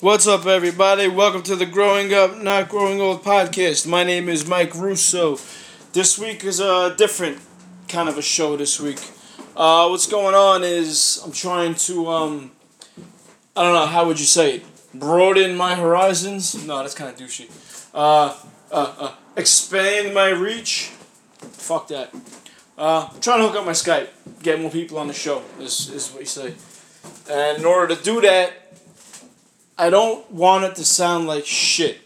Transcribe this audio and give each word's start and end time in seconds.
What's 0.00 0.26
up, 0.26 0.44
everybody? 0.44 1.08
Welcome 1.08 1.42
to 1.44 1.56
the 1.56 1.64
Growing 1.64 2.12
Up, 2.12 2.42
Not 2.42 2.68
Growing 2.68 3.00
Old 3.00 3.24
podcast. 3.24 3.86
My 3.86 4.04
name 4.04 4.28
is 4.28 4.46
Mike 4.46 4.74
Russo. 4.74 5.38
This 5.94 6.18
week 6.18 6.44
is 6.44 6.60
a 6.60 6.94
different 6.98 7.38
kind 7.88 8.06
of 8.06 8.18
a 8.18 8.22
show 8.22 8.58
this 8.58 8.78
week. 8.78 8.98
Uh, 9.56 9.88
what's 9.88 10.06
going 10.06 10.34
on 10.34 10.64
is 10.64 11.18
I'm 11.24 11.32
trying 11.32 11.76
to, 11.76 12.08
um, 12.08 12.50
I 13.56 13.62
don't 13.62 13.72
know, 13.72 13.86
how 13.86 14.06
would 14.06 14.20
you 14.20 14.26
say 14.26 14.56
it? 14.56 14.64
Broaden 14.92 15.56
my 15.56 15.74
horizons? 15.74 16.66
No, 16.66 16.82
that's 16.82 16.94
kind 16.94 17.08
of 17.08 17.18
douchey. 17.18 17.48
Uh, 17.94 18.36
uh, 18.70 18.94
uh, 18.98 19.14
expand 19.34 20.12
my 20.12 20.28
reach? 20.28 20.90
Fuck 21.38 21.88
that. 21.88 22.14
Uh, 22.76 23.08
I'm 23.14 23.20
trying 23.20 23.38
to 23.38 23.46
hook 23.46 23.56
up 23.56 23.64
my 23.64 23.72
Skype, 23.72 24.08
get 24.42 24.60
more 24.60 24.70
people 24.70 24.98
on 24.98 25.06
the 25.06 25.14
show, 25.14 25.42
is, 25.58 25.88
is 25.88 26.10
what 26.10 26.20
you 26.20 26.26
say. 26.26 26.52
And 27.30 27.58
in 27.58 27.64
order 27.64 27.96
to 27.96 28.02
do 28.02 28.20
that, 28.20 28.65
I 29.78 29.90
don't 29.90 30.30
want 30.30 30.64
it 30.64 30.74
to 30.76 30.84
sound 30.84 31.26
like 31.26 31.44
shit. 31.44 32.00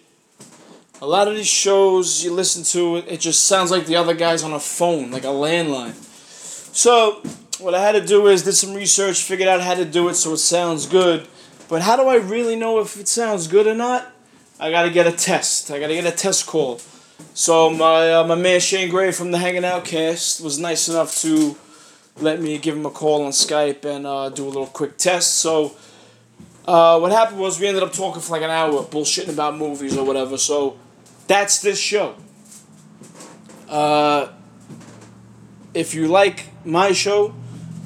A 1.00 1.06
lot 1.06 1.28
of 1.28 1.36
these 1.36 1.46
shows 1.46 2.24
you 2.24 2.32
listen 2.32 2.64
to, 2.64 2.96
it 2.96 3.20
just 3.20 3.44
sounds 3.44 3.70
like 3.70 3.86
the 3.86 3.96
other 3.96 4.12
guy's 4.12 4.42
on 4.42 4.52
a 4.52 4.60
phone, 4.60 5.10
like 5.12 5.22
a 5.22 5.28
landline. 5.28 5.94
So, 6.74 7.22
what 7.60 7.74
I 7.74 7.80
had 7.80 7.92
to 7.92 8.04
do 8.04 8.26
is 8.26 8.42
did 8.42 8.54
some 8.54 8.74
research, 8.74 9.22
figured 9.22 9.48
out 9.48 9.60
how 9.60 9.74
to 9.74 9.84
do 9.84 10.08
it 10.08 10.14
so 10.14 10.32
it 10.32 10.38
sounds 10.38 10.86
good. 10.86 11.28
But 11.68 11.82
how 11.82 11.94
do 11.94 12.08
I 12.08 12.16
really 12.16 12.56
know 12.56 12.80
if 12.80 12.98
it 12.98 13.06
sounds 13.06 13.46
good 13.46 13.68
or 13.68 13.74
not? 13.74 14.10
I 14.58 14.70
gotta 14.70 14.90
get 14.90 15.06
a 15.06 15.12
test. 15.12 15.70
I 15.70 15.78
gotta 15.78 15.94
get 15.94 16.04
a 16.04 16.10
test 16.10 16.46
call. 16.46 16.80
So 17.34 17.70
my 17.70 18.12
uh, 18.12 18.24
my 18.26 18.34
man 18.34 18.58
Shane 18.60 18.90
Gray 18.90 19.12
from 19.12 19.30
the 19.30 19.38
Hanging 19.38 19.64
Out 19.64 19.84
cast 19.84 20.40
was 20.40 20.58
nice 20.58 20.88
enough 20.88 21.16
to 21.18 21.56
let 22.18 22.40
me 22.40 22.58
give 22.58 22.76
him 22.76 22.84
a 22.84 22.90
call 22.90 23.22
on 23.22 23.30
Skype 23.30 23.84
and 23.84 24.06
uh, 24.06 24.28
do 24.28 24.44
a 24.44 24.48
little 24.48 24.66
quick 24.66 24.96
test. 24.96 25.36
So 25.36 25.76
uh, 26.70 27.00
what 27.00 27.10
happened 27.10 27.40
was 27.40 27.58
we 27.58 27.66
ended 27.66 27.82
up 27.82 27.92
talking 27.92 28.22
for 28.22 28.34
like 28.34 28.42
an 28.42 28.50
hour, 28.50 28.70
bullshitting 28.84 29.32
about 29.32 29.56
movies 29.56 29.96
or 29.96 30.04
whatever. 30.04 30.38
So 30.38 30.76
that's 31.26 31.60
this 31.62 31.80
show. 31.80 32.14
Uh, 33.68 34.28
if 35.74 35.94
you 35.94 36.06
like 36.06 36.46
my 36.64 36.92
show, 36.92 37.34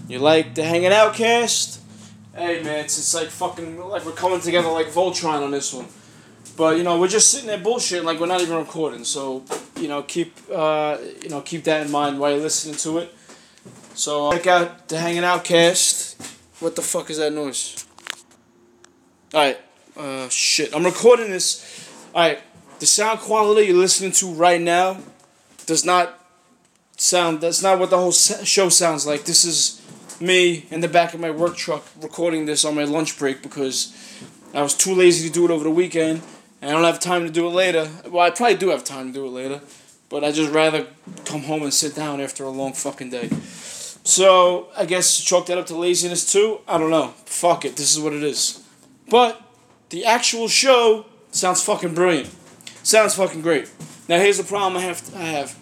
you 0.07 0.19
like 0.19 0.55
the 0.55 0.65
Hanging 0.65 0.93
Out 0.93 1.15
cast. 1.15 1.81
Hey 2.35 2.63
man, 2.63 2.85
it's, 2.85 2.99
it's 2.99 3.15
like 3.15 3.29
fucking 3.29 3.81
like 3.89 4.05
we're 4.05 4.13
coming 4.13 4.41
together 4.41 4.69
like 4.69 4.89
Voltron 4.89 5.43
on 5.43 5.51
this 5.51 5.73
one. 5.73 5.87
But 6.55 6.77
you 6.77 6.83
know 6.83 7.01
we're 7.01 7.09
just 7.09 7.31
sitting 7.31 7.47
there 7.47 7.59
bullshitting 7.59 8.05
like 8.05 8.21
we're 8.21 8.27
not 8.27 8.43
even 8.43 8.59
recording. 8.59 9.05
So 9.05 9.45
you 9.81 9.89
know 9.89 10.03
keep 10.03 10.37
uh, 10.53 10.99
you 11.23 11.31
know 11.31 11.41
keep 11.41 11.65
that 11.65 11.87
in 11.87 11.91
mind 11.91 12.19
while 12.19 12.33
you're 12.33 12.41
listening 12.41 12.77
to 12.77 12.99
it. 12.99 13.15
So 13.95 14.31
check 14.33 14.47
out 14.47 14.89
the 14.89 14.99
Hanging 14.99 15.25
Out 15.25 15.43
cast. 15.43 16.21
What 16.61 16.77
the 16.77 16.83
fuck 16.83 17.09
is 17.09 17.17
that 17.17 17.33
noise? 17.33 17.87
Alright, 19.35 19.59
uh, 19.97 20.29
shit. 20.29 20.73
I'm 20.73 20.85
recording 20.85 21.29
this. 21.29 21.91
Alright, 22.15 22.39
the 22.79 22.87
sound 22.87 23.19
quality 23.19 23.67
you're 23.67 23.77
listening 23.77 24.13
to 24.13 24.33
right 24.33 24.61
now 24.61 24.99
does 25.67 25.85
not 25.85 26.25
sound, 26.97 27.41
that's 27.41 27.61
not 27.61 27.81
what 27.81 27.91
the 27.91 27.99
whole 27.99 28.13
show 28.13 28.69
sounds 28.69 29.09
like. 29.09 29.25
This 29.25 29.45
is 29.45 29.83
me 30.21 30.67
in 30.71 30.83
the 30.83 30.87
back 30.87 31.15
of 31.15 31.21
my 31.21 31.33
work 31.33 31.57
truck 31.57 31.85
recording 32.01 32.47
this 32.47 32.65
on 32.65 32.77
my 32.77 32.85
lunch 32.85 33.19
break 33.19 33.43
because 33.43 33.93
I 34.55 34.63
was 34.63 34.73
too 34.73 34.95
lazy 34.95 35.27
to 35.27 35.35
do 35.35 35.45
it 35.47 35.51
over 35.51 35.65
the 35.65 35.71
weekend 35.71 36.23
and 36.63 36.71
I 36.71 36.75
don't 36.75 36.85
have 36.85 37.01
time 37.01 37.27
to 37.27 37.33
do 37.33 37.49
it 37.49 37.51
later. 37.51 37.91
Well, 38.07 38.25
I 38.25 38.31
probably 38.31 38.55
do 38.55 38.69
have 38.69 38.85
time 38.85 39.09
to 39.09 39.13
do 39.13 39.27
it 39.27 39.31
later, 39.31 39.63
but 40.11 40.23
I 40.23 40.31
just 40.31 40.53
rather 40.53 40.87
come 41.25 41.43
home 41.43 41.65
and 41.65 41.75
sit 41.75 41.97
down 41.97 42.21
after 42.21 42.45
a 42.45 42.51
long 42.51 42.73
fucking 42.73 43.11
day. 43.11 43.31
So 44.05 44.69
I 44.77 44.85
guess 44.85 45.21
chalk 45.21 45.47
that 45.47 45.59
up 45.59 45.67
to 45.67 45.77
laziness 45.77 46.33
too. 46.33 46.61
I 46.69 46.79
don't 46.79 46.91
know. 46.91 47.15
Fuck 47.27 47.65
it. 47.65 47.75
This 47.75 47.97
is 47.97 48.01
what 48.01 48.13
it 48.13 48.23
is. 48.23 48.64
But 49.09 49.41
the 49.91 50.05
actual 50.05 50.49
show 50.49 51.07
sounds 51.31 51.63
fucking 51.63 51.95
brilliant. 51.95 52.31
Sounds 52.83 53.15
fucking 53.15 53.43
great. 53.43 53.71
Now 54.09 54.19
here's 54.19 54.39
the 54.39 54.45
problem 54.45 54.77
I 54.77 54.81
have. 54.81 55.05
To, 55.11 55.19
I 55.19 55.23
have. 55.23 55.59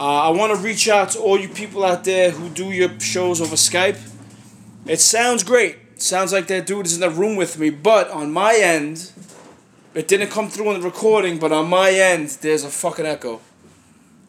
Uh, 0.00 0.28
I 0.28 0.30
want 0.30 0.54
to 0.54 0.62
reach 0.62 0.88
out 0.88 1.10
to 1.10 1.18
all 1.18 1.38
you 1.38 1.48
people 1.48 1.84
out 1.84 2.04
there 2.04 2.30
who 2.30 2.48
do 2.48 2.70
your 2.70 2.98
shows 3.00 3.40
over 3.40 3.56
Skype. 3.56 3.98
It 4.86 5.00
sounds 5.00 5.42
great. 5.42 6.00
Sounds 6.00 6.32
like 6.32 6.46
that 6.46 6.66
dude 6.66 6.86
is 6.86 6.94
in 6.94 7.00
the 7.00 7.10
room 7.10 7.34
with 7.34 7.58
me, 7.58 7.70
but 7.70 8.08
on 8.10 8.32
my 8.32 8.54
end, 8.54 9.10
it 9.94 10.06
didn't 10.06 10.30
come 10.30 10.48
through 10.48 10.70
in 10.72 10.80
the 10.80 10.86
recording. 10.86 11.38
But 11.38 11.50
on 11.50 11.68
my 11.68 11.90
end, 11.90 12.28
there's 12.40 12.62
a 12.62 12.70
fucking 12.70 13.04
echo, 13.04 13.40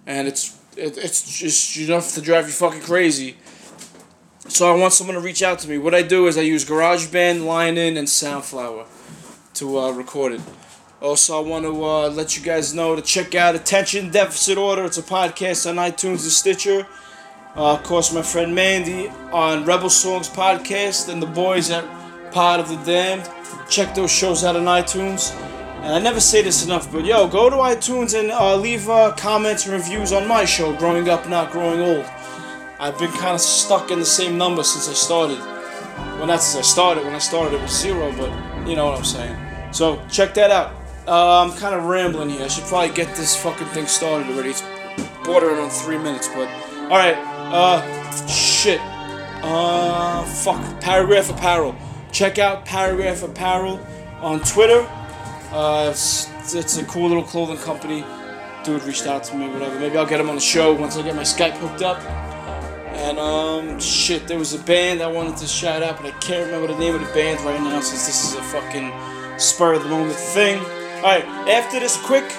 and 0.07 0.27
it's 0.27 0.57
it, 0.75 0.97
it's 0.97 1.39
just 1.39 1.77
enough 1.77 2.13
to 2.15 2.21
drive 2.21 2.47
you 2.47 2.53
fucking 2.53 2.81
crazy. 2.81 3.37
So 4.49 4.69
I 4.69 4.75
want 4.75 4.93
someone 4.93 5.13
to 5.15 5.21
reach 5.21 5.43
out 5.43 5.59
to 5.59 5.69
me. 5.69 5.77
What 5.77 5.93
I 5.93 6.01
do 6.01 6.25
is 6.25 6.37
I 6.37 6.41
use 6.41 6.65
GarageBand, 6.65 7.45
Line-In, 7.45 7.95
and 7.97 8.07
Soundflower 8.07 8.87
to 9.53 9.79
uh, 9.79 9.91
record 9.91 10.33
it. 10.33 10.41
Also, 11.01 11.37
I 11.37 11.47
want 11.47 11.65
to 11.65 11.83
uh, 11.85 12.09
let 12.09 12.35
you 12.35 12.43
guys 12.43 12.73
know 12.73 12.95
to 12.95 13.01
check 13.01 13.35
out 13.35 13.55
Attention 13.55 14.09
Deficit 14.09 14.57
Order. 14.57 14.85
It's 14.85 14.97
a 14.97 15.03
podcast 15.03 15.69
on 15.69 15.75
iTunes 15.75 16.23
and 16.23 16.31
Stitcher. 16.31 16.87
Uh, 17.55 17.73
of 17.73 17.83
course, 17.83 18.11
my 18.11 18.23
friend 18.23 18.53
Mandy 18.53 19.07
on 19.31 19.65
Rebel 19.65 19.89
Songs 19.89 20.27
Podcast 20.27 21.09
and 21.13 21.21
the 21.21 21.27
boys 21.27 21.69
at 21.69 21.85
Pod 22.31 22.59
of 22.59 22.69
the 22.69 22.75
Damned. 22.77 23.29
Check 23.69 23.93
those 23.93 24.11
shows 24.11 24.43
out 24.43 24.55
on 24.55 24.65
iTunes. 24.65 25.31
And 25.83 25.93
I 25.93 25.99
never 25.99 26.19
say 26.19 26.41
this 26.41 26.65
enough, 26.65 26.91
but 26.91 27.05
yo, 27.05 27.27
go 27.27 27.49
to 27.49 27.55
iTunes 27.55 28.19
and 28.19 28.31
uh, 28.31 28.55
leave 28.57 28.89
uh, 28.89 29.13
comments 29.15 29.65
and 29.65 29.73
reviews 29.73 30.11
on 30.11 30.27
my 30.27 30.43
show, 30.43 30.75
Growing 30.75 31.07
Up, 31.07 31.29
Not 31.29 31.51
Growing 31.51 31.79
Old. 31.79 32.05
I've 32.79 32.97
been 32.97 33.11
kind 33.11 33.35
of 33.35 33.41
stuck 33.41 33.91
in 33.91 33.99
the 33.99 34.05
same 34.05 34.37
number 34.37 34.63
since 34.63 34.87
I 34.87 34.93
started. 34.93 35.39
Well, 36.17 36.27
not 36.27 36.41
since 36.41 36.65
I 36.65 36.67
started. 36.67 37.03
When 37.03 37.13
I 37.13 37.19
started, 37.19 37.55
it 37.55 37.61
was 37.61 37.77
zero, 37.77 38.13
but 38.13 38.29
you 38.67 38.77
know 38.77 38.85
what 38.85 38.97
I'm 38.97 39.03
saying. 39.03 39.37
So 39.73 40.01
check 40.09 40.33
that 40.35 40.49
out. 40.49 40.71
Uh, 41.05 41.43
I'm 41.43 41.51
kind 41.57 41.75
of 41.75 41.85
rambling 41.85 42.29
here. 42.29 42.43
I 42.43 42.47
should 42.47 42.63
probably 42.65 42.95
get 42.95 43.13
this 43.17 43.35
fucking 43.35 43.67
thing 43.67 43.85
started 43.87 44.29
already. 44.31 44.51
It's 44.51 44.63
bordering 45.25 45.59
on 45.59 45.69
three 45.69 45.97
minutes, 45.97 46.29
but 46.29 46.47
all 46.83 46.97
right. 46.97 47.17
Uh, 47.51 47.81
shit. 48.27 48.79
Uh, 49.43 50.23
fuck. 50.23 50.79
Paragraph 50.79 51.29
Apparel. 51.29 51.75
Check 52.13 52.39
out 52.39 52.63
Paragraph 52.63 53.23
Apparel 53.23 53.79
on 54.21 54.39
Twitter. 54.41 54.87
Uh, 55.51 55.89
it's, 55.91 56.29
it's 56.55 56.77
a 56.77 56.85
cool 56.85 57.09
little 57.09 57.23
clothing 57.23 57.57
company. 57.57 58.05
Dude 58.63 58.83
reached 58.83 59.05
out 59.05 59.23
to 59.25 59.35
me, 59.35 59.49
whatever. 59.49 59.77
Maybe 59.79 59.97
I'll 59.97 60.05
get 60.05 60.21
him 60.21 60.29
on 60.29 60.35
the 60.35 60.41
show 60.41 60.73
once 60.73 60.95
I 60.95 61.01
get 61.01 61.15
my 61.15 61.23
Skype 61.23 61.57
hooked 61.57 61.81
up. 61.81 62.28
And 62.93 63.19
um, 63.19 63.79
shit, 63.79 64.27
there 64.27 64.39
was 64.39 64.53
a 64.53 64.59
band 64.59 65.01
I 65.01 65.07
wanted 65.07 65.37
to 65.37 65.47
shout 65.47 65.83
out, 65.83 65.97
but 65.97 66.07
I 66.07 66.17
can't 66.19 66.45
remember 66.45 66.73
the 66.73 66.79
name 66.79 66.95
of 66.95 67.01
the 67.01 67.13
band 67.13 67.39
right 67.41 67.59
now 67.61 67.79
since 67.81 68.07
this 68.07 68.25
is 68.25 68.35
a 68.35 68.43
fucking 68.43 68.91
spur 69.39 69.73
of 69.73 69.83
the 69.83 69.89
moment 69.89 70.15
thing. 70.15 70.59
Alright, 70.97 71.25
after 71.47 71.79
this 71.79 71.97
quick 72.03 72.29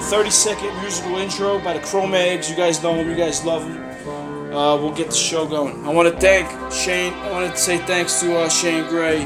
30 0.00 0.30
second 0.30 0.76
musical 0.80 1.16
intro 1.16 1.58
by 1.60 1.74
the 1.74 1.80
Chrome 1.80 2.14
Eggs, 2.14 2.50
you 2.50 2.56
guys 2.56 2.82
know 2.82 2.96
them, 2.96 3.08
you 3.08 3.16
guys 3.16 3.44
love 3.44 3.62
them. 3.62 4.52
Uh, 4.52 4.76
we'll 4.76 4.94
get 4.94 5.10
the 5.10 5.16
show 5.16 5.46
going. 5.46 5.84
I 5.84 5.92
want 5.92 6.12
to 6.12 6.20
thank 6.20 6.48
Shane, 6.72 7.12
I 7.12 7.30
wanted 7.30 7.50
to 7.50 7.58
say 7.58 7.78
thanks 7.78 8.20
to 8.20 8.38
uh, 8.38 8.48
Shane 8.48 8.88
Gray 8.88 9.24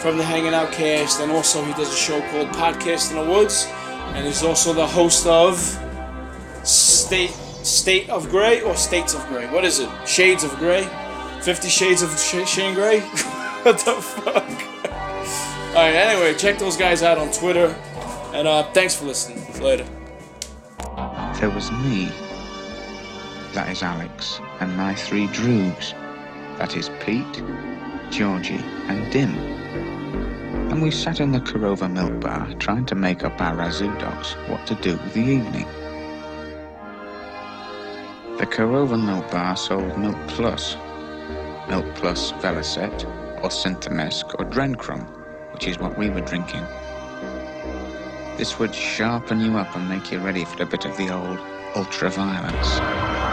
from 0.00 0.18
the 0.18 0.24
Hanging 0.24 0.54
Out 0.54 0.72
cast, 0.72 1.20
and 1.20 1.30
also 1.30 1.62
he 1.64 1.72
does 1.74 1.92
a 1.92 1.96
show 1.96 2.20
called 2.30 2.48
Podcast 2.48 3.10
in 3.10 3.24
the 3.24 3.30
Woods, 3.30 3.66
and 4.14 4.26
he's 4.26 4.42
also 4.42 4.72
the 4.72 4.86
host 4.86 5.26
of 5.26 5.58
State 6.64 7.30
State 7.62 8.10
of 8.10 8.28
Gray 8.28 8.60
or 8.62 8.76
States 8.76 9.14
of 9.14 9.26
Gray? 9.28 9.46
What 9.48 9.64
is 9.64 9.78
it? 9.78 9.88
Shades 10.06 10.44
of 10.44 10.50
Gray? 10.56 10.88
Fifty 11.42 11.68
Shades 11.68 12.02
of 12.02 12.10
Sh- 12.18 12.48
Shane 12.48 12.74
Gray? 12.74 13.00
what 13.62 13.78
the 13.78 13.94
fuck? 14.02 14.34
Alright, 15.72 15.94
anyway, 15.94 16.34
check 16.34 16.58
those 16.58 16.76
guys 16.76 17.02
out 17.02 17.18
on 17.18 17.30
Twitter. 17.32 17.66
And 18.34 18.48
uh, 18.48 18.64
thanks 18.72 18.94
for 18.94 19.04
listening. 19.06 19.38
Later. 19.62 19.86
There 21.40 21.50
was 21.50 21.70
me. 21.72 22.10
That 23.52 23.68
is 23.70 23.82
Alex. 23.82 24.40
And 24.60 24.76
my 24.76 24.94
three 24.94 25.28
droogs. 25.28 25.92
That 26.58 26.76
is 26.76 26.90
Pete, 27.00 27.42
Georgie, 28.10 28.60
and 28.88 29.10
Dim. 29.12 29.34
And 30.70 30.82
we 30.82 30.90
sat 30.90 31.20
in 31.20 31.32
the 31.32 31.40
Korova 31.40 31.90
milk 31.90 32.20
bar 32.20 32.52
trying 32.58 32.86
to 32.86 32.94
make 32.94 33.24
up 33.24 33.40
our 33.40 33.54
rassoodocks 33.54 34.34
what 34.48 34.66
to 34.66 34.74
do 34.76 34.92
with 34.92 35.14
the 35.14 35.20
evening. 35.20 35.66
The 38.42 38.48
Korova 38.48 39.00
Milk 39.00 39.30
Bar 39.30 39.56
sold 39.56 39.96
Milk 39.96 40.18
Plus, 40.26 40.76
Milk 41.68 41.86
Plus 41.94 42.32
Vellocet, 42.42 43.04
or 43.40 43.50
Synthemesc, 43.50 44.34
or 44.36 44.44
Drencrom, 44.46 45.06
which 45.52 45.68
is 45.68 45.78
what 45.78 45.96
we 45.96 46.10
were 46.10 46.22
drinking. 46.22 46.66
This 48.36 48.58
would 48.58 48.74
sharpen 48.74 49.40
you 49.40 49.56
up 49.58 49.76
and 49.76 49.88
make 49.88 50.10
you 50.10 50.18
ready 50.18 50.44
for 50.44 50.64
a 50.64 50.66
bit 50.66 50.86
of 50.86 50.96
the 50.96 51.08
old 51.10 51.38
ultra-violence. 51.76 53.31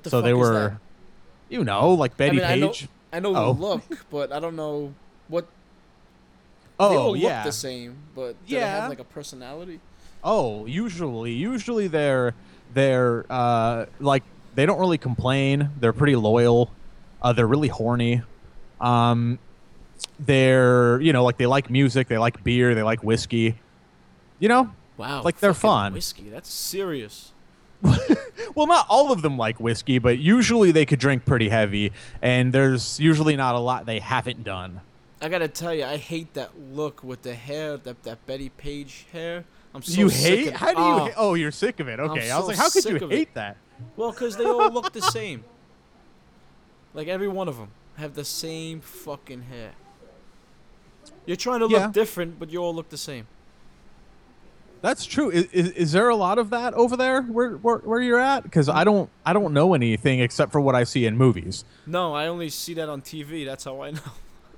What 0.00 0.04
the 0.04 0.10
so 0.10 0.16
fuck 0.18 0.24
they 0.24 0.30
is 0.32 0.36
were, 0.38 0.52
that? 0.70 0.78
you 1.50 1.62
know, 1.64 1.90
like 1.90 2.16
Betty 2.16 2.42
I 2.42 2.56
mean, 2.56 2.68
Page. 2.70 2.88
I 3.12 3.20
know, 3.20 3.30
I 3.30 3.32
know 3.34 3.38
Oh. 3.48 3.52
the 3.52 3.60
look, 3.60 3.82
but 4.10 4.32
I 4.32 4.40
don't 4.40 4.56
know 4.56 4.94
what 5.28 5.44
they 6.78 6.84
oh 6.86 6.96
all 6.98 7.16
yeah. 7.16 7.36
look 7.38 7.44
the 7.44 7.52
same, 7.52 7.96
but 8.14 8.32
do 8.46 8.54
they 8.54 8.60
Yeah. 8.60 8.80
have 8.80 8.88
like 8.88 8.98
a 9.00 9.04
personality? 9.04 9.80
Oh, 10.24 10.64
usually, 10.66 11.32
usually 11.32 11.86
they're 11.88 12.34
they're 12.72 13.24
uh 13.30 13.86
like 13.98 14.22
they 14.54 14.64
don't 14.66 14.78
really 14.78 14.98
complain. 14.98 15.70
They're 15.78 15.92
pretty 15.92 16.16
loyal. 16.16 16.70
Uh, 17.22 17.32
they're 17.34 17.46
really 17.46 17.68
horny. 17.68 18.22
Um, 18.80 19.38
they're 20.18 21.00
you 21.00 21.12
know 21.12 21.24
like 21.24 21.36
they 21.38 21.46
like 21.46 21.68
music. 21.70 22.08
They 22.08 22.18
like 22.18 22.42
beer. 22.42 22.74
They 22.74 22.82
like 22.82 23.02
whiskey. 23.02 23.56
You 24.38 24.48
know, 24.48 24.72
Wow, 24.96 25.22
Like, 25.22 25.38
they're 25.38 25.52
fun. 25.54 25.92
Whiskey, 25.92 26.30
that's 26.30 26.50
serious. 26.50 27.32
well, 28.54 28.66
not 28.66 28.86
all 28.88 29.12
of 29.12 29.22
them 29.22 29.36
like 29.38 29.58
whiskey, 29.60 29.98
but 29.98 30.18
usually 30.18 30.70
they 30.72 30.84
could 30.86 30.98
drink 30.98 31.24
pretty 31.24 31.48
heavy. 31.48 31.92
And 32.22 32.52
there's 32.52 33.00
usually 33.00 33.36
not 33.36 33.54
a 33.54 33.58
lot 33.58 33.86
they 33.86 33.98
haven't 34.00 34.44
done. 34.44 34.80
I 35.22 35.28
gotta 35.28 35.48
tell 35.48 35.74
you, 35.74 35.84
I 35.84 35.96
hate 35.96 36.32
that 36.34 36.50
look 36.72 37.04
with 37.04 37.22
the 37.22 37.34
hair, 37.34 37.76
that 37.78 38.02
that 38.04 38.24
Bettie 38.26 38.48
Page 38.50 39.06
hair. 39.12 39.44
I'm 39.74 39.82
so 39.82 40.00
you 40.00 40.08
sick 40.08 40.38
hate? 40.38 40.48
of- 40.48 40.54
How 40.54 40.74
do 40.74 40.80
you? 40.80 40.86
Oh, 40.86 40.98
ha- 41.06 41.12
oh, 41.16 41.34
you're 41.34 41.52
sick 41.52 41.78
of 41.80 41.88
it. 41.88 42.00
Okay, 42.00 42.30
I 42.30 42.38
was 42.38 42.48
like, 42.48 42.56
how 42.56 42.70
could 42.70 42.84
you 42.84 42.96
of 42.96 43.02
it. 43.02 43.10
hate 43.10 43.34
that? 43.34 43.56
Well, 43.96 44.10
because 44.12 44.36
they 44.36 44.44
all 44.44 44.70
look 44.70 44.92
the 44.92 45.02
same. 45.02 45.44
Like 46.94 47.06
every 47.08 47.28
one 47.28 47.48
of 47.48 47.56
them 47.56 47.68
have 47.96 48.14
the 48.14 48.24
same 48.24 48.80
fucking 48.80 49.42
hair. 49.42 49.72
You're 51.26 51.36
trying 51.36 51.60
to 51.60 51.66
look 51.66 51.80
Yeah. 51.80 51.90
different, 51.92 52.38
but 52.38 52.50
you 52.50 52.58
all 52.60 52.74
look 52.74 52.88
the 52.88 52.98
same. 52.98 53.26
That's 54.82 55.04
true. 55.04 55.30
Is, 55.30 55.44
is, 55.52 55.70
is 55.72 55.92
there 55.92 56.08
a 56.08 56.16
lot 56.16 56.38
of 56.38 56.50
that 56.50 56.72
over 56.74 56.96
there 56.96 57.22
where 57.22 57.52
where, 57.56 57.78
where 57.78 58.00
you're 58.00 58.18
at? 58.20 58.42
Because 58.42 58.68
I 58.68 58.84
don't 58.84 59.10
I 59.26 59.32
don't 59.32 59.52
know 59.52 59.74
anything 59.74 60.20
except 60.20 60.52
for 60.52 60.60
what 60.60 60.74
I 60.74 60.84
see 60.84 61.06
in 61.06 61.16
movies. 61.16 61.64
No, 61.86 62.14
I 62.14 62.28
only 62.28 62.48
see 62.48 62.74
that 62.74 62.88
on 62.88 63.02
TV. 63.02 63.44
That's 63.44 63.64
how 63.64 63.82
I 63.82 63.90
know. 63.92 64.00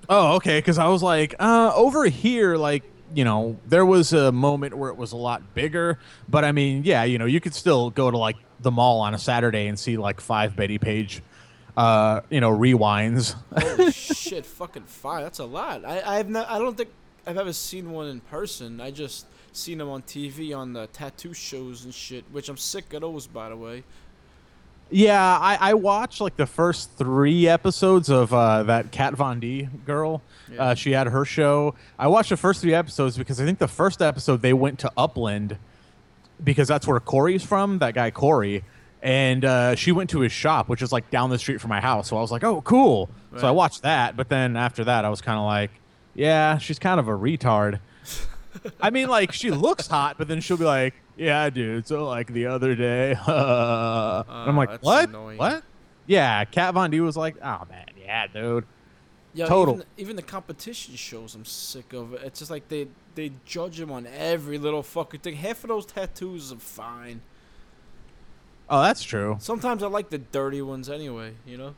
Oh, 0.08 0.34
okay. 0.36 0.58
Because 0.58 0.78
I 0.78 0.88
was 0.88 1.02
like, 1.02 1.34
uh, 1.40 1.72
over 1.74 2.04
here, 2.04 2.56
like 2.56 2.84
you 3.14 3.24
know, 3.24 3.58
there 3.66 3.84
was 3.84 4.12
a 4.12 4.32
moment 4.32 4.74
where 4.74 4.90
it 4.90 4.96
was 4.96 5.12
a 5.12 5.16
lot 5.16 5.54
bigger. 5.54 5.98
But 6.28 6.44
I 6.44 6.52
mean, 6.52 6.82
yeah, 6.84 7.04
you 7.04 7.18
know, 7.18 7.26
you 7.26 7.40
could 7.40 7.54
still 7.54 7.90
go 7.90 8.10
to 8.10 8.16
like 8.16 8.36
the 8.60 8.70
mall 8.70 9.00
on 9.00 9.14
a 9.14 9.18
Saturday 9.18 9.66
and 9.66 9.78
see 9.78 9.96
like 9.96 10.20
five 10.20 10.56
Bettie 10.56 10.78
Page, 10.78 11.20
uh, 11.76 12.20
you 12.30 12.40
know, 12.40 12.50
rewinds. 12.50 13.34
Holy 13.58 13.92
shit, 13.92 14.46
fucking 14.46 14.84
fire! 14.84 15.22
That's 15.22 15.40
a 15.40 15.44
lot. 15.44 15.84
I 15.84 16.18
I've 16.18 16.28
not. 16.28 16.48
I 16.48 16.58
don't 16.58 16.76
think 16.76 16.90
I've 17.26 17.38
ever 17.38 17.52
seen 17.52 17.90
one 17.90 18.08
in 18.08 18.20
person. 18.20 18.80
I 18.80 18.90
just 18.90 19.26
seen 19.52 19.78
them 19.78 19.88
on 19.88 20.02
TV 20.02 20.56
on 20.56 20.72
the 20.72 20.86
tattoo 20.88 21.34
shows 21.34 21.84
and 21.84 21.94
shit, 21.94 22.24
which 22.32 22.48
I'm 22.48 22.56
sick 22.56 22.92
of 22.94 23.02
those, 23.02 23.26
by 23.26 23.48
the 23.48 23.56
way. 23.56 23.84
Yeah, 24.90 25.38
I, 25.40 25.56
I 25.70 25.74
watched 25.74 26.20
like 26.20 26.36
the 26.36 26.46
first 26.46 26.90
three 26.98 27.48
episodes 27.48 28.10
of 28.10 28.34
uh, 28.34 28.64
that 28.64 28.92
Kat 28.92 29.14
Von 29.14 29.40
D 29.40 29.68
girl. 29.86 30.20
Yeah. 30.52 30.62
Uh, 30.62 30.74
she 30.74 30.92
had 30.92 31.06
her 31.06 31.24
show. 31.24 31.74
I 31.98 32.08
watched 32.08 32.28
the 32.28 32.36
first 32.36 32.60
three 32.60 32.74
episodes 32.74 33.16
because 33.16 33.40
I 33.40 33.46
think 33.46 33.58
the 33.58 33.68
first 33.68 34.02
episode 34.02 34.42
they 34.42 34.52
went 34.52 34.78
to 34.80 34.92
Upland 34.96 35.56
because 36.44 36.68
that's 36.68 36.86
where 36.86 37.00
Corey's 37.00 37.42
from, 37.42 37.78
that 37.78 37.94
guy 37.94 38.10
Corey. 38.10 38.64
And 39.02 39.44
uh, 39.44 39.74
she 39.74 39.92
went 39.92 40.10
to 40.10 40.20
his 40.20 40.30
shop, 40.30 40.68
which 40.68 40.82
is 40.82 40.92
like 40.92 41.10
down 41.10 41.30
the 41.30 41.38
street 41.38 41.60
from 41.60 41.70
my 41.70 41.80
house. 41.80 42.08
So 42.08 42.16
I 42.16 42.20
was 42.20 42.30
like, 42.30 42.44
oh, 42.44 42.60
cool. 42.60 43.10
So 43.38 43.48
I 43.48 43.50
watched 43.50 43.82
that. 43.82 44.16
But 44.16 44.28
then 44.28 44.56
after 44.56 44.84
that, 44.84 45.04
I 45.04 45.08
was 45.08 45.20
kind 45.20 45.38
of 45.38 45.44
like, 45.44 45.70
yeah, 46.14 46.58
she's 46.58 46.78
kind 46.78 47.00
of 47.00 47.08
a 47.08 47.12
retard. 47.12 47.80
I 48.80 48.90
mean, 48.90 49.08
like, 49.08 49.32
she 49.32 49.50
looks 49.50 49.86
hot, 49.86 50.16
but 50.18 50.28
then 50.28 50.40
she'll 50.40 50.56
be 50.56 50.64
like, 50.64 50.94
yeah, 51.16 51.50
dude. 51.50 51.86
So, 51.86 52.04
like, 52.06 52.32
the 52.32 52.46
other 52.46 52.74
day. 52.74 53.10
and 53.26 53.28
I'm 53.28 54.24
Oh, 54.28 54.52
like, 54.56 54.82
what? 54.82 55.08
annoying. 55.08 55.38
What? 55.38 55.62
Yeah, 56.06 56.44
Kat 56.44 56.74
Von 56.74 56.90
D 56.90 57.00
was 57.00 57.16
like, 57.16 57.36
oh, 57.42 57.62
man, 57.68 57.86
yeah, 58.00 58.26
dude. 58.26 58.64
Yeah, 59.34 59.46
Total. 59.46 59.74
Even, 59.74 59.86
even 59.96 60.16
the 60.16 60.22
competition 60.22 60.94
shows, 60.94 61.34
I'm 61.34 61.44
sick 61.44 61.92
of 61.94 62.12
it. 62.12 62.20
It's 62.22 62.38
just 62.40 62.50
like 62.50 62.68
they 62.68 62.88
they 63.14 63.32
judge 63.46 63.80
him 63.80 63.90
on 63.90 64.06
every 64.06 64.58
little 64.58 64.82
fucking 64.82 65.20
thing. 65.20 65.36
Half 65.36 65.64
of 65.64 65.68
those 65.68 65.86
tattoos 65.86 66.52
are 66.52 66.56
fine. 66.56 67.22
Oh, 68.68 68.82
that's 68.82 69.02
true. 69.02 69.36
Sometimes 69.40 69.82
I 69.82 69.86
like 69.86 70.10
the 70.10 70.18
dirty 70.18 70.60
ones 70.60 70.90
anyway. 70.90 71.32
You 71.46 71.56
know. 71.56 71.74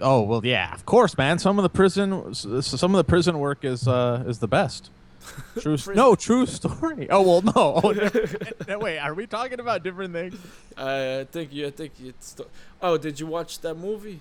Oh, 0.00 0.22
well, 0.22 0.44
yeah, 0.44 0.74
of 0.74 0.84
course, 0.86 1.16
man. 1.16 1.38
Some 1.38 1.56
of 1.58 1.62
the 1.62 1.68
prison, 1.70 2.34
some 2.34 2.94
of 2.94 2.96
the 2.98 3.04
prison 3.04 3.38
work 3.38 3.64
is 3.64 3.86
uh 3.86 4.24
is 4.26 4.40
the 4.40 4.48
best. 4.48 4.90
True. 5.60 5.74
s- 5.74 5.88
no, 5.88 6.14
true 6.14 6.46
story. 6.46 7.08
Oh 7.10 7.22
well, 7.22 7.42
no. 7.42 7.80
Oh, 7.84 7.90
never- 7.92 8.28
no, 8.68 8.78
wait, 8.86 8.98
are 8.98 9.14
we 9.14 9.26
talking 9.26 9.60
about 9.60 9.82
different 9.82 10.12
things? 10.12 10.34
I, 10.76 11.20
I 11.20 11.24
think 11.24 11.52
you. 11.52 11.66
I 11.66 11.70
think 11.70 11.92
it's. 12.02 12.28
St- 12.36 12.48
oh, 12.80 12.96
did 12.98 13.18
you 13.20 13.26
watch 13.26 13.60
that 13.60 13.74
movie? 13.74 14.20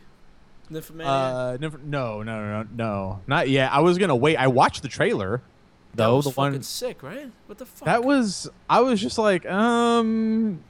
Nymphomaniac. 0.70 1.10
Uh, 1.12 1.58
never. 1.60 1.78
No, 1.80 2.24
no, 2.24 2.64
no, 2.64 2.68
no, 2.76 3.20
not 3.28 3.50
yet. 3.50 3.72
I 3.74 3.80
was 3.82 3.98
gonna 3.98 4.16
wait. 4.16 4.38
I 4.38 4.48
watched 4.48 4.82
the 4.84 4.88
trailer, 4.88 5.42
that 5.96 6.06
though. 6.06 6.16
was 6.18 6.26
the 6.26 6.32
fucking 6.32 6.52
one 6.54 6.64
sick, 6.64 7.04
right? 7.04 7.30
What 7.48 7.58
the 7.58 7.66
fuck? 7.66 7.86
that 7.86 8.04
was. 8.04 8.50
I 8.70 8.80
was 8.82 9.02
just 9.02 9.18
like, 9.18 9.46
um, 9.50 10.62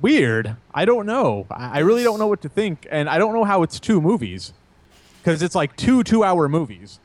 weird. 0.00 0.56
I 0.72 0.84
don't 0.84 1.06
know. 1.06 1.46
I, 1.50 1.76
I 1.76 1.78
really 1.80 2.04
don't 2.04 2.18
know 2.18 2.26
what 2.28 2.42
to 2.42 2.48
think, 2.48 2.86
and 2.90 3.08
I 3.08 3.18
don't 3.18 3.32
know 3.34 3.44
how 3.44 3.62
it's 3.64 3.80
two 3.80 4.00
movies, 4.00 4.52
because 5.22 5.42
it's 5.42 5.54
like 5.54 5.76
two 5.76 6.04
two-hour 6.04 6.48
movies. 6.48 7.00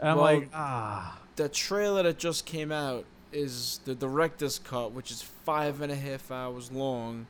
And 0.00 0.10
I'm 0.10 0.16
Well, 0.16 0.24
like, 0.24 0.48
ah. 0.54 1.18
The 1.36 1.48
trailer 1.48 2.02
that 2.04 2.18
just 2.18 2.46
came 2.46 2.70
out 2.72 3.04
is 3.32 3.80
the 3.84 3.94
director's 3.94 4.58
cut, 4.58 4.92
which 4.92 5.10
is 5.10 5.22
five 5.22 5.80
and 5.80 5.90
a 5.92 5.96
half 5.96 6.30
hours 6.30 6.70
long. 6.72 7.26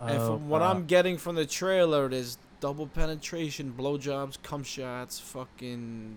Oh, 0.00 0.06
and 0.06 0.18
Oh, 0.18 0.26
from 0.26 0.48
what 0.48 0.60
God. 0.60 0.76
I'm 0.76 0.86
getting 0.86 1.18
from 1.18 1.34
the 1.34 1.46
trailer, 1.46 2.08
there's 2.08 2.38
double 2.60 2.86
penetration, 2.86 3.74
blowjobs, 3.76 4.38
cum 4.42 4.62
shots, 4.62 5.18
fucking 5.20 6.16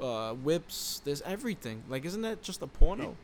uh, 0.00 0.32
whips. 0.34 1.00
There's 1.04 1.22
everything. 1.22 1.82
Like, 1.88 2.04
isn't 2.04 2.22
that 2.22 2.42
just 2.42 2.62
a 2.62 2.66
porno? 2.66 3.16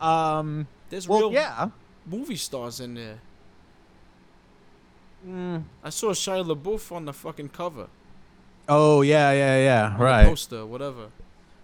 Um. 0.00 0.66
There's 0.90 1.06
Well, 1.08 1.20
real 1.20 1.32
yeah. 1.32 1.68
movie 2.06 2.36
stars 2.36 2.80
in 2.80 2.94
there. 2.94 3.18
Mm. 5.26 5.64
I 5.84 5.90
saw 5.90 6.12
Shia 6.12 6.44
LaBeouf 6.46 6.92
on 6.92 7.04
the 7.04 7.12
fucking 7.12 7.48
cover, 7.50 7.88
Oh 8.68 9.02
yeah, 9.02 9.32
yeah, 9.32 9.58
yeah. 9.58 9.84
on 9.92 9.98
the 9.98 10.04
Right, 10.04 10.26
poster, 10.26 10.64
whatever. 10.64 11.08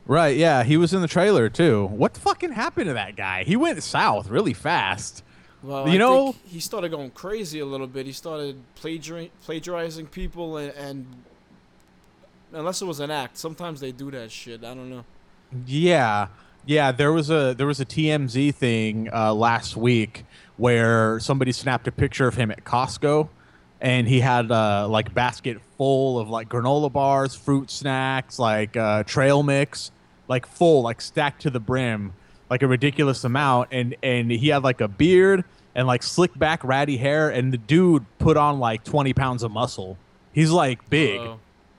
Right. 0.06 0.36
Yeah, 0.36 0.62
he 0.64 0.76
was 0.76 0.92
in 0.94 1.00
the 1.00 1.08
trailer 1.08 1.48
too. 1.48 1.86
What 1.86 2.16
fucking 2.16 2.52
happened 2.52 2.86
to 2.86 2.94
that 2.94 3.16
guy? 3.16 3.44
He 3.44 3.56
went 3.56 3.82
south 3.82 4.28
really 4.28 4.54
fast. 4.54 5.22
Well, 5.62 5.88
You 5.88 5.94
I 5.94 5.96
know- 5.96 6.34
he 6.46 6.60
started 6.60 6.90
going 6.90 7.10
crazy 7.10 7.58
a 7.60 7.64
little 7.66 7.86
bit. 7.86 8.04
He 8.06 8.12
started 8.12 8.56
plagiari- 8.80 9.30
plagiarizing 9.44 10.06
people, 10.08 10.58
and, 10.58 10.72
and 10.74 11.06
unless 12.52 12.82
it 12.82 12.84
was 12.86 13.00
an 13.00 13.10
act, 13.10 13.38
sometimes 13.38 13.80
they 13.80 13.92
do 13.92 14.10
that 14.10 14.30
shit. 14.30 14.62
I 14.64 14.74
don't 14.74 14.90
know. 14.90 15.04
Yeah, 15.66 16.28
yeah. 16.66 16.92
There 16.92 17.12
was 17.12 17.30
a 17.30 17.54
there 17.56 17.66
was 17.66 17.80
a 17.80 17.84
TMZ 17.86 18.54
thing 18.54 19.08
uh, 19.12 19.32
last 19.32 19.76
week 19.76 20.24
where 20.56 21.18
somebody 21.20 21.52
snapped 21.52 21.86
a 21.88 21.92
picture 21.92 22.26
of 22.26 22.34
him 22.34 22.50
at 22.50 22.64
Costco, 22.64 23.28
and 23.84 24.08
he 24.08 24.18
had 24.18 24.50
uh, 24.50 24.88
like 24.88 25.12
basket 25.12 25.60
full 25.76 26.18
of 26.18 26.30
like 26.30 26.48
granola 26.48 26.90
bars, 26.90 27.34
fruit 27.34 27.70
snacks, 27.70 28.38
like 28.38 28.78
uh, 28.78 29.02
trail 29.04 29.42
mix, 29.42 29.92
like 30.26 30.46
full, 30.46 30.82
like 30.82 31.02
stacked 31.02 31.42
to 31.42 31.50
the 31.50 31.60
brim, 31.60 32.14
like 32.48 32.62
a 32.62 32.66
ridiculous 32.66 33.22
amount, 33.24 33.68
and 33.70 33.94
and 34.02 34.30
he 34.30 34.48
had 34.48 34.64
like 34.64 34.80
a 34.80 34.88
beard 34.88 35.44
and 35.74 35.86
like 35.86 36.02
slick 36.02 36.36
back 36.38 36.64
ratty 36.64 36.96
hair, 36.96 37.28
and 37.28 37.52
the 37.52 37.58
dude 37.58 38.06
put 38.18 38.38
on 38.38 38.58
like 38.58 38.82
twenty 38.84 39.12
pounds 39.12 39.42
of 39.42 39.52
muscle. 39.52 39.98
He's 40.32 40.50
like 40.50 40.88
big. 40.88 41.20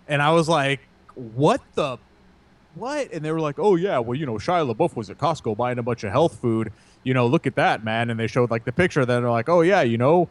And 0.08 0.22
I 0.22 0.32
was 0.32 0.48
like, 0.48 0.82
what 1.16 1.60
the 1.74 1.98
what? 2.76 3.12
And 3.12 3.26
they 3.26 3.32
were 3.32 3.40
like, 3.40 3.58
oh, 3.58 3.76
yeah, 3.76 3.98
well, 3.98 4.16
you 4.16 4.28
know, 4.28 4.36
Shia 4.36 4.72
LaBeouf 4.72 4.96
was 4.96 5.10
at 5.10 5.18
Costco 5.18 5.58
buying 5.58 5.80
a 5.80 5.84
bunch 5.84 6.04
of 6.04 6.12
health 6.12 6.40
food. 6.40 6.72
You 7.04 7.16
know, 7.16 7.26
look 7.26 7.48
at 7.48 7.56
that, 7.56 7.84
man. 7.84 8.12
And 8.12 8.20
they 8.20 8.28
showed 8.28 8.52
like 8.52 8.66
the 8.66 8.72
picture. 8.72 9.06
Then 9.06 9.24
they're 9.24 9.32
like, 9.32 9.50
oh, 9.50 9.62
yeah, 9.62 9.82
you 9.82 9.98
know, 9.98 10.30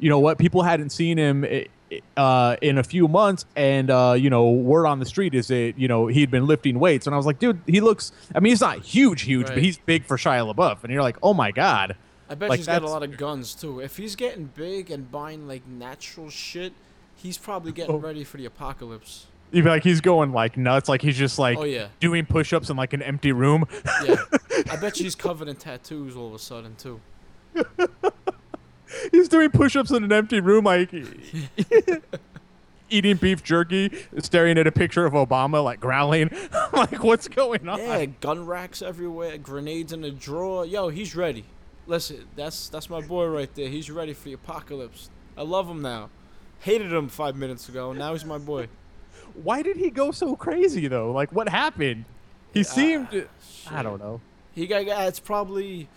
you 0.00 0.08
know 0.08 0.18
what? 0.18 0.38
People 0.38 0.62
hadn't 0.62 0.90
seen 0.90 1.16
him 1.18 1.44
i- 1.44 1.66
i- 1.92 2.00
uh, 2.20 2.56
in 2.60 2.78
a 2.78 2.82
few 2.82 3.06
months. 3.06 3.44
And, 3.54 3.90
uh, 3.90 4.14
you 4.18 4.30
know, 4.30 4.50
word 4.50 4.86
on 4.86 4.98
the 4.98 5.06
street 5.06 5.34
is 5.34 5.48
that, 5.48 5.74
you 5.76 5.86
know, 5.88 6.06
he'd 6.08 6.30
been 6.30 6.46
lifting 6.46 6.78
weights. 6.80 7.06
And 7.06 7.14
I 7.14 7.16
was 7.16 7.26
like, 7.26 7.38
dude, 7.38 7.60
he 7.66 7.80
looks, 7.80 8.10
I 8.34 8.40
mean, 8.40 8.50
he's 8.50 8.60
not 8.60 8.80
huge, 8.82 9.22
huge, 9.22 9.46
but 9.48 9.58
he's 9.58 9.78
big 9.78 10.04
for 10.04 10.16
Shia 10.16 10.52
LaBeouf. 10.52 10.82
And 10.84 10.92
you're 10.92 11.02
like, 11.02 11.16
oh, 11.22 11.34
my 11.34 11.50
God. 11.52 11.96
I 12.28 12.34
bet 12.36 12.48
Like, 12.48 12.58
he's 12.58 12.66
got 12.66 12.82
a 12.82 12.88
lot 12.88 13.02
of 13.02 13.16
guns 13.16 13.54
too. 13.54 13.80
If 13.80 13.96
he's 13.96 14.14
getting 14.16 14.46
big 14.54 14.90
and 14.90 15.10
buying 15.10 15.48
like 15.48 15.66
natural 15.66 16.30
shit, 16.30 16.72
he's 17.16 17.36
probably 17.36 17.72
getting 17.72 17.94
Oh. 17.96 17.98
ready 17.98 18.22
for 18.22 18.36
the 18.36 18.44
apocalypse. 18.46 19.26
You'd 19.50 19.64
be 19.64 19.70
like, 19.70 19.82
he's 19.82 20.00
going 20.00 20.32
like 20.32 20.56
nuts. 20.56 20.88
Like 20.88 21.02
he's 21.02 21.18
just 21.18 21.40
like 21.40 21.58
Oh 21.58 21.64
yeah, 21.64 21.88
doing 21.98 22.24
push 22.24 22.52
ups 22.52 22.70
in 22.70 22.76
like 22.76 22.92
an 22.92 23.02
empty 23.02 23.32
room. 23.32 23.64
yeah. 24.04 24.14
I 24.70 24.76
bet 24.76 24.96
you 24.98 25.04
he's 25.04 25.16
covered 25.16 25.48
in 25.48 25.56
tattoos 25.56 26.14
all 26.14 26.28
of 26.28 26.34
a 26.34 26.38
sudden 26.38 26.76
too. 26.76 27.00
He's 29.12 29.28
doing 29.28 29.50
push-ups 29.50 29.90
in 29.90 30.04
an 30.04 30.12
empty 30.12 30.40
room, 30.40 30.64
like 30.64 30.90
eating 32.90 33.16
beef 33.16 33.42
jerky, 33.42 33.92
staring 34.18 34.58
at 34.58 34.66
a 34.66 34.72
picture 34.72 35.06
of 35.06 35.12
Obama, 35.12 35.62
like 35.62 35.80
growling. 35.80 36.30
like, 36.72 37.02
what's 37.04 37.28
going 37.28 37.68
on? 37.68 37.78
Yeah, 37.78 38.04
gun 38.06 38.46
racks 38.46 38.82
everywhere, 38.82 39.38
grenades 39.38 39.92
in 39.92 40.00
the 40.02 40.10
drawer. 40.10 40.64
Yo, 40.66 40.88
he's 40.88 41.14
ready. 41.14 41.44
listen, 41.86 42.26
that's 42.36 42.68
that's 42.68 42.90
my 42.90 43.00
boy 43.00 43.26
right 43.26 43.52
there. 43.54 43.68
He's 43.68 43.90
ready 43.90 44.12
for 44.12 44.24
the 44.24 44.32
apocalypse. 44.34 45.10
I 45.36 45.42
love 45.42 45.68
him 45.68 45.82
now. 45.82 46.10
Hated 46.60 46.92
him 46.92 47.08
five 47.08 47.36
minutes 47.36 47.68
ago. 47.68 47.92
Now 47.92 48.12
he's 48.12 48.24
my 48.24 48.38
boy. 48.38 48.68
Why 49.34 49.62
did 49.62 49.76
he 49.76 49.90
go 49.90 50.10
so 50.10 50.36
crazy 50.36 50.88
though? 50.88 51.12
Like 51.12 51.32
what 51.32 51.48
happened? 51.48 52.04
He 52.52 52.64
seemed 52.64 53.14
uh, 53.14 53.20
I 53.70 53.82
don't 53.82 53.98
know. 54.00 54.20
He 54.54 54.66
got- 54.66 54.86
it's 55.06 55.20
probably 55.20 55.88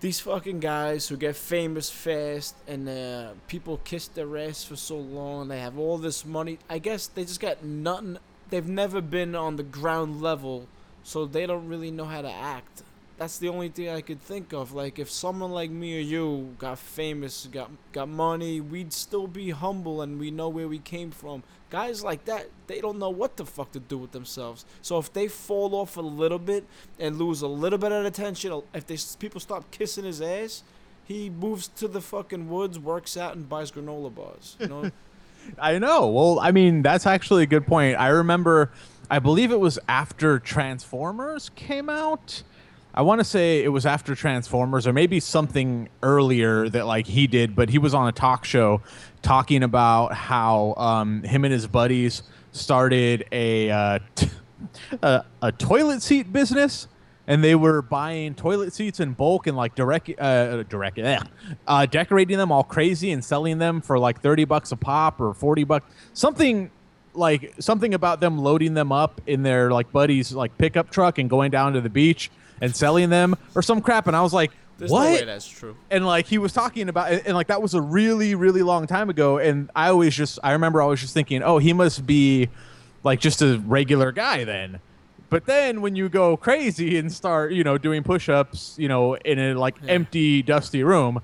these 0.00 0.20
fucking 0.20 0.60
guys 0.60 1.08
who 1.08 1.16
get 1.16 1.34
famous 1.34 1.90
fast 1.90 2.54
and 2.68 2.88
uh, 2.88 3.30
people 3.48 3.80
kiss 3.84 4.06
their 4.08 4.36
ass 4.38 4.62
for 4.62 4.76
so 4.76 4.96
long. 4.96 5.48
They 5.48 5.60
have 5.60 5.78
all 5.78 5.98
this 5.98 6.24
money. 6.24 6.58
I 6.70 6.78
guess 6.78 7.08
they 7.08 7.22
just 7.24 7.40
got 7.40 7.64
nothing. 7.64 8.18
They've 8.50 8.68
never 8.68 9.00
been 9.00 9.34
on 9.34 9.56
the 9.56 9.62
ground 9.62 10.22
level, 10.22 10.68
so 11.02 11.26
they 11.26 11.46
don't 11.46 11.68
really 11.68 11.90
know 11.90 12.04
how 12.04 12.22
to 12.22 12.30
act. 12.30 12.82
That's 13.18 13.38
the 13.38 13.48
only 13.48 13.68
thing 13.68 13.88
I 13.88 14.00
could 14.00 14.22
think 14.22 14.52
of. 14.52 14.72
Like 14.72 15.00
if 15.00 15.10
someone 15.10 15.50
like 15.50 15.70
me 15.70 15.96
or 15.96 16.00
you 16.00 16.54
got 16.56 16.78
famous, 16.78 17.48
got 17.50 17.70
got 17.90 18.08
money, 18.08 18.60
we'd 18.60 18.92
still 18.92 19.26
be 19.26 19.50
humble 19.50 20.00
and 20.02 20.20
we 20.20 20.30
know 20.30 20.48
where 20.48 20.68
we 20.68 20.78
came 20.78 21.10
from. 21.10 21.42
Guys 21.68 22.04
like 22.04 22.24
that, 22.26 22.48
they 22.68 22.80
don't 22.80 22.98
know 22.98 23.10
what 23.10 23.36
the 23.36 23.44
fuck 23.44 23.72
to 23.72 23.80
do 23.80 23.98
with 23.98 24.12
themselves. 24.12 24.64
So 24.82 24.98
if 24.98 25.12
they 25.12 25.26
fall 25.26 25.74
off 25.74 25.96
a 25.96 26.00
little 26.00 26.38
bit 26.38 26.64
and 26.98 27.18
lose 27.18 27.42
a 27.42 27.48
little 27.48 27.78
bit 27.78 27.90
of 27.90 28.06
attention, 28.06 28.62
if 28.72 28.86
they 28.86 28.96
people 29.18 29.40
stop 29.40 29.68
kissing 29.72 30.04
his 30.04 30.22
ass, 30.22 30.62
he 31.04 31.28
moves 31.28 31.66
to 31.68 31.88
the 31.88 32.00
fucking 32.00 32.48
woods, 32.48 32.78
works 32.78 33.16
out, 33.16 33.34
and 33.34 33.48
buys 33.48 33.72
granola 33.72 34.14
bars. 34.14 34.56
You 34.60 34.68
know, 34.68 34.90
I 35.58 35.78
know. 35.78 36.06
Well, 36.06 36.38
I 36.38 36.52
mean, 36.52 36.82
that's 36.82 37.06
actually 37.06 37.42
a 37.42 37.46
good 37.46 37.66
point. 37.66 37.98
I 37.98 38.08
remember, 38.08 38.70
I 39.10 39.18
believe 39.18 39.50
it 39.50 39.58
was 39.58 39.78
after 39.88 40.38
Transformers 40.38 41.50
came 41.56 41.88
out. 41.88 42.44
I 42.98 43.02
want 43.02 43.20
to 43.20 43.24
say 43.24 43.62
it 43.62 43.68
was 43.68 43.86
after 43.86 44.16
Transformers 44.16 44.84
or 44.84 44.92
maybe 44.92 45.20
something 45.20 45.88
earlier 46.02 46.68
that 46.68 46.84
like 46.84 47.06
he 47.06 47.28
did, 47.28 47.54
but 47.54 47.68
he 47.68 47.78
was 47.78 47.94
on 47.94 48.08
a 48.08 48.12
talk 48.12 48.44
show 48.44 48.82
talking 49.22 49.62
about 49.62 50.12
how 50.12 50.74
um, 50.76 51.22
him 51.22 51.44
and 51.44 51.52
his 51.52 51.68
buddies 51.68 52.24
started 52.50 53.24
a, 53.30 53.70
uh, 53.70 53.98
t- 54.16 54.28
a 55.00 55.24
a 55.42 55.52
toilet 55.52 56.02
seat 56.02 56.32
business 56.32 56.88
and 57.28 57.44
they 57.44 57.54
were 57.54 57.82
buying 57.82 58.34
toilet 58.34 58.72
seats 58.72 58.98
in 58.98 59.12
bulk 59.12 59.46
and 59.46 59.56
like 59.56 59.76
direct 59.76 60.10
uh 60.18 60.64
direct 60.64 60.98
uh 61.68 61.86
decorating 61.86 62.36
them 62.36 62.50
all 62.50 62.64
crazy 62.64 63.12
and 63.12 63.24
selling 63.24 63.58
them 63.58 63.80
for 63.80 64.00
like 64.00 64.20
30 64.20 64.46
bucks 64.46 64.72
a 64.72 64.76
pop 64.76 65.20
or 65.20 65.32
40 65.32 65.62
bucks 65.62 65.86
something 66.14 66.72
like 67.14 67.54
something 67.60 67.94
about 67.94 68.18
them 68.20 68.38
loading 68.38 68.74
them 68.74 68.90
up 68.90 69.20
in 69.28 69.44
their 69.44 69.70
like 69.70 69.92
buddies 69.92 70.32
like 70.32 70.58
pickup 70.58 70.90
truck 70.90 71.18
and 71.18 71.30
going 71.30 71.52
down 71.52 71.74
to 71.74 71.80
the 71.80 71.90
beach 71.90 72.32
and 72.60 72.74
selling 72.74 73.10
them 73.10 73.36
or 73.54 73.62
some 73.62 73.80
crap 73.80 74.06
and 74.06 74.16
I 74.16 74.22
was 74.22 74.32
like 74.32 74.50
there's 74.78 74.90
what 74.92 75.04
no 75.04 75.12
way 75.12 75.24
that's 75.24 75.48
true. 75.48 75.76
and 75.90 76.06
like 76.06 76.26
he 76.26 76.38
was 76.38 76.52
talking 76.52 76.88
about 76.88 77.10
and, 77.10 77.22
and, 77.26 77.34
like 77.34 77.48
that 77.48 77.60
was 77.60 77.74
a 77.74 77.80
really 77.80 78.34
really 78.36 78.62
long 78.62 78.86
time 78.86 79.10
ago 79.10 79.38
and 79.38 79.68
i 79.74 79.88
always 79.88 80.14
just 80.14 80.38
i 80.44 80.52
remember 80.52 80.80
always 80.80 81.00
just 81.00 81.12
thinking 81.12 81.42
oh 81.42 81.58
he 81.58 81.72
must 81.72 82.06
be 82.06 82.48
like 83.02 83.18
just 83.18 83.42
a 83.42 83.58
regular 83.66 84.12
guy 84.12 84.44
then 84.44 84.78
but 85.30 85.46
then 85.46 85.80
when 85.80 85.96
you 85.96 86.08
go 86.08 86.36
crazy 86.36 86.96
and 86.96 87.12
start 87.12 87.50
you 87.52 87.64
know 87.64 87.76
doing 87.76 88.04
push-ups 88.04 88.76
you 88.78 88.86
know 88.86 89.14
in 89.16 89.40
a 89.40 89.54
like 89.54 89.74
Yeah. 89.82 89.90
empty 89.94 90.42
dusty 90.42 90.84
room 90.84 91.22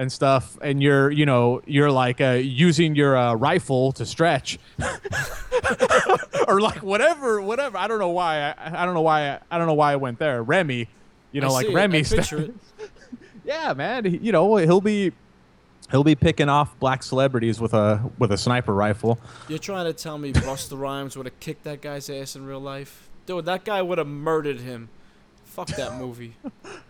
and 0.00 0.10
stuff 0.10 0.56
and 0.62 0.82
you're 0.82 1.10
you 1.10 1.26
know 1.26 1.60
you're 1.66 1.90
like 1.90 2.20
uh, 2.20 2.30
using 2.30 2.94
your 2.94 3.16
uh, 3.16 3.34
rifle 3.34 3.92
to 3.92 4.06
stretch 4.06 4.58
or 6.48 6.60
like 6.60 6.82
whatever 6.82 7.40
whatever 7.42 7.76
i 7.76 7.86
don't 7.86 7.98
know 7.98 8.08
why 8.08 8.54
i, 8.56 8.82
I 8.82 8.84
don't 8.86 8.94
know 8.94 9.02
why 9.02 9.28
I, 9.28 9.38
I 9.50 9.58
don't 9.58 9.66
know 9.66 9.74
why 9.74 9.92
i 9.92 9.96
went 9.96 10.18
there 10.18 10.42
remy 10.42 10.88
you 11.32 11.40
know 11.40 11.48
I 11.48 11.50
like 11.50 11.66
see 11.66 11.74
remy 11.74 12.02
st- 12.02 12.54
yeah, 13.50 13.72
man. 13.72 14.04
He, 14.04 14.18
you 14.18 14.32
know, 14.32 14.56
he'll 14.56 14.80
be 14.80 15.12
he'll 15.90 16.04
be 16.04 16.14
picking 16.14 16.48
off 16.48 16.78
black 16.78 17.02
celebrities 17.02 17.60
with 17.60 17.74
a 17.74 18.10
with 18.18 18.32
a 18.32 18.38
sniper 18.38 18.74
rifle. 18.74 19.18
You're 19.48 19.58
trying 19.58 19.86
to 19.86 19.92
tell 19.92 20.18
me 20.18 20.32
Busta 20.32 20.78
Rhymes 20.78 21.16
would 21.16 21.26
have 21.26 21.38
kicked 21.40 21.64
that 21.64 21.80
guy's 21.80 22.08
ass 22.08 22.36
in 22.36 22.46
real 22.46 22.60
life? 22.60 23.08
Dude, 23.26 23.44
that 23.46 23.64
guy 23.64 23.82
would 23.82 23.98
have 23.98 24.06
murdered 24.06 24.60
him. 24.60 24.88
Fuck 25.44 25.68
that 25.68 25.96
movie. 25.96 26.34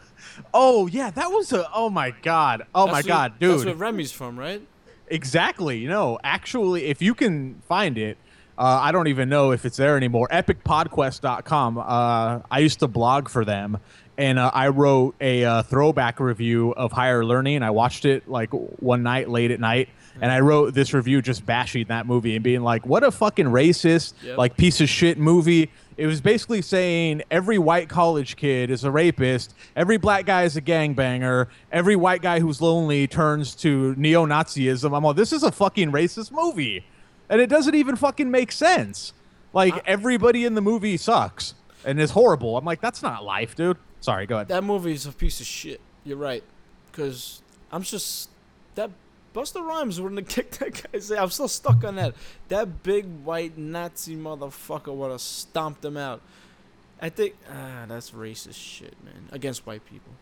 Oh 0.55 0.87
yeah, 0.87 1.11
that 1.11 1.31
was 1.31 1.53
a 1.53 1.69
oh 1.75 1.91
my 1.91 2.13
god. 2.23 2.63
Oh 2.75 2.87
my 2.87 2.95
That's 2.95 3.07
where- 3.07 3.15
god, 3.17 3.33
That's 3.33 3.41
dude. 3.41 3.51
That's 3.53 3.65
where 3.67 3.75
Remy's 3.75 4.13
from, 4.13 4.39
right? 4.39 4.63
Exactly. 5.09 5.87
No, 5.87 6.19
actually, 6.23 6.85
if 6.87 7.03
you 7.03 7.15
can 7.15 7.61
find 7.69 7.99
it, 7.99 8.17
uh, 8.57 8.79
I 8.83 8.93
don't 8.93 9.09
even 9.09 9.29
know 9.29 9.51
if 9.53 9.65
it's 9.65 9.77
there 9.77 9.97
anymore. 9.97 10.29
EpicPodquest.com. 10.31 11.79
Uh, 11.79 12.41
I 12.51 12.59
used 12.61 12.79
to 12.81 12.89
blog 12.89 13.29
for 13.29 13.45
them, 13.45 13.79
and 14.17 14.39
uh, 14.39 14.51
I 14.55 14.69
wrote 14.69 15.15
a 15.21 15.45
uh, 15.45 15.63
throwback 15.63 16.21
review 16.21 16.73
of 16.73 16.93
Higher 16.93 17.25
Learning. 17.25 17.63
I 17.63 17.71
watched 17.71 18.05
it 18.05 18.29
like 18.29 18.51
one 18.51 19.03
night, 19.03 19.29
late 19.29 19.51
at 19.51 19.59
night, 19.61 19.89
and 20.21 20.31
I 20.31 20.41
wrote 20.41 20.75
this 20.75 20.93
review 20.95 21.23
just 21.23 21.45
bashing 21.47 21.87
that 21.89 22.07
movie 22.07 22.35
and 22.35 22.43
being 22.45 22.63
like, 22.63 22.85
"What 22.87 23.03
a 23.05 23.11
fucking 23.11 23.47
racist, 23.47 24.15
Yep. 24.23 24.39
like 24.39 24.57
piece 24.57 24.81
of 24.81 24.89
shit 24.89 25.19
movie." 25.19 25.71
It 25.97 26.07
was 26.07 26.21
basically 26.23 26.63
saying 26.63 27.23
every 27.31 27.59
white 27.59 27.89
college 27.91 28.37
kid 28.37 28.71
is 28.71 28.85
a 28.85 28.91
rapist, 28.91 29.55
every 29.77 29.99
black 29.99 30.25
guy 30.25 30.45
is 30.45 30.57
a 30.57 30.63
gangbanger, 30.63 31.47
every 31.71 31.95
white 31.97 32.23
guy 32.23 32.41
who's 32.41 32.63
lonely 32.63 33.07
turns 33.07 33.55
to 33.57 33.95
neo-Nazism. 33.99 34.97
I'm 34.97 35.05
like, 35.05 35.17
this 35.17 35.33
is 35.33 35.43
a 35.43 35.53
fucking 35.53 35.93
racist 35.93 36.33
movie, 36.33 36.85
and 37.29 37.41
it 37.41 37.49
doesn't 37.51 37.75
even 37.75 37.97
fucking 37.97 38.31
make 38.31 38.51
sense. 38.51 39.13
Like 39.53 39.83
everybody 39.87 40.45
in 40.45 40.55
the 40.55 40.63
movie 40.63 40.97
sucks 40.97 41.55
and 41.85 42.01
is 42.01 42.13
horrible. 42.13 42.57
I'm 42.57 42.65
like, 42.65 42.81
that's 42.81 43.03
not 43.03 43.25
life, 43.25 43.55
dude. 43.55 43.77
Sorry, 44.01 44.25
go 44.25 44.37
ahead. 44.37 44.49
That 44.49 44.65
movie 44.65 44.93
is 44.93 45.05
a 45.05 45.13
piece 45.13 45.41
of 45.41 45.47
shit. 45.47 45.81
You're 46.05 46.17
right. 46.17 46.43
Because 46.91 47.43
I'm 47.71 47.83
just. 47.83 48.31
That. 48.77 48.91
Busta 49.35 49.65
Rhymes 49.65 50.01
wouldn't 50.01 50.21
have 50.21 50.29
kicked 50.29 50.59
that 50.61 50.91
guy's 50.93 51.11
ass. 51.11 51.19
I'm 51.19 51.31
still 51.31 51.49
stuck 51.49 51.85
on 51.85 51.97
that. 51.97 52.15
That 52.49 52.83
big 52.83 53.07
white 53.25 53.57
Nazi 53.57 54.17
motherfucker 54.17 54.93
would 54.95 55.11
have 55.11 55.21
stomped 55.21 55.85
him 55.85 55.97
out. 55.97 56.21
I 57.01 57.09
think. 57.09 57.35
Ah, 57.51 57.85
that's 57.89 58.11
racist 58.11 58.55
shit, 58.57 58.95
man. 59.05 59.29
Against 59.33 59.67
white 59.67 59.85
people. 59.87 60.13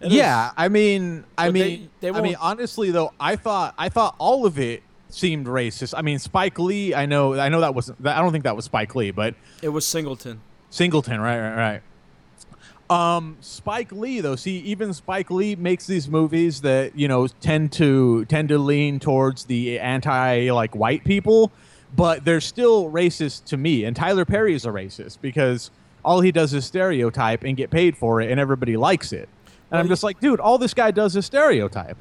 It 0.00 0.08
is. 0.08 0.12
yeah, 0.14 0.50
I 0.56 0.68
mean, 0.68 1.24
I 1.36 1.48
But 1.48 1.52
mean, 1.54 1.90
they 2.00 2.10
I 2.10 2.20
mean, 2.22 2.36
honestly 2.40 2.90
though, 2.90 3.12
I 3.20 3.36
thought 3.36 3.74
I 3.76 3.90
thought 3.90 4.14
all 4.18 4.46
of 4.46 4.58
it 4.58 4.82
seemed 5.10 5.46
racist. 5.46 5.92
I 5.96 6.02
mean, 6.02 6.18
Spike 6.18 6.58
Lee. 6.58 6.94
I 6.94 7.04
know, 7.06 7.38
I 7.38 7.48
know 7.50 7.60
that 7.60 7.74
wasn't. 7.74 8.06
I 8.06 8.20
don't 8.20 8.32
think 8.32 8.44
that 8.44 8.56
was 8.56 8.64
Spike 8.64 8.94
Lee, 8.94 9.10
but 9.10 9.34
It 9.62 9.68
was 9.68 9.86
Singleton. 9.86 10.40
Singleton, 10.70 11.20
right, 11.20 11.38
right, 11.38 11.56
right. 11.56 11.82
Um, 12.90 13.36
Spike 13.40 13.92
Lee, 13.92 14.20
though, 14.20 14.34
see, 14.34 14.58
even 14.58 14.92
Spike 14.92 15.30
Lee 15.30 15.54
makes 15.54 15.86
these 15.86 16.08
movies 16.08 16.60
that 16.62 16.96
you 16.96 17.06
know 17.06 17.28
tend 17.28 17.70
to 17.74 18.24
tend 18.24 18.48
to 18.48 18.58
lean 18.58 18.98
towards 18.98 19.44
the 19.44 19.78
anti 19.78 20.50
like 20.50 20.74
white 20.74 21.04
people, 21.04 21.52
but 21.94 22.24
they're 22.24 22.40
still 22.40 22.90
racist 22.90 23.44
to 23.46 23.56
me. 23.56 23.84
And 23.84 23.94
Tyler 23.94 24.24
Perry 24.24 24.54
is 24.54 24.66
a 24.66 24.70
racist 24.70 25.18
because 25.20 25.70
all 26.04 26.20
he 26.20 26.32
does 26.32 26.52
is 26.52 26.64
stereotype 26.64 27.44
and 27.44 27.56
get 27.56 27.70
paid 27.70 27.96
for 27.96 28.20
it, 28.20 28.28
and 28.28 28.40
everybody 28.40 28.76
likes 28.76 29.12
it. 29.12 29.28
And 29.46 29.54
Well, 29.70 29.80
I'm 29.82 29.88
just 29.88 30.02
like, 30.02 30.18
dude, 30.18 30.40
all 30.40 30.58
this 30.58 30.74
guy 30.74 30.90
does 30.90 31.14
is 31.14 31.24
stereotype. 31.24 31.96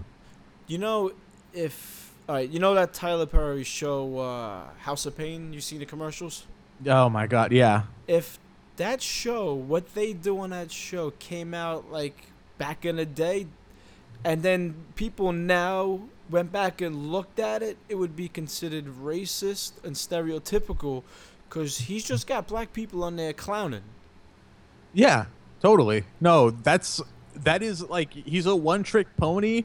You 0.67 0.79
know, 0.79 1.11
if. 1.53 1.97
Alright, 2.27 2.51
you 2.51 2.59
know 2.59 2.75
that 2.75 2.93
Tyler 2.93 3.25
Perry 3.25 3.63
show, 3.63 4.19
uh, 4.19 4.67
House 4.77 5.07
of 5.07 5.17
Payne? 5.17 5.51
You 5.51 5.61
seen 5.61 5.79
the 5.79 5.85
commercials? 5.87 6.45
Oh 6.85 7.09
my 7.09 7.25
god, 7.25 7.51
yeah. 7.51 7.83
if 8.07 8.37
that 8.79 9.01
show, 9.01 9.53
what 9.53 9.93
they 9.93 10.13
do 10.13 10.39
on 10.39 10.49
that 10.49 10.71
show, 10.71 11.11
came 11.11 11.53
out 11.53 11.91
like 11.91 12.17
back 12.57 12.83
in 12.83 12.95
the 12.95 13.05
day, 13.05 13.47
and 14.23 14.41
then 14.41 14.75
people 14.95 15.31
now 15.31 16.01
went 16.29 16.51
back 16.51 16.81
and 16.81 17.11
looked 17.11 17.39
at 17.39 17.61
it, 17.63 17.77
it 17.87 17.95
would 17.95 18.15
be 18.15 18.27
considered 18.27 18.85
racist 19.01 19.83
and 19.83 19.95
stereotypical, 19.95 21.03
because 21.47 21.77
he's 21.77 22.03
just 22.03 22.27
got 22.27 22.47
black 22.47 22.73
people 22.73 23.03
on 23.03 23.15
there 23.15 23.33
clowning. 23.33 23.83
Yeah, 24.93 25.25
totally. 25.61 26.03
No, 26.19 26.49
that's 26.49 27.01
that 27.35 27.61
is 27.61 27.81
like 27.89 28.13
he's 28.13 28.45
a 28.45 28.55
one 28.55 28.83
trick 28.83 29.07
pony 29.17 29.63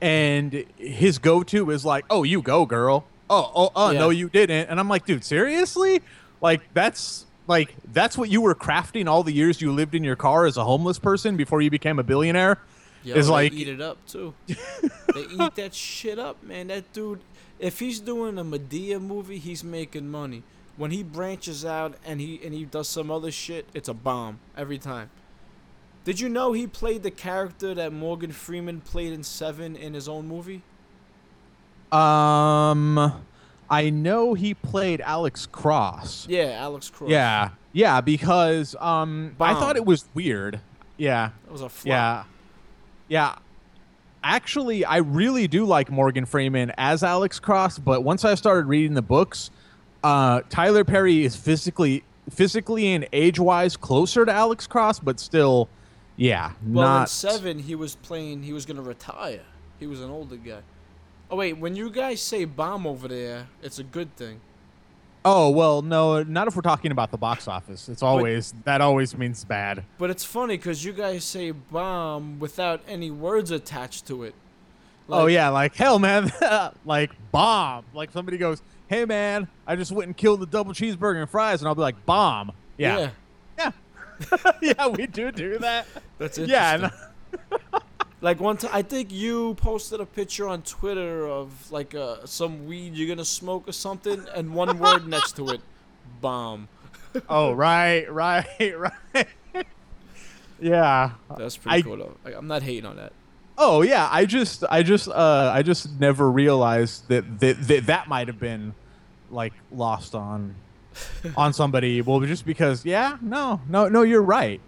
and 0.00 0.64
his 0.76 1.18
go 1.18 1.42
to 1.42 1.70
is 1.70 1.84
like, 1.84 2.04
"Oh, 2.08 2.22
you 2.22 2.40
go, 2.42 2.66
girl." 2.66 3.04
Oh, 3.28 3.50
oh, 3.54 3.70
oh, 3.76 3.92
no 3.92 4.10
you 4.10 4.28
didn't. 4.28 4.68
And 4.68 4.80
I'm 4.80 4.88
like, 4.88 5.06
"Dude, 5.06 5.24
seriously?" 5.24 6.02
Like 6.40 6.62
that's 6.74 7.26
like 7.50 7.74
that's 7.92 8.16
what 8.16 8.30
you 8.30 8.40
were 8.40 8.54
crafting 8.54 9.06
all 9.08 9.22
the 9.22 9.32
years 9.32 9.60
you 9.60 9.72
lived 9.72 9.94
in 9.94 10.02
your 10.04 10.16
car 10.16 10.46
as 10.46 10.56
a 10.56 10.64
homeless 10.64 10.98
person 10.98 11.36
before 11.36 11.60
you 11.60 11.70
became 11.70 11.98
a 11.98 12.02
billionaire? 12.02 12.58
Yo, 13.02 13.16
Is 13.16 13.26
they 13.26 13.32
like- 13.32 13.52
eat 13.52 13.68
it 13.68 13.80
up 13.80 13.98
too. 14.06 14.32
they 14.46 15.22
eat 15.38 15.54
that 15.56 15.74
shit 15.74 16.18
up, 16.18 16.42
man. 16.42 16.68
That 16.68 16.92
dude, 16.92 17.20
if 17.58 17.78
he's 17.80 17.98
doing 18.00 18.38
a 18.38 18.44
Madea 18.44 19.00
movie, 19.00 19.38
he's 19.38 19.64
making 19.64 20.08
money. 20.10 20.42
When 20.76 20.90
he 20.92 21.02
branches 21.02 21.64
out 21.64 21.94
and 22.06 22.20
he 22.20 22.40
and 22.44 22.54
he 22.54 22.64
does 22.64 22.88
some 22.88 23.10
other 23.10 23.30
shit, 23.30 23.66
it's 23.74 23.88
a 23.88 23.94
bomb 23.94 24.38
every 24.56 24.78
time. 24.78 25.10
Did 26.04 26.20
you 26.20 26.28
know 26.30 26.52
he 26.52 26.66
played 26.66 27.02
the 27.02 27.10
character 27.10 27.74
that 27.74 27.92
Morgan 27.92 28.32
Freeman 28.32 28.80
played 28.80 29.12
in 29.12 29.22
Seven 29.22 29.76
in 29.76 29.92
his 29.94 30.08
own 30.08 30.26
movie? 30.28 30.62
Um 31.92 33.24
I 33.70 33.90
know 33.90 34.34
he 34.34 34.54
played 34.54 35.00
Alex 35.00 35.46
Cross. 35.46 36.26
Yeah, 36.28 36.56
Alex 36.60 36.90
Cross. 36.90 37.10
Yeah. 37.10 37.50
Yeah, 37.72 38.00
because 38.00 38.74
um 38.80 39.36
I 39.40 39.54
thought 39.54 39.76
it 39.76 39.84
was 39.84 40.04
weird. 40.12 40.60
Yeah. 40.96 41.30
it 41.46 41.52
was 41.52 41.62
a 41.62 41.68
flop. 41.68 41.88
Yeah. 41.88 42.24
Yeah. 43.08 43.36
Actually, 44.22 44.84
I 44.84 44.98
really 44.98 45.48
do 45.48 45.64
like 45.64 45.90
Morgan 45.90 46.26
Freeman 46.26 46.72
as 46.76 47.02
Alex 47.02 47.38
Cross, 47.40 47.78
but 47.78 48.02
once 48.02 48.24
I 48.24 48.34
started 48.34 48.66
reading 48.66 48.92
the 48.94 49.02
books, 49.02 49.50
uh, 50.04 50.42
Tyler 50.50 50.84
Perry 50.84 51.24
is 51.24 51.36
physically 51.36 52.04
physically 52.28 52.88
and 52.92 53.08
age-wise 53.12 53.76
closer 53.76 54.24
to 54.24 54.32
Alex 54.32 54.66
Cross, 54.66 55.00
but 55.00 55.18
still 55.18 55.68
yeah, 56.16 56.52
Well, 56.66 56.84
in 56.86 56.92
not 56.92 57.08
seven, 57.08 57.58
he 57.58 57.74
was 57.74 57.94
playing. 57.96 58.42
He 58.42 58.52
was 58.52 58.66
gonna 58.66 58.82
retire. 58.82 59.40
He 59.78 59.86
was 59.86 60.02
an 60.02 60.10
older 60.10 60.36
guy. 60.36 60.60
Oh 61.30 61.36
wait, 61.36 61.58
when 61.58 61.76
you 61.76 61.90
guys 61.90 62.20
say 62.20 62.44
bomb 62.44 62.86
over 62.86 63.06
there, 63.08 63.46
it's 63.62 63.78
a 63.78 63.84
good 63.84 64.14
thing. 64.16 64.40
Oh, 65.24 65.50
well, 65.50 65.82
no, 65.82 66.22
not 66.22 66.48
if 66.48 66.56
we're 66.56 66.62
talking 66.62 66.92
about 66.92 67.10
the 67.10 67.18
box 67.18 67.46
office. 67.46 67.88
It's 67.90 68.02
always 68.02 68.54
that 68.64 68.80
always 68.80 69.16
means 69.16 69.44
bad. 69.44 69.84
But 69.98 70.08
it's 70.10 70.24
funny 70.24 70.56
because 70.56 70.82
you 70.84 70.92
guys 70.92 71.24
say 71.24 71.50
bomb 71.50 72.38
without 72.40 72.80
any 72.88 73.10
words 73.10 73.50
attached 73.50 74.06
to 74.06 74.24
it. 74.24 74.34
oh 75.10 75.26
yeah, 75.26 75.50
like 75.50 75.74
hell, 75.76 75.98
man, 75.98 76.32
like 76.84 77.10
bomb. 77.32 77.84
Like 77.92 78.10
somebody 78.12 78.38
goes, 78.38 78.62
"Hey, 78.88 79.04
man, 79.04 79.46
I 79.66 79.76
just 79.76 79.92
went 79.92 80.06
and 80.08 80.16
killed 80.16 80.40
the 80.40 80.46
double 80.46 80.72
cheeseburger 80.72 81.20
and 81.20 81.28
fries," 81.30 81.60
and 81.60 81.68
I'll 81.68 81.74
be 81.74 81.82
like, 81.82 82.06
"Bomb." 82.06 82.52
Yeah, 82.78 83.10
yeah, 83.58 83.72
yeah. 84.62 84.86
we 84.88 85.06
do 85.06 85.30
do 85.30 85.58
that. 85.58 85.86
that's 86.18 86.38
Yeah, 86.38 86.74
interesting. 86.76 87.00
and- 87.72 87.82
Like 88.22 88.38
one 88.38 88.58
time, 88.58 88.70
I 88.74 88.82
think 88.82 89.10
you 89.10 89.54
posted 89.54 90.00
a 90.00 90.06
picture 90.06 90.46
on 90.46 90.62
Twitter 90.62 91.26
of 91.26 91.70
like 91.72 91.94
uh, 91.94 92.26
some 92.26 92.66
weed 92.66 92.94
you're 92.94 93.08
gonna 93.08 93.24
smoke 93.24 93.66
or 93.66 93.72
something, 93.72 94.26
and 94.34 94.54
one 94.54 94.78
word 94.78 95.06
next 95.08 95.36
to 95.36 95.48
it, 95.50 95.60
bomb. 96.20 96.68
oh 97.28 97.52
right, 97.52 98.10
right, 98.12 98.46
right. 99.14 99.66
yeah. 100.60 101.12
That's 101.36 101.56
pretty 101.56 101.78
I- 101.78 101.82
cool 101.82 101.96
though. 101.96 102.16
I, 102.24 102.34
I'm 102.34 102.46
not 102.46 102.62
hating 102.62 102.84
on 102.86 102.96
that. 102.96 103.12
Oh 103.56 103.82
yeah. 103.82 104.08
I 104.10 104.24
just, 104.26 104.64
I 104.70 104.82
just, 104.82 105.08
uh, 105.08 105.50
I 105.54 105.62
just 105.62 105.98
never 106.00 106.30
realized 106.30 107.08
that 107.08 107.40
that 107.40 107.66
that, 107.68 107.86
that 107.86 108.08
might 108.08 108.28
have 108.28 108.38
been 108.38 108.74
like 109.30 109.52
lost 109.72 110.14
on 110.14 110.54
on 111.36 111.52
somebody. 111.52 112.00
Well, 112.02 112.20
just 112.20 112.44
because. 112.46 112.84
Yeah. 112.84 113.16
No. 113.20 113.60
No. 113.68 113.88
No. 113.88 114.02
You're 114.02 114.22
right. 114.22 114.60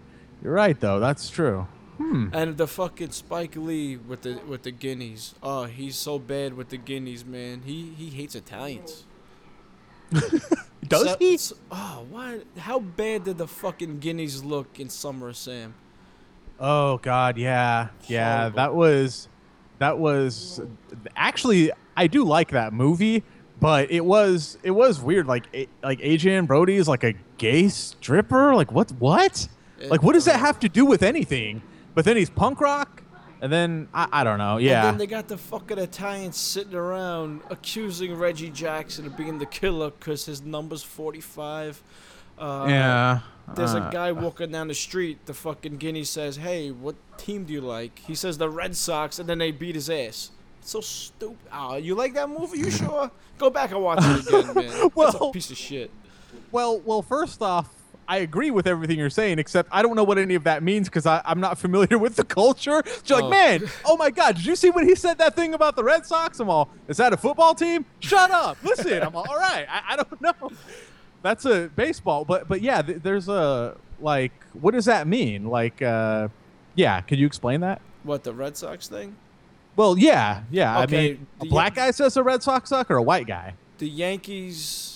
You're 0.43 0.53
right 0.53 0.79
though. 0.79 0.99
That's 0.99 1.29
true. 1.29 1.67
Hmm. 1.97 2.29
And 2.33 2.57
the 2.57 2.67
fucking 2.67 3.11
Spike 3.11 3.55
Lee 3.55 3.97
with 3.97 4.21
the 4.23 4.39
with 4.47 4.63
the 4.63 4.71
guineas. 4.71 5.35
Oh, 5.43 5.65
he's 5.65 5.95
so 5.95 6.17
bad 6.19 6.55
with 6.55 6.69
the 6.69 6.77
guineas, 6.77 7.23
man. 7.25 7.61
He 7.65 7.93
he 7.95 8.09
hates 8.09 8.33
Italians. 8.35 9.05
Does 10.87 11.03
So- 11.09 11.15
he? 11.19 11.37
so- 11.37 11.55
oh, 11.71 12.05
why? 12.09 12.39
How 12.57 12.79
bad 12.79 13.23
did 13.25 13.37
the 13.37 13.47
fucking 13.47 13.99
guineas 13.99 14.43
look 14.43 14.79
in 14.79 14.89
Summer 14.89 15.29
of 15.29 15.37
Sam? 15.37 15.73
Oh 16.59 16.97
God, 16.97 17.37
yeah, 17.37 17.89
yeah. 18.07 18.37
Horrible. 18.41 18.55
That 18.57 18.75
was, 18.75 19.27
that 19.79 19.97
was, 19.97 20.61
actually, 21.15 21.71
I 21.97 22.07
do 22.07 22.23
like 22.23 22.51
that 22.51 22.73
movie, 22.73 23.23
but 23.59 23.89
it 23.91 24.05
was, 24.05 24.57
it 24.63 24.71
was 24.71 25.01
weird. 25.01 25.25
Like, 25.27 25.45
A- 25.53 25.67
like 25.83 25.99
Adrien 26.01 26.45
Brody 26.45 26.75
is 26.75 26.87
like 26.87 27.03
a 27.03 27.13
gay 27.37 27.69
stripper. 27.69 28.53
Like, 28.55 28.71
what, 28.71 28.91
what? 28.93 29.47
Like, 29.89 30.01
what 30.03 30.13
does 30.13 30.25
that 30.25 30.39
have 30.39 30.59
to 30.59 30.69
do 30.69 30.85
with 30.85 31.03
anything? 31.03 31.61
But 31.95 32.05
then 32.05 32.17
he's 32.17 32.29
punk 32.29 32.59
rock, 32.59 33.03
and 33.41 33.51
then 33.51 33.87
I, 33.93 34.07
I 34.11 34.23
don't 34.23 34.37
know. 34.37 34.57
Yeah. 34.57 34.79
And 34.81 34.87
then 34.93 34.97
they 34.97 35.07
got 35.07 35.27
the 35.27 35.37
fucking 35.37 35.77
Italians 35.77 36.37
sitting 36.37 36.73
around 36.75 37.41
accusing 37.49 38.15
Reggie 38.15 38.49
Jackson 38.49 39.05
of 39.05 39.15
being 39.17 39.37
the 39.39 39.45
killer 39.45 39.91
because 39.91 40.25
his 40.25 40.41
number's 40.41 40.83
45. 40.83 41.83
Uh, 42.39 42.65
yeah. 42.67 43.19
There's 43.55 43.75
uh, 43.75 43.87
a 43.89 43.91
guy 43.91 44.11
walking 44.11 44.51
down 44.51 44.69
the 44.69 44.73
street. 44.73 45.25
The 45.25 45.33
fucking 45.33 45.77
guinea 45.77 46.05
says, 46.05 46.37
"Hey, 46.37 46.71
what 46.71 46.95
team 47.17 47.43
do 47.43 47.51
you 47.53 47.61
like?" 47.61 47.99
He 47.99 48.15
says 48.15 48.37
the 48.37 48.49
Red 48.49 48.75
Sox, 48.75 49.19
and 49.19 49.27
then 49.27 49.37
they 49.37 49.51
beat 49.51 49.75
his 49.75 49.89
ass. 49.89 50.31
It's 50.61 50.71
so 50.71 50.79
stupid. 50.79 51.37
Ah, 51.51 51.75
you 51.75 51.93
like 51.93 52.13
that 52.13 52.29
movie? 52.29 52.59
You 52.59 52.71
sure? 52.71 53.11
Go 53.37 53.49
back 53.49 53.71
and 53.71 53.81
watch 53.83 53.99
it 54.01 54.27
again, 54.27 54.55
man. 54.55 54.65
That's 54.71 54.83
a 54.83 54.89
Well- 54.95 55.31
piece 55.31 55.51
of 55.51 55.57
shit. 55.57 55.91
Well, 56.53 56.79
well, 56.79 57.01
first 57.01 57.41
off, 57.41 57.69
I 58.07 58.17
agree 58.17 58.51
with 58.51 58.67
everything 58.67 58.97
you're 58.99 59.09
saying, 59.09 59.39
except 59.39 59.69
I 59.71 59.81
don't 59.81 59.95
know 59.95 60.03
what 60.03 60.17
any 60.17 60.35
of 60.35 60.43
that 60.43 60.61
means 60.63 60.89
because 60.89 61.05
I'm 61.05 61.39
not 61.39 61.57
familiar 61.57 61.97
with 61.99 62.15
the 62.15 62.23
culture. 62.25 62.83
So 63.03 63.15
you're 63.17 63.23
Oh. 63.23 63.27
like, 63.27 63.31
man, 63.61 63.69
oh 63.85 63.95
my 63.97 64.11
God, 64.11 64.35
did 64.35 64.45
you 64.45 64.55
see 64.55 64.69
when 64.69 64.87
he 64.87 64.95
said 64.95 65.17
that 65.19 65.35
thing 65.35 65.53
about 65.53 65.75
the 65.75 65.83
Red 65.83 66.05
Sox? 66.05 66.39
I'm 66.39 66.49
all, 66.49 66.69
is 66.87 66.97
that 66.97 67.13
a 67.13 67.17
football 67.17 67.55
team? 67.55 67.85
Shut 67.99 68.31
up. 68.31 68.57
Listen, 68.63 69.01
I'm 69.03 69.15
all, 69.15 69.25
all 69.29 69.37
right. 69.37 69.65
I, 69.69 69.93
I 69.93 69.95
don't 69.95 70.21
know. 70.21 70.51
That's 71.21 71.45
a 71.45 71.69
baseball, 71.75 72.25
but 72.25 72.49
but 72.49 72.61
yeah, 72.61 72.81
th- 72.81 73.01
there's 73.01 73.29
a 73.29 73.77
like, 74.01 74.33
what 74.53 74.71
does 74.73 74.85
that 74.85 75.07
mean? 75.07 75.47
Like, 75.47 75.81
uh, 75.81 76.27
yeah, 76.75 76.99
could 77.01 77.17
you 77.17 77.25
explain 77.25 77.61
that? 77.61 77.81
What 78.03 78.23
the 78.25 78.33
Red 78.33 78.57
Sox 78.57 78.89
thing? 78.89 79.15
Well, 79.77 79.97
yeah, 79.97 80.43
yeah. 80.51 80.81
Okay, 80.83 80.97
I 80.97 81.01
mean, 81.13 81.27
a 81.39 81.45
black 81.45 81.75
guy 81.75 81.91
says 81.91 82.17
a 82.17 82.23
Red 82.23 82.43
Sox 82.43 82.69
suck, 82.69 82.91
or 82.91 82.97
a 82.97 83.01
white 83.01 83.25
guy? 83.25 83.53
The 83.77 83.87
Yankees 83.87 84.92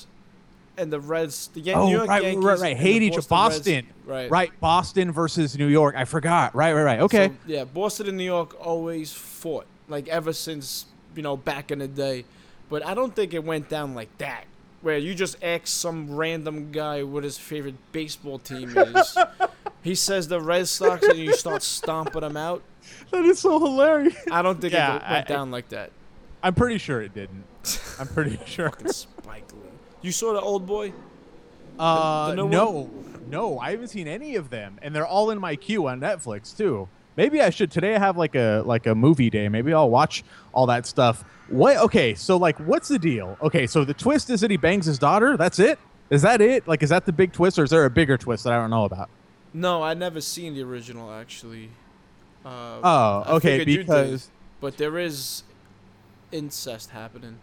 and 0.78 0.92
the 0.92 1.00
Reds. 1.00 1.50
The 1.54 1.62
Yan- 1.62 1.78
Oh, 1.78 1.86
New 1.88 1.96
York 1.98 2.08
right, 2.10 2.24
Yankees 2.24 2.44
right, 2.46 2.60
right. 2.60 2.78
Hate 2.78 3.02
each 3.04 3.28
Boston 3.28 3.88
right, 4.06 4.30
Right, 4.30 4.60
Boston 4.60 5.12
versus 5.12 5.58
New 5.58 5.68
York. 5.68 5.96
I 5.98 6.06
forgot. 6.06 6.56
Right, 6.56 6.74
right, 6.74 6.84
right. 6.84 7.00
Okay. 7.02 7.28
So, 7.30 7.34
yeah, 7.48 7.64
Boston 7.66 8.08
and 8.10 8.18
New 8.18 8.24
York 8.24 8.56
always 8.64 9.12
fought, 9.12 9.66
like 9.88 10.08
ever 10.08 10.34
since 10.34 10.86
you 11.16 11.24
know 11.24 11.36
back 11.38 11.72
in 11.72 11.80
the 11.80 11.88
day. 11.88 12.26
But 12.70 12.86
I 12.86 12.94
don't 12.94 13.16
think 13.16 13.34
it 13.34 13.44
went 13.44 13.70
down 13.70 13.96
like 13.96 14.16
that, 14.18 14.44
where 14.82 14.98
you 14.98 15.16
just 15.16 15.42
ask 15.44 15.68
some 15.68 16.16
random 16.16 16.72
guy 16.72 17.02
what 17.04 17.24
his 17.24 17.38
favorite 17.38 17.76
baseball 17.92 18.40
team 18.40 18.78
is. 18.78 19.18
he 19.84 19.96
says 19.96 20.28
the 20.28 20.42
Red 20.42 20.68
Sox, 20.68 21.08
and 21.08 21.18
you 21.18 21.34
start 21.34 21.64
stomping 21.64 22.22
them 22.22 22.36
out. 22.38 22.62
That 23.12 23.24
is 23.26 23.40
so 23.40 23.58
hilarious. 23.60 24.16
I 24.32 24.42
don't 24.42 24.60
think 24.60 24.74
Yeah, 24.74 24.98
it 24.98 25.10
went 25.10 25.30
I- 25.30 25.34
down 25.34 25.50
like 25.52 25.70
that. 25.70 25.92
I'm 26.44 26.54
pretty 26.54 26.78
sure 26.78 27.02
it 27.02 27.14
didn't. 27.16 27.44
I'm 28.00 28.08
pretty 28.08 28.38
sure. 28.46 28.72
Spike 28.86 29.52
Lee. 29.54 29.67
You 30.08 30.14
saw 30.14 30.32
the 30.32 30.40
old 30.40 30.66
boy? 30.66 30.94
Uh, 31.78 32.30
the 32.30 32.36
new 32.38 32.48
no, 32.48 32.90
no, 33.30 33.60
I 33.60 33.72
haven't 33.72 33.90
seen 33.90 34.08
any 34.08 34.38
of 34.38 34.50
them, 34.50 34.80
and 34.82 34.96
they're 34.96 35.06
all 35.06 35.32
in 35.32 35.38
my 35.38 35.58
queue 35.58 35.86
on 35.88 36.00
Netflix 36.00 36.56
too. 36.56 36.88
Maybe 37.18 37.42
I 37.42 37.50
should 37.50 37.72
today. 37.72 37.94
I 37.94 38.00
have 38.00 38.16
like 38.16 38.34
a 38.34 38.64
like 38.66 38.88
a 38.88 38.96
movie 38.96 39.30
day. 39.30 39.50
Maybe 39.50 39.74
I'll 39.74 39.90
watch 39.90 40.24
all 40.54 40.66
that 40.68 40.86
stuff. 40.86 41.26
What? 41.50 41.76
Okay, 41.76 42.14
so 42.14 42.38
like, 42.38 42.58
what's 42.60 42.88
the 42.88 42.98
deal? 42.98 43.38
Okay, 43.42 43.68
so 43.68 43.84
the 43.84 43.94
twist 43.94 44.30
is 44.30 44.40
that 44.40 44.50
he 44.50 44.56
bangs 44.56 44.86
his 44.86 44.98
daughter. 44.98 45.36
That's 45.36 45.60
it. 45.60 45.78
Is 46.10 46.22
that 46.22 46.40
it? 46.40 46.66
Like, 46.70 46.84
is 46.84 46.90
that 46.90 47.06
the 47.06 47.12
big 47.12 47.34
twist, 47.34 47.60
or 47.60 47.66
is 47.66 47.70
there 47.70 47.84
a 47.84 47.90
bigger 47.90 48.18
twist 48.18 48.46
that 48.46 48.54
I 48.54 48.62
don't 48.62 48.70
know 48.70 48.86
about? 48.86 49.10
No, 49.54 49.84
I 49.84 49.94
never 49.94 50.22
seen 50.22 50.54
the 50.54 50.62
original 50.64 51.12
actually. 51.12 51.72
Uh, 52.46 52.80
Oh, 52.82 53.36
okay, 53.36 53.60
you 53.60 53.66
did, 53.66 53.80
because 53.80 54.30
but 54.62 54.78
there 54.78 54.98
is 54.98 55.44
incest 56.32 56.92
happening. 56.92 57.40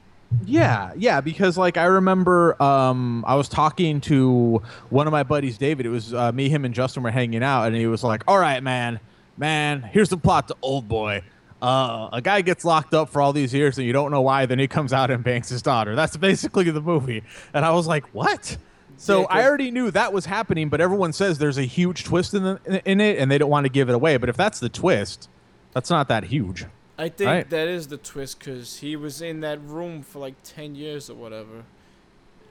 Yeah, 0.47 0.93
yeah, 0.97 1.21
because 1.21 1.57
like 1.59 1.77
I 1.77 1.85
remember 1.85 2.61
um 2.63 3.25
I 3.27 3.35
was 3.35 3.49
talking 3.49 4.01
to 4.03 4.63
one 4.91 5.07
of 5.07 5.13
my 5.13 5.23
buddies 5.23 5.59
David. 5.59 5.87
It 5.87 5.91
was 5.91 6.13
uh, 6.15 6.33
me, 6.33 6.49
him 6.49 6.65
and 6.65 6.75
Justin 6.75 7.03
were 7.03 7.11
hanging 7.11 7.43
out 7.43 7.67
and 7.67 7.77
he 7.77 7.87
was 7.87 8.03
like, 8.05 8.23
"All 8.29 8.39
right, 8.39 8.63
man. 8.63 9.01
Man, 9.37 9.83
here's 9.83 10.09
the 10.11 10.17
plot 10.17 10.49
to 10.49 10.57
Old 10.63 10.89
Boy. 10.89 11.23
Uh 11.63 12.09
a 12.13 12.21
guy 12.21 12.41
gets 12.41 12.65
locked 12.65 12.95
up 12.95 13.09
for 13.11 13.23
all 13.23 13.33
these 13.33 13.55
years 13.55 13.79
and 13.79 13.87
you 13.87 13.93
don't 13.93 14.11
know 14.11 14.21
why, 14.21 14.47
then 14.47 14.59
he 14.59 14.69
comes 14.69 14.93
out 14.93 15.11
and 15.11 15.25
bangs 15.25 15.49
his 15.49 15.63
daughter. 15.63 15.95
That's 15.95 16.17
basically 16.17 16.71
the 16.71 16.83
movie." 16.83 17.23
And 17.53 17.65
I 17.65 17.71
was 17.73 17.87
like, 17.87 18.13
"What?" 18.15 18.57
So 18.97 19.21
Yeah, 19.21 19.27
I 19.31 19.45
already 19.45 19.71
knew 19.71 19.91
that 19.91 20.13
was 20.13 20.27
happening, 20.27 20.69
but 20.69 20.81
everyone 20.81 21.13
says 21.13 21.39
there's 21.39 21.59
a 21.59 21.65
huge 21.65 22.05
twist 22.05 22.33
in 22.35 22.45
the 22.45 22.83
in 22.85 23.01
it 23.01 23.19
and 23.19 23.31
they 23.31 23.39
don't 23.39 23.51
want 23.51 23.65
to 23.65 23.71
give 23.71 23.89
it 23.89 23.95
away. 23.95 24.17
But 24.19 24.29
if 24.29 24.37
that's 24.37 24.61
the 24.61 24.69
twist, 24.69 25.29
that's 25.73 25.91
not 25.91 26.09
that 26.09 26.25
huge. 26.25 26.67
I 26.97 27.09
think 27.09 27.29
Right. 27.29 27.51
that 27.51 27.69
is 27.69 27.89
the 27.89 27.97
twist 27.97 28.39
because 28.39 28.79
he 28.79 28.95
was 28.97 29.21
in 29.21 29.41
that 29.41 29.61
room 29.63 30.03
for 30.03 30.21
like 30.21 30.35
10 30.45 30.75
years 30.75 31.11
or 31.11 31.15
whatever. 31.15 31.65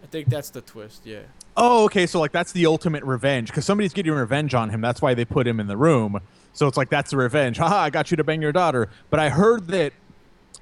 I 0.04 0.06
think 0.08 0.28
that's 0.28 0.50
the 0.50 0.60
twist, 0.62 1.06
yeah. 1.06 1.22
Oh, 1.56 1.86
okay. 1.86 2.06
So 2.06 2.20
like 2.20 2.34
that's 2.34 2.52
the 2.52 2.66
ultimate 2.66 3.04
revenge 3.04 3.48
because 3.48 3.66
somebody's 3.66 3.94
getting 3.94 4.12
revenge 4.12 4.54
on 4.54 4.70
him. 4.70 4.82
That's 4.82 5.02
why 5.02 5.14
they 5.14 5.24
put 5.24 5.48
him 5.48 5.60
in 5.62 5.68
the 5.68 5.78
room. 5.78 6.20
So 6.52 6.68
it's 6.68 6.76
like 6.76 6.90
that's 6.90 7.12
the 7.12 7.18
revenge. 7.18 7.58
Haha, 7.60 7.78
I 7.78 7.90
got 7.90 8.12
you 8.12 8.18
to 8.18 8.24
bang 8.24 8.42
your 8.42 8.52
daughter. 8.52 8.90
But 9.10 9.20
I 9.22 9.30
heard 9.30 9.68
that, 9.68 9.94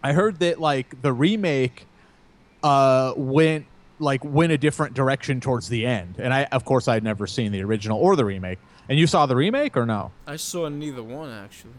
I 0.04 0.14
heard 0.14 0.40
that 0.40 0.60
like 0.60 1.02
the 1.02 1.12
remake, 1.12 1.88
uh, 2.64 3.14
went 3.18 3.66
like 3.98 4.24
went 4.24 4.52
a 4.52 4.58
different 4.58 4.94
direction 4.94 5.40
towards 5.42 5.70
the 5.70 5.86
end. 5.88 6.16
And 6.20 6.34
I, 6.34 6.44
of 6.46 6.64
course, 6.66 6.88
I'd 6.88 7.04
never 7.04 7.26
seen 7.26 7.52
the 7.52 7.64
original 7.64 8.00
or 8.00 8.16
the 8.16 8.26
remake. 8.26 8.60
And 8.90 9.00
you 9.00 9.08
saw 9.08 9.26
the 9.26 9.36
remake 9.36 9.76
or 9.76 9.86
no? 9.88 10.12
I 10.28 10.36
saw 10.36 10.68
neither 10.70 11.02
one 11.04 11.32
actually. 11.32 11.74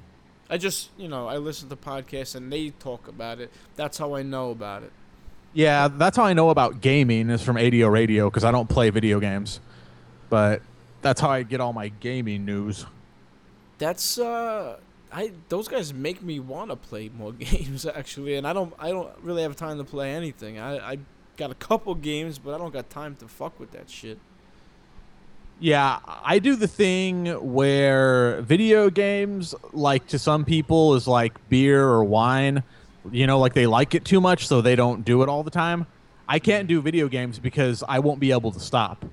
I 0.52 0.58
just, 0.58 0.90
you 0.98 1.08
know, 1.08 1.28
I 1.28 1.38
listen 1.38 1.70
to 1.70 1.76
podcasts 1.76 2.34
and 2.34 2.52
they 2.52 2.68
talk 2.68 3.08
about 3.08 3.40
it. 3.40 3.50
That's 3.74 3.96
how 3.96 4.14
I 4.14 4.22
know 4.22 4.50
about 4.50 4.82
it. 4.82 4.92
Yeah, 5.54 5.88
that's 5.88 6.14
how 6.18 6.24
I 6.24 6.34
know 6.34 6.50
about 6.50 6.82
gaming 6.82 7.30
is 7.30 7.40
from 7.40 7.56
ADO 7.56 7.88
Radio 7.88 8.28
because 8.28 8.44
I 8.44 8.50
don't 8.50 8.68
play 8.68 8.90
video 8.90 9.18
games. 9.18 9.60
But 10.28 10.60
that's 11.00 11.22
how 11.22 11.30
I 11.30 11.42
get 11.42 11.62
all 11.62 11.72
my 11.72 11.88
gaming 11.88 12.44
news. 12.44 12.84
That's 13.78 14.18
uh 14.18 14.76
I 15.10 15.32
those 15.48 15.68
guys 15.68 15.94
make 15.94 16.22
me 16.22 16.38
want 16.38 16.68
to 16.68 16.76
play 16.76 17.08
more 17.08 17.32
games 17.50 17.86
actually, 17.86 18.34
and 18.36 18.46
I 18.46 18.52
don't 18.52 18.74
I 18.78 18.90
don't 18.90 19.10
really 19.22 19.40
have 19.40 19.56
time 19.56 19.78
to 19.78 19.84
play 19.84 20.12
anything. 20.12 20.58
I 20.58 20.92
I 20.92 20.98
got 21.38 21.50
a 21.50 21.54
couple 21.54 21.94
games, 21.94 22.38
but 22.38 22.52
I 22.54 22.58
don't 22.58 22.74
got 22.74 22.90
time 22.90 23.16
to 23.16 23.26
fuck 23.26 23.58
with 23.58 23.70
that 23.70 23.88
shit. 23.88 24.18
Yeah, 25.62 26.00
I 26.04 26.40
do 26.40 26.56
the 26.56 26.66
thing 26.66 27.26
where 27.54 28.42
video 28.42 28.90
games, 28.90 29.54
like 29.72 30.08
to 30.08 30.18
some 30.18 30.44
people, 30.44 30.96
is 30.96 31.06
like 31.06 31.34
beer 31.48 31.84
or 31.84 32.02
wine. 32.02 32.64
You 33.12 33.28
know, 33.28 33.38
like 33.38 33.54
they 33.54 33.68
like 33.68 33.94
it 33.94 34.04
too 34.04 34.20
much, 34.20 34.48
so 34.48 34.60
they 34.60 34.74
don't 34.74 35.04
do 35.04 35.22
it 35.22 35.28
all 35.28 35.44
the 35.44 35.52
time. 35.52 35.86
I 36.28 36.40
can't 36.40 36.66
do 36.66 36.82
video 36.82 37.06
games 37.06 37.38
because 37.38 37.84
I 37.88 38.00
won't 38.00 38.18
be 38.18 38.32
able 38.32 38.50
to 38.50 38.58
stop. 38.58 39.04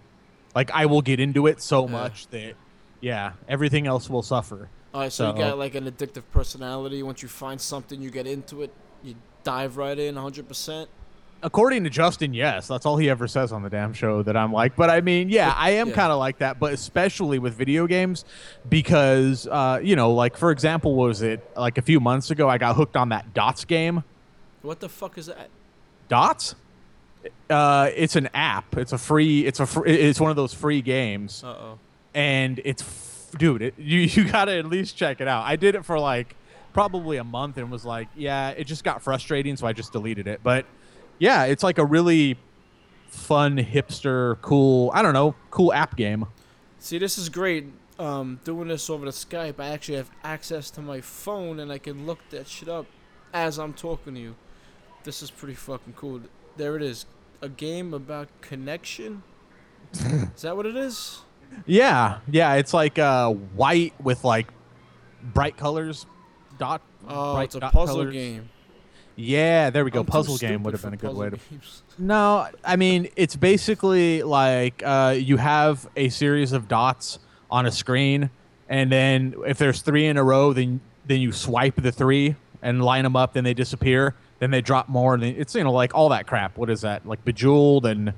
Like 0.56 0.72
I 0.72 0.88
will 0.88 1.04
get 1.04 1.20
into 1.20 1.46
it 1.46 1.62
so 1.62 1.86
Yeah. 1.86 1.92
much 1.92 2.26
that, 2.30 2.56
yeah, 3.00 3.34
everything 3.48 3.86
else 3.86 4.10
will 4.10 4.24
suffer. 4.24 4.70
All 4.92 5.02
right, 5.02 5.14
so, 5.14 5.30
you 5.32 5.38
got 5.38 5.60
like 5.60 5.76
an 5.76 5.86
addictive 5.86 6.24
personality. 6.32 7.04
Once 7.04 7.22
you 7.22 7.28
find 7.30 7.62
something, 7.62 8.02
you 8.02 8.10
get 8.10 8.26
into 8.26 8.64
it. 8.64 8.74
You 9.04 9.14
dive 9.44 9.78
right 9.78 9.98
in, 10.00 10.16
100%. 10.16 10.88
According 11.42 11.86
to 11.86 11.90
Justin, 11.90 12.34
yes, 12.34 12.68
that's 12.68 12.86
all 12.86 12.98
he 12.98 13.10
ever 13.10 13.28
says 13.28 13.52
on 13.54 13.64
the 13.64 13.70
damn 13.70 13.94
show 13.94 14.22
that 14.24 14.36
I'm 14.36 14.52
like. 14.52 14.76
But 14.76 14.90
I 14.90 15.00
mean, 15.02 15.30
yeah, 15.30 15.54
I 15.56 15.72
am 15.72 15.90
Yeah. 15.90 15.96
kind 15.96 16.12
of 16.12 16.20
like 16.20 16.40
that, 16.40 16.60
but 16.60 16.74
especially 16.74 17.40
with 17.40 17.54
video 17.54 17.88
games 17.88 18.26
because, 18.68 19.48
uh, 19.48 19.80
you 19.82 19.96
know, 19.96 20.12
like 20.14 20.36
for 20.36 20.52
example, 20.52 20.96
what 20.96 21.08
was 21.08 21.22
it 21.22 21.50
like 21.56 21.78
a 21.78 21.82
few 21.82 22.00
months 22.00 22.30
ago? 22.30 22.50
I 22.50 22.58
got 22.58 22.76
hooked 22.76 22.98
on 22.98 23.10
that 23.10 23.34
Dots 23.34 23.64
game. 23.66 24.04
What 24.62 24.82
the 24.82 24.90
fuck 24.90 25.18
is 25.18 25.28
that? 25.28 25.50
Dots. 26.10 26.56
Uh, 27.50 27.90
it's 27.96 28.16
an 28.16 28.30
app. 28.34 28.78
It's 28.78 28.92
a 28.94 28.98
free. 28.98 29.46
It's 29.46 29.60
a. 29.60 29.66
Fr- 29.66 29.86
it's 29.86 30.20
one 30.20 30.30
of 30.32 30.36
those 30.38 30.54
free 30.54 30.82
games, 30.82 31.44
Uh 31.44 31.48
oh. 31.48 31.80
and 32.14 32.62
it's, 32.64 32.82
f- 32.82 33.38
dude. 33.38 33.62
It, 33.62 33.74
you 33.78 34.00
you 34.00 34.30
gotta 34.30 34.58
at 34.58 34.66
least 34.66 34.96
check 34.98 35.20
it 35.22 35.28
out. 35.28 35.44
I 35.46 35.56
did 35.56 35.76
it 35.76 35.84
for 35.86 36.00
like 36.00 36.36
probably 36.74 37.18
a 37.18 37.24
month 37.24 37.58
and 37.58 37.70
was 37.72 37.84
like, 37.86 38.08
yeah, 38.16 38.50
it 38.50 38.66
just 38.66 38.84
got 38.84 39.02
frustrating, 39.02 39.58
so 39.58 39.68
I 39.68 39.74
just 39.74 39.92
deleted 39.92 40.28
it. 40.28 40.40
But 40.44 40.66
yeah, 41.20 41.46
it's 41.46 41.64
like 41.64 41.78
a 41.78 41.86
really 41.86 42.38
fun 43.08 43.58
hipster, 43.58 44.40
cool. 44.42 44.92
I 44.94 45.02
don't 45.02 45.14
know, 45.14 45.36
cool 45.52 45.74
app 45.74 45.96
game. 45.96 46.26
See, 46.80 46.98
this 46.98 47.18
is 47.18 47.30
great. 47.30 47.66
Um, 47.98 48.40
doing 48.46 48.70
this 48.70 48.90
over 48.90 49.06
the 49.06 49.12
Skype, 49.12 49.60
I 49.60 49.70
actually 49.70 49.98
have 49.98 50.10
access 50.24 50.72
to 50.72 50.82
my 50.82 51.02
phone 51.02 51.60
and 51.60 51.72
I 51.72 51.78
can 51.78 52.06
look 52.06 52.20
that 52.30 52.48
shit 52.48 52.70
up 52.70 52.86
as 53.34 53.60
I'm 53.60 53.74
talking 53.74 54.14
to 54.14 54.20
you. 54.20 54.36
This 55.04 55.22
is 55.22 55.30
pretty 55.30 55.56
fucking 55.56 55.94
cool. 55.94 56.22
There 56.56 56.76
it 56.78 56.82
is. 56.82 57.06
A 57.42 57.50
game 57.50 57.94
about 57.94 58.30
connection. 58.42 59.24
is 59.94 60.42
that 60.42 60.56
what 60.56 60.66
it 60.66 60.76
is? 60.76 61.22
Yeah, 61.66 62.20
yeah. 62.30 62.54
It's 62.56 62.74
like 62.74 63.00
uh, 63.00 63.32
white 63.32 63.94
with 64.02 64.24
like 64.24 64.48
bright 65.22 65.58
colors. 65.58 66.06
Dot. 66.58 66.82
Oh, 67.08 67.34
bright 67.36 67.46
it's 67.46 67.56
a 67.56 67.60
puzzle 67.62 67.96
colors. 67.96 68.14
game. 68.14 68.50
Yeah, 69.20 69.70
there 69.70 69.84
we 69.84 69.92
go. 69.92 70.00
I'm 70.02 70.06
puzzle 70.06 70.38
game 70.38 70.64
would 70.64 70.74
have 70.74 70.82
been 70.84 70.94
a 70.94 70.98
good 70.98 71.16
way 71.16 71.30
to 71.30 71.38
games. 71.38 71.84
No, 71.98 72.48
I 72.64 72.78
mean 72.78 73.10
it's 73.18 73.36
basically 73.36 74.24
like 74.24 74.82
uh, 74.86 75.16
you 75.18 75.36
have 75.38 75.88
a 75.98 76.08
series 76.10 76.54
of 76.54 76.68
dots 76.70 77.20
on 77.52 77.66
a 77.66 77.72
screen, 77.72 78.30
and 78.70 78.90
then 78.92 79.36
if 79.46 79.58
there's 79.58 79.82
three 79.82 80.06
in 80.06 80.16
a 80.18 80.24
row, 80.24 80.54
then 80.54 80.80
then 81.06 81.20
you 81.20 81.32
swipe 81.34 81.76
the 81.76 81.92
three 81.92 82.36
and 82.62 82.84
line 82.84 83.04
them 83.04 83.16
up. 83.18 83.34
Then 83.34 83.44
they 83.44 83.54
disappear. 83.54 84.16
Then 84.40 84.52
they 84.52 84.62
drop 84.62 84.88
more. 84.88 85.14
And 85.16 85.24
it's 85.24 85.54
you 85.56 85.64
know 85.66 85.74
like 85.74 85.94
all 85.94 86.08
that 86.10 86.26
crap. 86.26 86.58
What 86.58 86.70
is 86.70 86.82
that? 86.82 87.06
Like 87.06 87.26
Bejeweled 87.26 87.86
and 87.86 88.14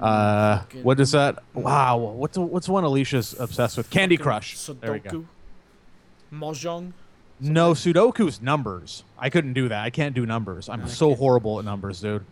uh, 0.00 0.58
fucking- 0.60 0.84
what 0.84 1.00
is 1.00 1.10
that? 1.12 1.42
Wow, 1.54 1.96
what's 1.96 2.38
what's 2.38 2.68
one 2.68 2.84
Alicia's 2.84 3.34
obsessed 3.40 3.76
with? 3.76 3.90
Candy 3.90 4.16
Crush. 4.16 4.56
There 4.66 4.92
we 4.92 5.00
go. 5.00 5.10
Sudoku. 5.10 5.24
Mahjong. 7.42 7.50
No, 7.50 7.72
Sudoku's 7.72 8.40
numbers. 8.40 9.04
I 9.18 9.30
couldn't 9.30 9.52
do 9.54 9.68
that. 9.68 9.84
I 9.84 9.90
can't 9.90 10.14
do 10.14 10.26
numbers. 10.26 10.68
I'm 10.68 10.80
No, 10.80 10.86
so 10.86 11.14
horrible 11.14 11.58
at 11.58 11.64
numbers, 11.64 12.00
dude. 12.00 12.24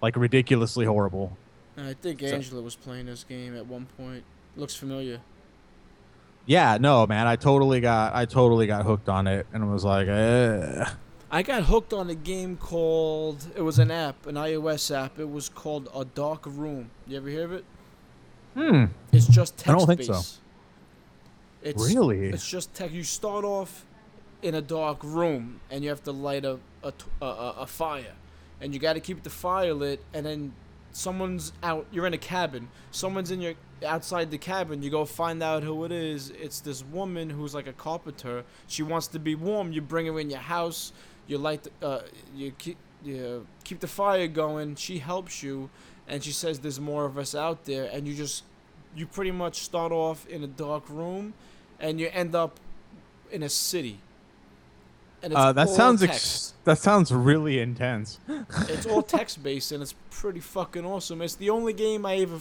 Like 0.00 0.16
ridiculously 0.16 0.84
horrible. 0.84 1.36
I 1.76 1.94
think 1.94 2.22
Angela 2.22 2.60
was 2.60 2.76
playing 2.76 3.06
this 3.06 3.24
game 3.24 3.56
at 3.56 3.66
one 3.66 3.86
point. 3.96 4.24
Looks 4.56 4.74
familiar. 4.74 5.20
Yeah, 6.44 6.76
no, 6.80 7.06
man. 7.06 7.26
I 7.26 7.36
totally 7.36 7.80
got 7.80 8.14
I 8.14 8.24
totally 8.24 8.66
got 8.66 8.84
hooked 8.84 9.08
on 9.08 9.26
it 9.26 9.46
and 9.52 9.72
was 9.72 9.84
like, 9.84 10.08
eh. 10.08 10.84
I 11.30 11.42
got 11.42 11.62
hooked 11.64 11.92
on 11.94 12.10
a 12.10 12.14
game 12.14 12.56
called. 12.56 13.46
It 13.56 13.62
was 13.62 13.78
an 13.78 13.90
app, 13.90 14.26
an 14.26 14.34
iOS 14.34 14.94
app. 14.94 15.18
It 15.18 15.30
was 15.30 15.48
called 15.48 15.88
A 15.94 16.04
Dark 16.04 16.44
Room. 16.44 16.90
You 17.06 17.16
ever 17.16 17.28
hear 17.28 17.44
of 17.44 17.52
it? 17.52 17.64
Hmm. 18.54 18.84
It's 19.12 19.26
just 19.26 19.56
text 19.56 19.68
I 19.70 19.72
don't 19.72 19.86
think 19.86 20.02
so. 20.02 20.20
It's, 21.62 21.94
Really? 21.94 22.28
It's 22.28 22.46
just 22.46 22.74
text. 22.74 22.92
You 22.92 23.04
start 23.04 23.44
off 23.44 23.86
in 24.42 24.54
a 24.54 24.62
dark 24.62 25.02
room, 25.02 25.60
and 25.70 25.82
you 25.82 25.90
have 25.90 26.02
to 26.04 26.12
light 26.12 26.44
a 26.44 26.58
a 26.82 26.92
a 27.24 27.66
fire, 27.66 28.14
and 28.60 28.74
you 28.74 28.80
got 28.80 28.94
to 28.94 29.00
keep 29.00 29.22
the 29.22 29.30
fire 29.30 29.72
lit. 29.72 30.04
And 30.12 30.26
then 30.26 30.52
someone's 30.92 31.52
out. 31.62 31.86
You're 31.92 32.06
in 32.06 32.14
a 32.14 32.18
cabin. 32.18 32.68
Someone's 32.90 33.30
in 33.30 33.40
your 33.40 33.54
outside 33.86 34.30
the 34.30 34.38
cabin. 34.38 34.82
You 34.82 34.90
go 34.90 35.04
find 35.04 35.42
out 35.42 35.62
who 35.62 35.84
it 35.84 35.92
is. 35.92 36.30
It's 36.30 36.60
this 36.60 36.84
woman 36.84 37.30
who's 37.30 37.54
like 37.54 37.66
a 37.66 37.72
carpenter. 37.72 38.44
She 38.66 38.82
wants 38.82 39.06
to 39.08 39.18
be 39.18 39.34
warm. 39.34 39.72
You 39.72 39.80
bring 39.80 40.06
her 40.06 40.18
in 40.18 40.30
your 40.30 40.40
house. 40.40 40.92
You 41.26 41.38
light. 41.38 41.64
The, 41.64 41.86
uh, 41.86 42.02
you 42.34 42.52
keep 42.52 42.76
you 43.04 43.46
keep 43.64 43.80
the 43.80 43.88
fire 43.88 44.26
going. 44.26 44.76
She 44.76 44.98
helps 44.98 45.42
you, 45.42 45.70
and 46.08 46.22
she 46.22 46.32
says 46.32 46.60
there's 46.60 46.80
more 46.80 47.04
of 47.04 47.16
us 47.16 47.34
out 47.34 47.64
there. 47.64 47.88
And 47.92 48.06
you 48.06 48.14
just 48.14 48.44
you 48.94 49.06
pretty 49.06 49.30
much 49.30 49.60
start 49.60 49.92
off 49.92 50.26
in 50.26 50.42
a 50.42 50.48
dark 50.48 50.88
room, 50.88 51.34
and 51.80 52.00
you 52.00 52.10
end 52.12 52.34
up 52.34 52.58
in 53.30 53.42
a 53.42 53.48
city. 53.48 54.00
Uh, 55.22 55.52
that 55.52 55.68
sounds 55.68 56.02
ex- 56.02 56.54
that 56.64 56.78
sounds 56.78 57.12
really 57.12 57.60
intense. 57.60 58.18
it's 58.68 58.86
all 58.86 59.02
text 59.02 59.42
based 59.42 59.72
and 59.72 59.82
it's 59.82 59.94
pretty 60.10 60.40
fucking 60.40 60.84
awesome. 60.84 61.22
It's 61.22 61.36
the 61.36 61.50
only 61.50 61.72
game 61.72 62.04
I 62.04 62.16
ever. 62.16 62.40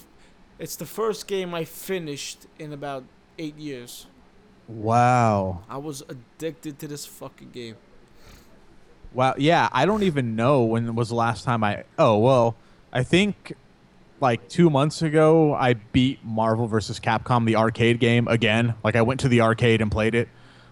It's 0.57 0.75
the 0.75 0.85
first 0.85 1.27
game 1.27 1.53
I 1.53 1.65
finished 1.65 2.47
in 2.59 2.73
about 2.73 3.03
eight 3.37 3.57
years. 3.57 4.07
Wow. 4.67 5.63
I 5.69 5.77
was 5.77 6.03
addicted 6.07 6.79
to 6.79 6.87
this 6.87 7.05
fucking 7.05 7.51
game. 7.51 7.75
Wow. 9.13 9.35
Yeah, 9.37 9.69
I 9.71 9.85
don't 9.85 10.03
even 10.03 10.35
know 10.35 10.63
when 10.63 10.93
was 10.95 11.09
the 11.09 11.15
last 11.15 11.43
time 11.43 11.63
I 11.63 11.83
Oh, 11.97 12.17
well, 12.17 12.55
I 12.93 13.03
think 13.03 13.53
like 14.19 14.47
2 14.49 14.69
months 14.69 15.01
ago 15.01 15.53
I 15.53 15.73
beat 15.73 16.23
Marvel 16.23 16.67
vs. 16.67 16.99
Capcom 16.99 17.45
the 17.45 17.55
arcade 17.55 17.99
game 17.99 18.27
again. 18.27 18.75
Like 18.83 18.95
I 18.95 19.01
went 19.01 19.19
to 19.21 19.27
the 19.27 19.41
arcade 19.41 19.81
and 19.81 19.91
played 19.91 20.15
it. 20.15 20.29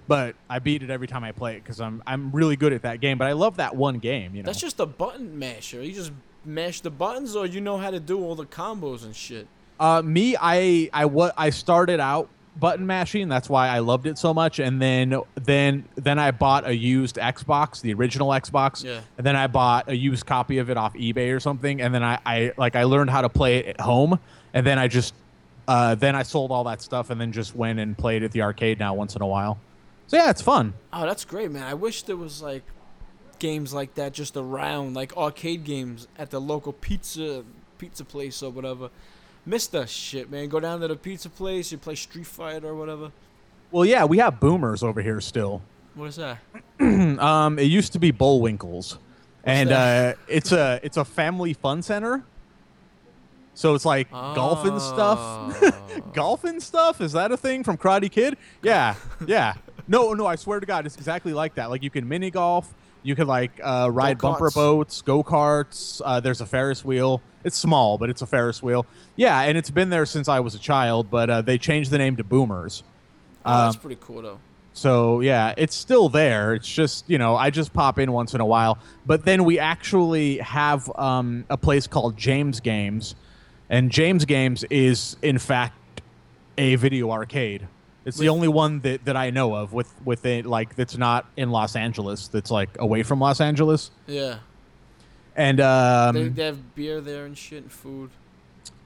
But 0.09 0.35
I 0.49 0.59
beat 0.59 0.83
it 0.83 0.89
every 0.89 1.07
time 1.07 1.23
I 1.23 1.31
play 1.31 1.55
it 1.55 1.63
cuz 1.63 1.79
I'm 1.79 2.03
I'm 2.05 2.31
really 2.31 2.57
good 2.57 2.73
at 2.73 2.81
that 2.81 2.99
game, 2.99 3.17
but 3.17 3.27
I 3.27 3.33
love 3.33 3.55
that 3.57 3.75
one 3.77 3.99
game, 3.99 4.35
you 4.35 4.43
know. 4.43 4.47
That's 4.47 4.59
just 4.59 4.81
a 4.81 4.85
button 4.85 5.39
masher. 5.39 5.81
You 5.81 5.93
just 5.93 6.11
mash 6.43 6.81
the 6.81 6.89
buttons, 6.89 7.35
or 7.35 7.45
you 7.45 7.61
know 7.61 7.77
how 7.77 7.91
to 7.91 7.99
do 7.99 8.21
all 8.21 8.35
the 8.35 8.45
combos 8.45 9.03
and 9.05 9.15
shit. 9.15 9.47
Uh, 9.79 10.01
me, 10.01 10.35
I, 10.39 10.89
I, 10.91 11.05
what 11.05 11.33
I 11.37 11.51
started 11.51 12.01
out 12.01 12.27
button 12.57 12.85
mashing. 12.85 13.29
That's 13.29 13.49
why 13.49 13.69
I 13.69 13.79
loved 13.79 14.07
it 14.07 14.17
so 14.17 14.33
much. 14.33 14.59
And 14.59 14.81
then, 14.81 15.21
then, 15.35 15.85
then 15.95 16.19
I 16.19 16.31
bought 16.31 16.67
a 16.67 16.75
used 16.75 17.15
Xbox, 17.15 17.79
the 17.81 17.93
original 17.93 18.29
Xbox. 18.29 18.83
Yeah. 18.83 18.99
And 19.17 19.25
then 19.25 19.35
I 19.35 19.47
bought 19.47 19.89
a 19.89 19.95
used 19.95 20.25
copy 20.25 20.57
of 20.57 20.69
it 20.69 20.75
off 20.75 20.93
eBay 20.95 21.33
or 21.33 21.39
something. 21.39 21.81
And 21.81 21.93
then 21.93 22.03
I, 22.03 22.19
I 22.25 22.51
like, 22.57 22.75
I 22.75 22.83
learned 22.83 23.09
how 23.09 23.21
to 23.21 23.29
play 23.29 23.59
it 23.59 23.67
at 23.67 23.81
home. 23.81 24.19
And 24.53 24.65
then 24.65 24.77
I 24.77 24.89
just, 24.89 25.13
uh, 25.67 25.95
then 25.95 26.15
I 26.15 26.23
sold 26.23 26.51
all 26.51 26.65
that 26.65 26.81
stuff 26.81 27.09
and 27.09 27.21
then 27.21 27.31
just 27.31 27.55
went 27.55 27.79
and 27.79 27.97
played 27.97 28.23
at 28.23 28.31
the 28.31 28.41
arcade 28.41 28.79
now 28.79 28.93
once 28.93 29.15
in 29.15 29.21
a 29.21 29.27
while. 29.27 29.59
So 30.09 30.17
yeah, 30.17 30.31
it's 30.31 30.41
fun. 30.41 30.73
Oh, 30.91 31.05
that's 31.05 31.23
great, 31.23 31.51
man. 31.51 31.61
I 31.61 31.75
wish 31.75 32.01
there 32.01 32.17
was 32.17 32.41
like 32.41 32.63
games 33.37 33.75
like 33.75 33.93
that 33.93 34.11
just 34.11 34.35
around, 34.35 34.95
like 34.95 35.15
arcade 35.15 35.63
games 35.63 36.07
at 36.17 36.31
the 36.31 36.41
local 36.41 36.73
pizza 36.73 37.43
pizza 37.77 38.03
place 38.03 38.41
or 38.41 38.49
whatever. 38.49 38.89
Miss 39.45 39.67
that 39.67 39.87
shit, 39.87 40.31
man. 40.31 40.49
Go 40.49 40.59
down 40.59 40.79
to 40.81 40.87
the 40.87 40.95
pizza 40.95 41.29
place, 41.29 41.71
you 41.71 41.77
play 41.77 41.93
Street 41.93 42.25
Fighter 42.25 42.69
or 42.69 42.75
whatever. 42.75 43.11
Well, 43.69 43.85
yeah, 43.85 44.03
we 44.05 44.17
have 44.17 44.39
boomers 44.39 44.81
over 44.81 44.99
here 44.99 45.21
still. 45.21 45.61
What 45.93 46.07
is 46.07 46.15
that? 46.15 46.39
Um, 47.19 47.59
it 47.59 47.65
used 47.65 47.93
to 47.93 47.99
be 47.99 48.11
Bullwinkles, 48.11 48.97
and 49.43 49.69
that? 49.69 50.15
uh, 50.15 50.19
it's 50.27 50.51
a 50.51 50.79
it's 50.81 50.97
a 50.97 51.05
family 51.05 51.53
fun 51.53 51.83
center. 51.83 52.23
So 53.53 53.75
it's 53.75 53.85
like 53.85 54.09
golf 54.09 54.65
and 54.65 54.81
stuff. 54.81 55.19
Oh. 55.21 56.01
golf 56.13 56.45
and 56.45 56.63
stuff 56.63 56.99
is 56.99 57.11
that 57.11 57.31
a 57.31 57.37
thing 57.37 57.63
from 57.63 57.77
Karate 57.77 58.09
Kid? 58.09 58.37
Yeah, 58.63 58.95
yeah. 59.27 59.53
No, 59.89 60.13
no, 60.13 60.25
I 60.27 60.35
swear 60.35 60.59
to 60.61 60.65
God, 60.65 60.85
it's 60.85 60.95
exactly 60.95 61.33
like 61.33 61.55
that. 61.55 61.69
Like 61.69 61.83
you 61.83 61.89
can 61.89 62.07
mini 62.07 62.29
golf, 62.31 62.73
you 63.03 63.15
can 63.15 63.27
like 63.27 63.59
uh, 63.61 63.89
ride 63.91 64.19
bumper 64.19 64.45
Go-karts. 64.45 64.53
boats, 64.55 65.01
go 65.01 65.23
karts. 65.23 66.01
Uh, 66.05 66.19
there's 66.19 66.39
a 66.41 66.45
Ferris 66.45 66.85
wheel. 66.85 67.21
It's 67.43 67.57
small, 67.57 67.97
but 67.97 68.09
it's 68.09 68.21
a 68.21 68.27
Ferris 68.27 68.61
wheel. 68.61 68.85
Yeah, 69.15 69.41
and 69.41 69.57
it's 69.57 69.71
been 69.71 69.89
there 69.89 70.05
since 70.05 70.27
I 70.29 70.41
was 70.41 70.53
a 70.55 70.59
child. 70.59 71.09
But 71.09 71.29
uh, 71.29 71.41
they 71.41 71.57
changed 71.57 71.89
the 71.91 71.97
name 71.97 72.15
to 72.17 72.23
Boomers. 72.23 72.83
Oh, 73.45 73.65
that's 73.65 73.75
Um, 73.77 73.81
pretty 73.81 73.97
cool 74.01 74.21
though. 74.21 74.39
So 74.73 75.21
yeah, 75.21 75.53
it's 75.57 75.75
still 75.75 76.07
there. 76.07 76.53
It's 76.53 76.67
just 76.67 77.09
you 77.09 77.17
know 77.17 77.35
I 77.35 77.49
just 77.49 77.73
pop 77.73 77.97
in 77.97 78.11
once 78.11 78.35
in 78.35 78.41
a 78.41 78.45
while. 78.45 78.77
But 79.07 79.25
then 79.25 79.43
we 79.43 79.57
actually 79.57 80.37
have 80.37 80.89
um, 80.97 81.45
a 81.49 81.57
place 81.57 81.87
called 81.87 82.15
James 82.15 82.59
Games, 82.59 83.15
and 83.69 83.89
James 83.91 84.25
Games 84.25 84.63
is 84.65 85.17
in 85.23 85.39
fact 85.39 86.01
a 86.59 86.75
video 86.75 87.09
arcade. 87.11 87.67
It's 88.09 88.17
the 88.17 88.29
only 88.29 88.47
one 88.47 88.81
that, 88.81 89.05
that 89.05 89.15
I 89.15 89.29
know 89.29 89.55
of 89.55 89.73
with 89.73 89.93
with 90.03 90.25
it 90.25 90.45
like 90.45 90.75
that's 90.75 90.97
not 90.97 91.25
in 91.37 91.51
Los 91.51 91.75
Angeles. 91.75 92.27
That's 92.27 92.51
like 92.51 92.69
away 92.79 93.03
from 93.03 93.19
Los 93.19 93.41
Angeles. 93.41 93.91
Yeah. 94.07 94.39
And 95.35 95.61
um, 95.61 96.15
they, 96.15 96.27
they 96.27 96.45
have 96.45 96.75
beer 96.75 96.99
there 96.99 97.25
and 97.25 97.37
shit 97.37 97.63
and 97.63 97.71
food. 97.71 98.09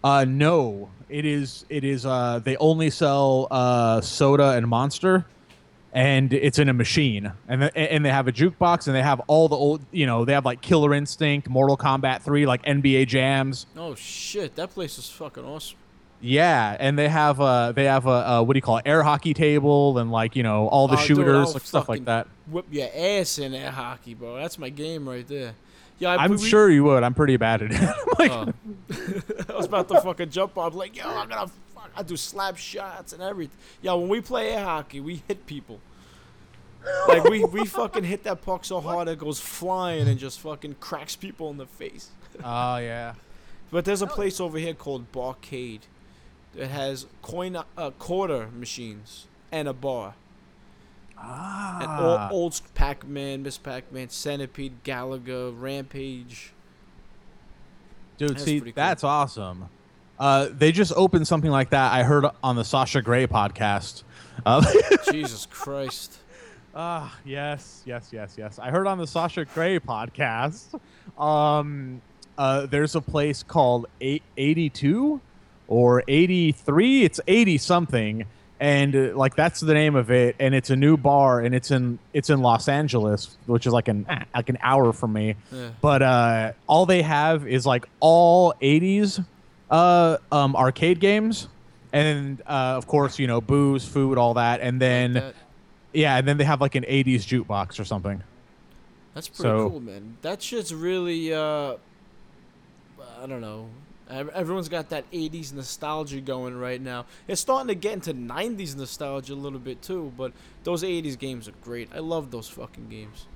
Uh, 0.03 0.25
no, 0.27 0.89
it 1.09 1.25
is. 1.25 1.65
It 1.69 1.83
is. 1.83 2.05
Uh, 2.05 2.39
they 2.43 2.57
only 2.57 2.89
sell 2.89 3.47
uh, 3.49 4.01
soda 4.01 4.49
and 4.51 4.67
Monster, 4.67 5.25
and 5.93 6.33
it's 6.33 6.59
in 6.59 6.67
a 6.67 6.73
machine. 6.73 7.31
And 7.47 7.61
th- 7.61 7.71
and 7.75 8.03
they 8.05 8.09
have 8.09 8.27
a 8.27 8.31
jukebox, 8.31 8.87
and 8.87 8.95
they 8.95 9.01
have 9.01 9.21
all 9.27 9.47
the 9.47 9.55
old. 9.55 9.81
You 9.91 10.05
know, 10.05 10.25
they 10.25 10.33
have 10.33 10.45
like 10.45 10.61
Killer 10.61 10.93
Instinct, 10.93 11.49
Mortal 11.49 11.77
Kombat 11.77 12.21
Three, 12.21 12.45
like 12.45 12.63
NBA 12.63 13.07
jams. 13.07 13.65
Oh 13.77 13.95
shit, 13.95 14.55
that 14.57 14.71
place 14.71 14.97
is 14.97 15.09
fucking 15.09 15.45
awesome. 15.45 15.77
Yeah, 16.25 16.77
and 16.79 16.97
they 16.97 17.09
have 17.09 17.41
uh 17.41 17.73
they 17.73 17.83
have 17.83 18.05
a, 18.07 18.09
a 18.09 18.43
what 18.43 18.53
do 18.53 18.57
you 18.57 18.61
call 18.61 18.77
it 18.77 18.83
air 18.85 19.03
hockey 19.03 19.33
table 19.33 19.97
and 19.97 20.09
like 20.09 20.37
you 20.37 20.43
know 20.43 20.67
all 20.69 20.87
the 20.87 20.93
Oh, 20.95 20.99
shooters 20.99 21.47
I'll 21.49 21.53
like 21.53 21.63
stuff 21.63 21.89
like 21.89 22.05
that. 22.05 22.27
Whip 22.47 22.65
your 22.71 22.87
ass 22.95 23.37
in 23.39 23.53
air 23.53 23.71
hockey, 23.71 24.13
bro. 24.13 24.37
That's 24.37 24.57
my 24.57 24.69
game 24.69 25.07
right 25.07 25.27
there. 25.27 25.53
Yeah, 25.99 26.11
I, 26.11 26.23
I'm 26.23 26.31
we- 26.31 26.37
sure 26.37 26.69
you 26.71 26.85
would. 26.85 27.03
I'm 27.03 27.13
pretty 27.13 27.35
bad 27.35 27.61
at 27.61 27.71
it. 27.71 27.81
I'm 27.81 27.95
like, 28.17 28.31
Oh. 28.31 28.53
I 29.49 29.55
was 29.57 29.65
about 29.65 29.89
to 29.89 29.99
fucking 30.01 30.29
jump 30.29 30.57
on. 30.57 30.73
Like, 30.73 30.95
yo, 30.95 31.03
I'm 31.07 31.27
gonna. 31.27 31.51
Fuck, 31.75 31.91
I 31.95 32.03
do 32.03 32.15
slap 32.15 32.55
shots 32.57 33.11
and 33.11 33.21
everything. 33.21 33.57
Yo, 33.81 33.97
when 33.99 34.07
we 34.07 34.21
play 34.21 34.53
air 34.53 34.63
hockey, 34.63 35.01
we 35.01 35.21
hit 35.27 35.45
people. 35.45 35.81
Like 37.07 37.23
we 37.25 37.43
we 37.45 37.65
fucking 37.65 38.03
hit 38.03 38.23
that 38.23 38.41
puck 38.41 38.65
so 38.65 38.81
hard 38.81 39.07
it 39.07 39.17
goes 39.17 39.39
flying 39.39 40.07
and 40.07 40.17
just 40.19 40.39
fucking 40.41 40.75
cracks 40.79 41.15
people 41.15 41.49
in 41.49 41.57
the 41.57 41.65
face. 41.65 42.09
oh 42.43 42.77
yeah. 42.77 43.13
But 43.71 43.85
there's 43.85 44.01
a 44.01 44.07
place 44.07 44.39
over 44.39 44.57
here 44.57 44.73
called 44.73 45.11
Barcade. 45.11 45.81
It 46.55 46.67
has 46.67 47.05
coin 47.21 47.55
uh, 47.77 47.91
quarter 47.91 48.49
machines 48.57 49.27
and 49.51 49.67
a 49.67 49.73
bar. 49.73 50.15
And 51.17 51.27
all, 51.89 52.17
Ah. 52.17 52.29
old 52.31 52.59
Pac-Man, 52.75 53.43
Miss 53.43 53.57
Pac-Man, 53.57 54.09
Centipede, 54.09 54.83
Galaga, 54.83 55.53
Rampage. 55.57 56.51
Dude, 58.17 58.31
That's 58.31 58.43
see, 58.43 58.59
cool. 58.61 58.71
that's 58.75 59.03
awesome. 59.03 59.69
Uh, 60.19 60.49
they 60.51 60.71
just 60.71 60.93
opened 60.95 61.27
something 61.27 61.49
like 61.49 61.69
that. 61.71 61.91
I 61.91 62.03
heard 62.03 62.25
on 62.43 62.55
the 62.55 62.63
Sasha 62.65 63.01
Grey 63.01 63.25
podcast. 63.25 64.03
Uh, 64.45 64.63
Jesus 65.11 65.47
Christ. 65.49 66.17
Ah, 66.75 67.17
yes, 67.25 67.81
yes, 67.85 68.09
yes, 68.11 68.35
yes. 68.37 68.59
I 68.59 68.69
heard 68.69 68.85
on 68.87 68.97
the 68.97 69.07
Sasha 69.07 69.45
Grey 69.45 69.79
podcast. 69.79 70.79
Um, 71.19 72.01
uh, 72.37 72.65
there's 72.65 72.95
a 72.95 73.01
place 73.01 73.43
called 73.43 73.87
eight, 74.01 74.23
82 74.37 75.21
or 75.67 76.03
83. 76.07 77.03
It's 77.03 77.19
80 77.27 77.57
something, 77.57 78.25
and 78.59 78.95
uh, 78.95 79.17
like 79.17 79.35
that's 79.35 79.59
the 79.59 79.73
name 79.73 79.95
of 79.95 80.11
it. 80.11 80.35
And 80.39 80.53
it's 80.55 80.69
a 80.69 80.75
new 80.75 80.97
bar, 80.97 81.39
and 81.41 81.53
it's 81.55 81.71
in 81.71 81.99
it's 82.13 82.29
in 82.29 82.41
Los 82.41 82.67
Angeles, 82.67 83.37
which 83.45 83.65
is 83.67 83.73
like 83.73 83.87
an 83.87 84.05
like 84.35 84.49
an 84.49 84.57
hour 84.61 84.93
from 84.93 85.13
me. 85.13 85.35
Yeah. 85.51 85.69
But 85.81 86.01
uh, 86.01 86.51
all 86.67 86.85
they 86.85 87.01
have 87.01 87.47
is 87.47 87.65
like 87.65 87.87
all 87.99 88.53
80s 88.61 89.23
uh, 89.71 90.17
um, 90.31 90.55
arcade 90.55 90.99
games. 90.99 91.47
And 91.91 92.41
uh, 92.47 92.73
of 92.77 92.87
course, 92.87 93.19
you 93.19 93.27
know, 93.27 93.39
booze, 93.39 93.85
food, 93.87 94.17
all 94.17 94.33
that, 94.33 94.61
and 94.61 94.81
then 94.81 95.13
That- 95.13 95.35
yeah, 95.93 96.17
and 96.17 96.27
then 96.27 96.37
they 96.37 96.43
have 96.43 96.59
like 96.59 96.73
an 96.73 96.83
'80s 96.85 97.17
jukebox 97.23 97.79
or 97.79 97.85
something. 97.85 98.23
That's 99.13 99.27
pretty 99.27 99.43
So- 99.43 99.69
cool, 99.69 99.79
man. 99.79 100.17
That 100.23 100.41
shit's 100.41 100.73
really, 100.73 101.31
uh, 101.31 101.75
I 103.21 103.27
don't 103.27 103.41
know. 103.41 103.67
Ev- 104.13 104.29
Everyone's 104.29 104.69
got 104.69 104.89
that 104.89 105.09
80s 105.11 105.53
nostalgia 105.53 106.21
going 106.21 106.57
right 106.57 106.79
now. 106.81 107.05
It's 107.27 107.41
starting 107.41 107.67
to 107.67 107.75
get 107.75 107.93
into 107.93 108.13
90s 108.13 108.75
nostalgia 108.75 109.33
a 109.33 109.35
little 109.35 109.59
bit 109.59 109.81
too, 109.81 110.13
but 110.17 110.31
those 110.63 110.83
80s 110.83 111.17
games 111.17 111.47
are 111.47 111.53
great. 111.63 111.89
I 111.93 111.99
love 111.99 112.31
those 112.31 112.47
fucking 112.47 112.89
games. 112.89 113.27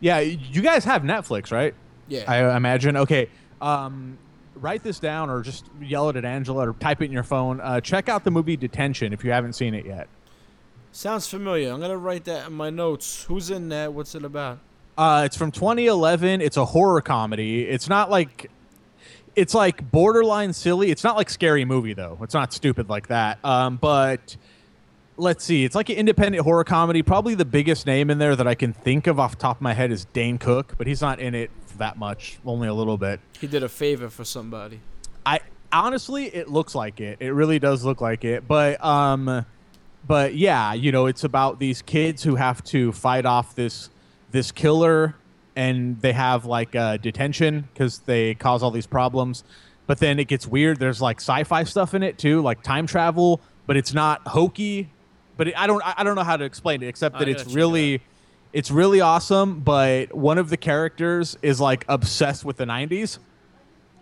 Yeah, 0.00 0.20
you 0.20 0.62
guys 0.62 0.84
have 0.84 1.02
Netflix, 1.02 1.50
right? 1.52 1.74
Yeah. 2.08 2.24
I 2.28 2.56
imagine. 2.56 2.96
Okay, 2.96 3.28
um, 3.60 4.18
write 4.54 4.82
this 4.82 4.98
down 4.98 5.30
or 5.30 5.42
just 5.42 5.66
yell 5.80 6.08
it 6.08 6.16
at 6.16 6.24
Angela 6.24 6.68
or 6.68 6.72
type 6.74 7.02
it 7.02 7.06
in 7.06 7.12
your 7.12 7.22
phone. 7.22 7.60
Uh, 7.60 7.80
check 7.80 8.08
out 8.08 8.24
the 8.24 8.30
movie 8.30 8.56
Detention 8.56 9.12
if 9.12 9.24
you 9.24 9.30
haven't 9.30 9.54
seen 9.54 9.74
it 9.74 9.86
yet. 9.86 10.08
Sounds 10.92 11.26
familiar. 11.28 11.72
I'm 11.72 11.80
gonna 11.80 11.96
write 11.98 12.24
that 12.24 12.46
in 12.46 12.52
my 12.54 12.70
notes. 12.70 13.24
Who's 13.24 13.50
in 13.50 13.68
that? 13.70 13.92
What's 13.92 14.14
it 14.14 14.24
about? 14.24 14.58
Uh, 14.96 15.24
it's 15.26 15.36
from 15.36 15.52
2011. 15.52 16.40
It's 16.40 16.56
a 16.56 16.64
horror 16.64 17.02
comedy. 17.02 17.62
It's 17.64 17.88
not 17.88 18.10
like 18.10 18.50
it's 19.36 19.54
like 19.54 19.90
borderline 19.90 20.52
silly. 20.52 20.90
It's 20.90 21.04
not 21.04 21.16
like 21.16 21.30
scary 21.30 21.64
movie 21.64 21.94
though. 21.94 22.18
It's 22.22 22.34
not 22.34 22.52
stupid 22.52 22.88
like 22.88 23.08
that. 23.08 23.38
Um, 23.44 23.76
but 23.76 24.36
let's 25.18 25.44
see. 25.44 25.64
It's 25.64 25.74
like 25.74 25.90
an 25.90 25.96
independent 25.96 26.42
horror 26.42 26.64
comedy. 26.64 27.02
Probably 27.02 27.34
the 27.34 27.44
biggest 27.44 27.86
name 27.86 28.10
in 28.10 28.18
there 28.18 28.34
that 28.34 28.46
I 28.46 28.54
can 28.54 28.72
think 28.72 29.06
of 29.06 29.20
off 29.20 29.32
the 29.32 29.36
top 29.36 29.58
of 29.58 29.62
my 29.62 29.74
head 29.74 29.92
is 29.92 30.06
Dane 30.06 30.38
Cook, 30.38 30.74
but 30.78 30.86
he's 30.86 31.02
not 31.02 31.20
in 31.20 31.34
it 31.34 31.50
that 31.78 31.98
much, 31.98 32.38
only 32.46 32.68
a 32.68 32.74
little 32.74 32.96
bit. 32.96 33.20
He 33.38 33.46
did 33.46 33.62
a 33.62 33.68
favor 33.68 34.08
for 34.08 34.24
somebody. 34.24 34.80
I 35.24 35.40
honestly, 35.72 36.26
it 36.26 36.48
looks 36.48 36.74
like 36.74 37.00
it. 37.00 37.18
It 37.20 37.30
really 37.30 37.58
does 37.58 37.84
look 37.84 38.00
like 38.00 38.24
it. 38.24 38.48
But 38.48 38.82
um, 38.82 39.44
but 40.06 40.34
yeah, 40.34 40.72
you 40.72 40.92
know, 40.92 41.06
it's 41.06 41.24
about 41.24 41.58
these 41.58 41.82
kids 41.82 42.22
who 42.22 42.36
have 42.36 42.64
to 42.64 42.92
fight 42.92 43.26
off 43.26 43.54
this 43.54 43.90
this 44.30 44.50
killer, 44.50 45.14
and 45.56 46.00
they 46.02 46.12
have 46.12 46.44
like 46.44 46.76
uh, 46.76 46.98
detention 46.98 47.68
because 47.72 47.98
they 48.00 48.34
cause 48.34 48.62
all 48.62 48.70
these 48.70 48.86
problems. 48.86 49.42
But 49.86 49.98
then 49.98 50.18
it 50.18 50.28
gets 50.28 50.46
weird. 50.46 50.78
There's 50.78 51.00
like 51.00 51.18
sci-fi 51.20 51.64
stuff 51.64 51.94
in 51.94 52.02
it 52.02 52.18
too, 52.18 52.42
like 52.42 52.62
time 52.62 52.86
travel, 52.86 53.40
but 53.66 53.76
it's 53.76 53.94
not 53.94 54.26
hokey. 54.28 54.90
But 55.36 55.48
it, 55.48 55.58
I 55.58 55.66
don't 55.66 55.82
I 55.84 56.02
don't 56.04 56.14
know 56.16 56.24
how 56.24 56.36
to 56.36 56.44
explain 56.44 56.82
it 56.82 56.86
except 56.88 57.18
that 57.18 57.28
it's 57.28 57.42
it 57.44 57.54
really 57.54 58.02
it's 58.52 58.70
really 58.70 59.00
awesome. 59.00 59.60
But 59.60 60.14
one 60.14 60.38
of 60.38 60.50
the 60.50 60.56
characters 60.56 61.36
is 61.42 61.60
like 61.60 61.84
obsessed 61.88 62.44
with 62.44 62.56
the 62.56 62.64
'90s, 62.64 63.18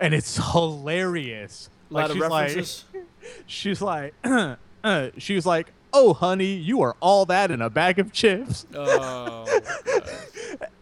and 0.00 0.14
it's 0.14 0.36
hilarious. 0.52 1.68
A 1.90 1.94
lot 1.94 2.00
Like 2.00 2.10
of 2.10 2.16
she's 2.16 2.30
like, 2.30 2.48
references. 2.48 2.84
she's 3.46 3.82
like, 3.82 4.14
uh, 4.82 5.10
she 5.18 5.34
was 5.34 5.44
like, 5.44 5.72
"Oh, 5.92 6.14
honey, 6.14 6.54
you 6.54 6.80
are 6.82 6.96
all 7.00 7.26
that 7.26 7.50
in 7.50 7.60
a 7.60 7.68
bag 7.68 7.98
of 7.98 8.12
chips," 8.12 8.64
oh, 8.74 9.44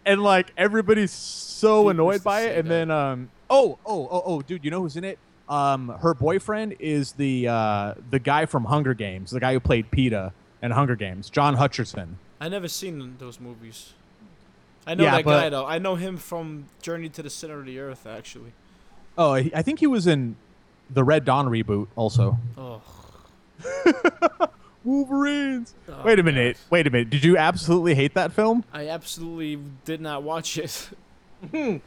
and 0.07 0.23
like 0.23 0.53
everybody's 0.57 1.11
so 1.13 1.83
People 1.83 1.91
annoyed 1.91 2.25
by 2.25 2.43
it. 2.43 2.59
And 2.59 2.67
that. 2.69 2.71
then, 2.71 2.91
um, 2.91 3.31
oh, 3.51 3.79
oh, 3.87 4.09
oh, 4.11 4.23
oh, 4.27 4.43
dude, 4.43 4.65
you 4.65 4.71
know 4.71 4.81
who's 4.83 4.97
in 4.97 5.05
it? 5.05 5.19
Um, 5.49 5.89
her 6.01 6.15
boyfriend 6.15 6.77
is 6.79 7.13
the 7.13 7.49
uh, 7.49 7.95
the 8.11 8.19
guy 8.19 8.47
from 8.47 8.65
Hunger 8.65 8.95
Games, 8.95 9.31
the 9.31 9.41
guy 9.41 9.53
who 9.53 9.61
played 9.61 9.91
Peeta 9.91 10.33
in 10.63 10.71
Hunger 10.71 10.97
Games, 10.97 11.29
John 11.31 11.57
Hutcherson. 11.57 12.15
I 12.41 12.49
never 12.49 12.69
seen 12.69 13.17
those 13.19 13.39
movies. 13.41 13.93
I 14.87 14.95
know 14.95 15.05
Yeah, 15.05 15.17
that 15.17 15.25
but- 15.25 15.41
guy 15.41 15.49
though. 15.51 15.67
I 15.67 15.79
know 15.79 15.95
him 15.97 16.17
from 16.17 16.67
Journey 16.81 17.09
to 17.11 17.23
the 17.23 17.31
Center 17.31 17.61
of 17.61 17.67
the 17.67 17.79
Earth, 17.79 18.07
actually. 18.07 18.53
Oh, 19.19 19.35
he- 19.35 19.55
I 19.55 19.63
think 19.63 19.79
he 19.81 19.87
was 19.87 20.07
in 20.07 20.37
the 20.91 21.05
Red 21.05 21.25
Dawn 21.25 21.47
reboot 21.49 21.89
also. 21.97 22.39
Oh, 22.57 22.81
Wolverines. 24.85 25.75
Oh, 25.89 26.03
wait 26.05 26.19
a 26.19 26.23
minute. 26.23 26.57
God. 26.57 26.71
Wait 26.71 26.87
a 26.87 26.91
minute. 26.91 27.11
Did 27.11 27.25
you 27.25 27.37
absolutely 27.37 27.95
hate 27.95 28.15
that 28.15 28.33
film? 28.33 28.65
I 28.73 28.89
absolutely 28.89 29.61
did 29.85 30.01
not 30.01 30.23
watch 30.23 30.59
it. 30.59 30.91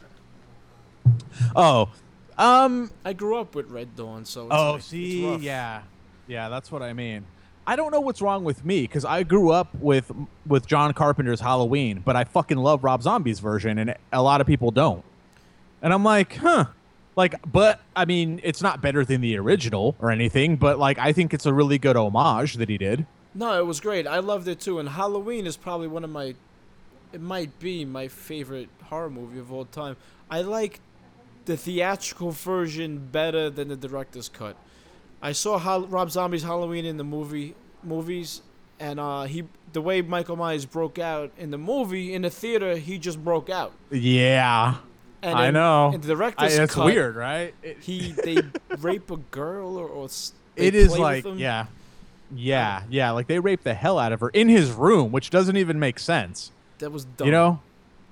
Oh, 1.56 1.90
um, 2.38 2.92
I 3.04 3.14
grew 3.14 3.38
up 3.38 3.56
with 3.56 3.70
Red 3.70 3.96
Dawn, 3.96 4.26
so 4.26 4.48
it's 4.48 4.56
oh, 4.56 4.72
like, 4.74 4.82
see, 4.82 5.36
yeah, 5.38 5.84
yeah, 6.28 6.50
that's 6.50 6.72
what 6.72 6.82
I 6.82 6.94
mean. 6.94 7.26
I 7.68 7.76
don't 7.76 7.92
know 7.92 8.00
what's 8.00 8.22
wrong 8.22 8.44
with 8.44 8.64
me 8.64 8.82
because 8.82 9.06
I 9.06 9.24
grew 9.24 9.52
up 9.52 9.74
with 9.76 10.12
with 10.46 10.68
John 10.68 10.94
Carpenter's 10.94 11.40
Halloween, 11.40 12.02
but 12.06 12.16
I 12.16 12.24
fucking 12.26 12.58
love 12.58 12.84
Rob 12.84 13.02
Zombie's 13.02 13.40
version, 13.40 13.78
and 13.78 13.96
a 14.12 14.22
lot 14.22 14.42
of 14.42 14.48
people 14.48 14.72
don't. 14.72 15.04
And 15.82 15.94
I'm 15.94 16.04
like, 16.04 16.36
huh, 16.36 16.66
like, 17.16 17.36
but 17.52 17.82
I 17.96 18.06
mean, 18.06 18.40
it's 18.44 18.62
not 18.62 18.82
better 18.82 19.06
than 19.06 19.22
the 19.22 19.38
original 19.38 19.96
or 20.00 20.12
anything, 20.12 20.56
but 20.58 20.80
like, 20.80 20.98
I 21.00 21.14
think 21.14 21.34
it's 21.34 21.46
a 21.46 21.54
really 21.54 21.78
good 21.78 21.96
homage 21.96 22.56
that 22.56 22.70
he 22.70 22.78
did. 22.78 23.06
No, 23.34 23.58
it 23.60 23.66
was 23.66 23.80
great. 23.80 24.08
I 24.08 24.20
loved 24.20 24.48
it 24.48 24.60
too. 24.60 24.80
And 24.80 24.90
Halloween 24.90 25.46
is 25.46 25.58
probably 25.58 25.88
one 25.88 26.04
of 26.04 26.10
my, 26.10 26.36
it 27.12 27.22
might 27.22 27.60
be 27.60 27.86
my 27.86 28.08
favorite 28.08 28.70
horror 28.84 29.10
movie 29.10 29.40
of 29.40 29.52
all 29.52 29.66
time. 29.66 29.98
I 30.30 30.42
like 30.42 30.80
the 31.46 31.58
theatrical 31.58 32.32
version 32.32 33.10
better 33.12 33.50
than 33.50 33.68
the 33.68 33.76
director's 33.76 34.30
cut. 34.30 34.56
I 35.22 35.32
saw 35.32 35.58
Hal- 35.58 35.88
Rob 35.88 36.12
Zombie's 36.12 36.44
Halloween 36.44 36.86
in 36.86 36.98
the 36.98 37.04
movie 37.04 37.56
movies, 37.84 38.42
and 38.80 39.00
uh, 39.00 39.24
he 39.24 39.46
the 39.74 39.82
way 39.82 40.02
Michael 40.02 40.36
Myers 40.36 40.66
broke 40.66 41.00
out 41.00 41.32
in 41.38 41.52
the 41.52 41.58
movie 41.58 42.14
in 42.14 42.24
the 42.24 42.30
theater, 42.30 42.78
he 42.78 42.98
just 42.98 43.24
broke 43.24 43.50
out. 43.50 43.74
Yeah, 43.92 44.76
And 45.26 45.38
I 45.38 45.48
in- 45.48 45.54
know. 45.54 45.92
In 45.94 46.02
the 46.02 46.34
I, 46.38 46.48
it's 46.48 46.74
cut, 46.76 46.86
weird, 46.86 47.16
right? 47.16 47.54
It, 47.64 47.78
He 47.82 48.12
they 48.24 48.38
rape 48.80 49.10
a 49.12 49.18
girl 49.18 49.78
or, 49.78 49.88
or 49.88 50.08
it 50.56 50.76
is 50.76 50.98
like 50.98 51.26
yeah. 51.36 51.66
Yeah 52.34 52.84
yeah 52.90 53.12
like 53.12 53.28
they 53.28 53.40
rape 53.40 53.64
the 53.64 53.74
hell 53.74 54.00
out 54.00 54.12
of 54.12 54.20
her 54.20 54.30
in 54.30 54.50
his 54.50 54.72
room 54.72 55.12
which 55.12 55.30
doesn't 55.30 55.58
even 55.58 55.80
make 55.80 56.00
sense. 56.00 56.52
That 56.80 56.92
was 56.92 57.06
dumb. 57.06 57.28
you 57.28 57.32
know? 57.32 57.60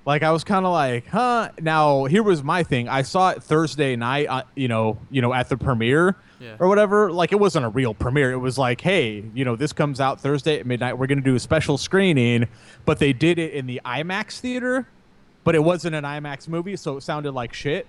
like 0.06 0.22
i 0.22 0.32
was 0.32 0.44
kind 0.44 0.66
of 0.66 0.74
like 0.74 1.08
huh? 1.08 1.50
Now 1.62 2.06
here 2.06 2.24
was 2.24 2.44
my 2.44 2.64
thing. 2.64 2.90
I 2.90 3.04
saw 3.04 3.30
it 3.30 3.42
thursday 3.44 3.96
night 3.96 4.28
uh, 4.28 4.44
you 4.56 4.68
know 4.68 4.98
you 5.10 5.22
know 5.22 5.34
at 5.34 5.50
the 5.50 5.58
premiere 5.58 6.16
Yeah. 6.40 6.56
or 6.60 6.68
whatever. 6.68 7.12
Like 7.12 7.32
it 7.32 7.40
wasn't 7.40 7.66
a 7.66 7.70
real 7.70 7.94
premiere. 7.94 8.32
It 8.34 8.38
was 8.38 8.58
like 8.58 8.82
hey 8.82 9.24
you 9.34 9.46
know 9.46 9.56
this 9.56 9.72
comes 9.74 10.00
out 10.02 10.20
thursday 10.20 10.60
at 10.60 10.66
midnight. 10.66 10.98
We're 10.98 11.08
gonna 11.08 11.22
do 11.22 11.36
a 11.36 11.40
special 11.40 11.78
screening 11.78 12.48
but 12.86 13.00
they 13.00 13.14
did 13.14 13.40
it 13.40 13.54
in 13.54 13.66
the 13.66 13.80
imax 13.86 14.40
theater 14.40 14.88
but 15.44 15.56
it 15.56 15.64
wasn't 15.64 15.96
an 15.96 16.04
imax 16.04 16.48
movie 16.48 16.76
so 16.76 16.98
it 16.98 17.02
sounded 17.02 17.32
like 17.34 17.54
shit 17.54 17.86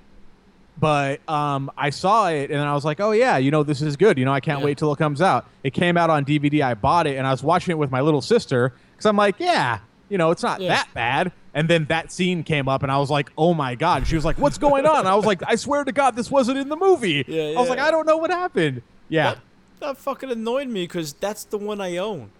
but 0.76 1.20
um, 1.28 1.70
I 1.78 1.90
saw 1.90 2.28
it 2.30 2.50
and 2.50 2.60
I 2.60 2.74
was 2.74 2.84
like, 2.84 2.98
oh 2.98 3.12
yeah, 3.12 3.36
you 3.36 3.52
know 3.52 3.62
this 3.62 3.80
is 3.80 3.96
good. 3.96 4.18
You 4.18 4.24
know 4.24 4.32
I 4.32 4.40
can't 4.40 4.58
Yeah. 4.58 4.64
wait 4.64 4.76
till 4.78 4.92
it 4.92 4.98
comes 4.98 5.22
out. 5.22 5.46
It 5.62 5.72
came 5.72 5.96
out 5.96 6.10
on 6.10 6.24
DVD. 6.24 6.62
I 6.62 6.74
bought 6.74 7.06
it 7.06 7.16
and 7.16 7.28
I 7.28 7.30
was 7.30 7.44
watching 7.44 7.70
it 7.70 7.78
with 7.78 7.92
my 7.92 8.00
little 8.00 8.20
sister 8.20 8.72
because 8.90 9.06
I'm 9.06 9.14
like, 9.16 9.36
yeah, 9.38 9.78
you 10.08 10.18
know 10.18 10.32
it's 10.32 10.42
not 10.42 10.60
Yeah. 10.60 10.70
that 10.70 10.88
bad. 10.92 11.30
And 11.54 11.68
then 11.70 11.84
that 11.84 12.10
scene 12.10 12.42
came 12.42 12.68
up 12.68 12.82
and 12.82 12.90
I 12.90 12.98
was 12.98 13.08
like, 13.08 13.30
oh 13.38 13.54
my 13.54 13.76
god. 13.76 14.08
She 14.08 14.16
was 14.16 14.24
like, 14.24 14.36
what's 14.36 14.58
going 14.58 14.84
on? 14.84 15.06
I 15.06 15.14
was 15.14 15.24
like, 15.24 15.42
I 15.46 15.54
swear 15.54 15.84
to 15.84 15.92
God, 15.92 16.16
this 16.16 16.28
wasn't 16.28 16.58
in 16.58 16.68
the 16.68 16.76
movie. 16.76 17.24
Yeah, 17.28 17.52
I 17.56 17.60
was 17.60 17.68
like. 17.68 17.78
I 17.78 17.92
don't 17.92 18.04
know 18.04 18.16
what 18.16 18.30
happened. 18.32 18.82
Yeah. 19.08 19.34
That, 19.34 19.38
that 19.78 19.96
fucking 19.98 20.28
annoyed 20.32 20.66
me 20.66 20.88
because 20.88 21.12
that's 21.12 21.44
the 21.44 21.58
one 21.58 21.80
I 21.80 21.98
own. 21.98 22.30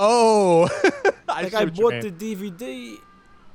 Oh. 0.00 0.68
I 1.28 1.42
Like 1.44 1.54
I 1.54 1.64
bought 1.66 2.02
the 2.02 2.10
DVD, 2.10 2.96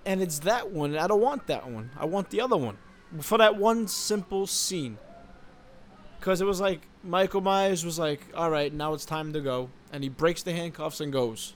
and 0.10 0.22
it's 0.22 0.40
that 0.40 0.72
one. 0.72 0.98
I 0.98 1.08
don't 1.08 1.22
want 1.22 1.48
that 1.48 1.70
one. 1.70 1.92
I 1.98 2.06
want 2.06 2.30
the 2.32 2.42
other 2.42 2.58
one 2.58 2.78
for 3.22 3.38
that 3.38 3.56
one 3.56 3.88
simple 3.88 4.48
scene. 4.48 4.98
Cause 6.22 6.42
it 6.42 6.46
was 6.46 6.60
like 6.60 6.82
Michael 7.04 7.42
Myers 7.42 7.86
was 7.86 7.98
like, 7.98 8.22
"All 8.36 8.50
right, 8.50 8.74
now 8.74 8.94
it's 8.94 9.06
time 9.06 9.32
to 9.34 9.40
go," 9.40 9.70
and 9.94 10.04
he 10.04 10.10
breaks 10.10 10.44
the 10.44 10.52
handcuffs 10.52 11.00
and 11.00 11.14
goes. 11.14 11.54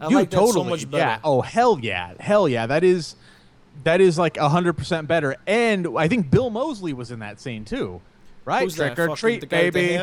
I 0.00 0.08
you 0.08 0.16
like 0.16 0.30
totally 0.30 0.52
so 0.52 0.64
much 0.64 0.90
better. 0.90 1.04
yeah 1.04 1.18
oh 1.22 1.40
hell 1.40 1.78
yeah 1.80 2.14
hell 2.18 2.48
yeah 2.48 2.66
that 2.66 2.82
is 2.82 3.14
that 3.84 4.00
is 4.00 4.18
like 4.18 4.34
100% 4.34 5.06
better 5.06 5.36
and 5.46 5.86
i 5.96 6.08
think 6.08 6.30
bill 6.32 6.50
moseley 6.50 6.92
was 6.92 7.12
in 7.12 7.20
that 7.20 7.40
scene 7.40 7.64
too 7.64 8.00
right 8.44 8.64
Who's 8.64 8.74
trick 8.74 8.96
that? 8.96 9.08
or 9.08 9.14
treat 9.16 9.48
baby 9.48 10.00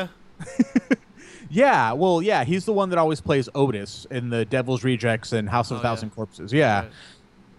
yeah 1.50 1.92
well 1.92 2.22
yeah 2.22 2.44
he's 2.44 2.64
the 2.64 2.72
one 2.72 2.88
that 2.88 2.98
always 2.98 3.20
plays 3.20 3.48
otis 3.54 4.06
in 4.10 4.30
the 4.30 4.44
devil's 4.46 4.82
rejects 4.82 5.32
and 5.32 5.48
house 5.48 5.70
of 5.70 5.76
Oh, 5.76 5.80
a 5.80 5.82
yeah. 5.82 5.88
thousand 5.90 6.10
corpses 6.10 6.52
yeah 6.52 6.80
Right. 6.82 6.90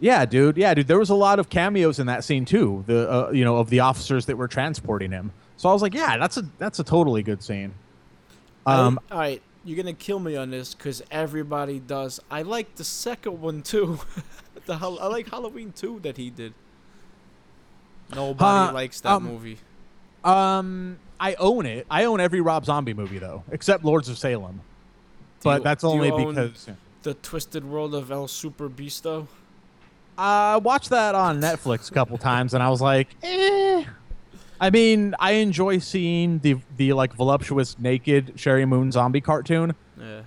Yeah 0.04 0.26
dude 0.26 0.58
yeah 0.58 0.74
dude 0.74 0.88
there 0.88 1.00
was 1.00 1.10
a 1.10 1.16
lot 1.16 1.39
of 1.39 1.50
cameos 1.50 1.98
in 1.98 2.08
that 2.08 2.24
scene 2.24 2.44
too 2.46 2.84
the 2.88 3.10
uh, 3.10 3.32
you 3.32 3.44
know 3.46 3.56
of 3.58 3.70
the 3.70 3.80
officers 3.80 4.26
that 4.26 4.36
were 4.38 4.48
transporting 4.48 5.12
him 5.12 5.32
so 5.56 5.70
i 5.70 5.74
was 5.74 5.82
like 5.82 5.94
yeah 5.94 6.18
that's 6.18 6.36
a 6.38 6.44
that's 6.60 6.80
a 6.80 6.84
totally 6.84 7.24
good 7.24 7.42
scene 7.42 7.74
um 8.66 9.00
I, 9.10 9.13
all 9.13 9.20
right, 9.20 9.42
you're 9.66 9.78
gonna 9.78 9.94
kill 9.94 10.20
me 10.20 10.36
on 10.36 10.50
this 10.52 10.74
because 10.74 11.02
everybody 11.12 11.80
does. 11.80 12.20
I 12.32 12.42
like 12.44 12.76
the 12.76 12.84
second 12.84 13.42
one 13.42 13.62
too. 13.62 14.00
the 14.66 14.74
I 14.76 15.08
like 15.08 15.30
Halloween 15.30 15.74
two 15.76 16.00
that 16.04 16.16
he 16.18 16.30
did. 16.30 16.54
Nobody 18.16 18.70
Uh, 18.70 18.74
likes 18.74 19.02
that 19.02 19.12
um, 19.13 19.24
movie. 19.24 19.58
Um, 20.24 20.98
I 21.20 21.34
own 21.36 21.66
it. 21.66 21.86
I 21.89 22.06
own 22.06 22.20
every 22.20 22.42
Rob 22.42 22.66
Zombie 22.66 22.94
movie 22.94 23.20
though, 23.20 23.44
except 23.52 23.84
Lords 23.84 24.08
of 24.10 24.18
Salem. 24.18 24.58
Do 24.58 24.62
But 25.44 25.58
you- 25.60 25.63
that's 25.63 25.84
only 25.84 26.12
because 26.12 26.70
the 27.04 27.13
Twisted 27.16 27.66
World 27.66 27.94
of 27.96 28.12
El 28.12 28.28
Super 28.28 28.70
Beasto. 28.70 29.28
I 30.17 30.58
watched 30.58 30.89
that 30.91 31.15
on 31.15 31.39
Netflix 31.41 31.89
a 31.89 31.93
couple 31.93 32.17
times, 32.17 32.54
and 32.54 32.62
I 32.63 32.69
was 32.69 32.82
like, 32.82 33.08
eh. 33.23 33.84
I 34.60 34.69
mean, 34.69 35.15
I 35.19 35.34
enjoy 35.34 35.80
seeing 35.80 36.39
the 36.39 36.58
the 36.78 36.93
like 36.93 37.13
voluptuous 37.13 37.78
naked 37.80 38.36
Sheri 38.38 38.67
Moon 38.67 38.91
zombie 38.91 39.21
cartoon, 39.21 39.76
Yeah, 39.99 40.21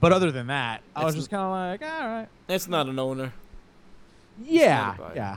but 0.00 0.12
other 0.12 0.30
than 0.30 0.46
that, 0.48 0.82
I 0.94 1.04
was 1.04 1.14
just 1.14 1.30
kind 1.30 1.42
of 1.42 1.50
like, 1.50 1.82
all 1.82 2.06
right, 2.08 2.28
it's 2.48 2.68
not 2.68 2.86
an 2.88 2.98
owner. 2.98 3.32
yeah, 4.42 4.94
yeah. 5.14 5.36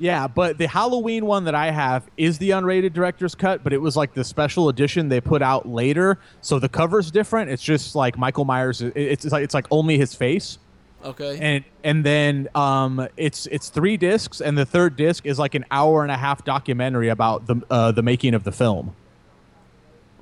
Yeah, 0.00 0.28
but 0.28 0.58
the 0.58 0.68
Halloween 0.68 1.26
one 1.26 1.44
that 1.46 1.56
I 1.56 1.72
have 1.72 2.08
is 2.16 2.38
the 2.38 2.50
unrated 2.50 2.92
director's 2.92 3.34
cut, 3.34 3.64
but 3.64 3.72
it 3.72 3.78
was 3.78 3.96
like 3.96 4.14
the 4.14 4.22
special 4.22 4.68
edition 4.68 5.08
they 5.08 5.20
put 5.20 5.42
out 5.42 5.66
later, 5.68 6.18
so 6.40 6.60
the 6.60 6.68
cover's 6.68 7.10
different. 7.10 7.50
It's 7.50 7.62
just 7.64 7.96
like 7.96 8.16
Michael 8.16 8.44
Myers. 8.44 8.80
It's, 8.80 9.24
it's 9.24 9.32
like 9.32 9.42
it's 9.42 9.54
like 9.54 9.66
only 9.72 9.98
his 9.98 10.14
face, 10.14 10.58
Okay. 11.04 11.38
and 11.40 11.64
and 11.84 12.04
then 12.04 12.48
um, 12.54 13.08
it's 13.16 13.46
it's 13.46 13.68
three 13.68 13.96
discs, 13.96 14.40
and 14.40 14.58
the 14.58 14.66
third 14.66 14.96
disc 14.96 15.26
is 15.26 15.38
like 15.38 15.54
an 15.54 15.64
hour 15.70 16.02
and 16.02 16.10
a 16.10 16.16
half 16.16 16.44
documentary 16.44 17.08
about 17.08 17.46
the 17.46 17.62
uh, 17.70 17.92
the 17.92 18.02
making 18.02 18.34
of 18.34 18.44
the 18.44 18.52
film. 18.52 18.94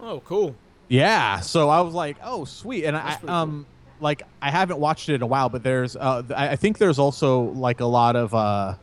oh, 0.00 0.20
cool. 0.24 0.54
Yeah, 0.88 1.40
so 1.40 1.68
I 1.68 1.80
was 1.80 1.94
like, 1.94 2.16
oh 2.22 2.44
sweet, 2.44 2.84
and 2.84 2.96
I 2.96 3.02
That's 3.02 3.20
pretty 3.20 3.32
um 3.32 3.66
like 4.00 4.22
I 4.42 4.50
haven't 4.50 4.78
watched 4.78 5.08
it 5.08 5.14
in 5.14 5.22
a 5.22 5.26
while, 5.26 5.48
but 5.48 5.62
there's 5.62 5.96
uh 5.96 6.22
I 6.34 6.50
I 6.50 6.56
think 6.56 6.78
there's 6.78 6.98
also 6.98 7.40
like 7.40 7.80
a 7.80 7.86
lot 7.86 8.14
of 8.14 8.34
uh 8.34 8.74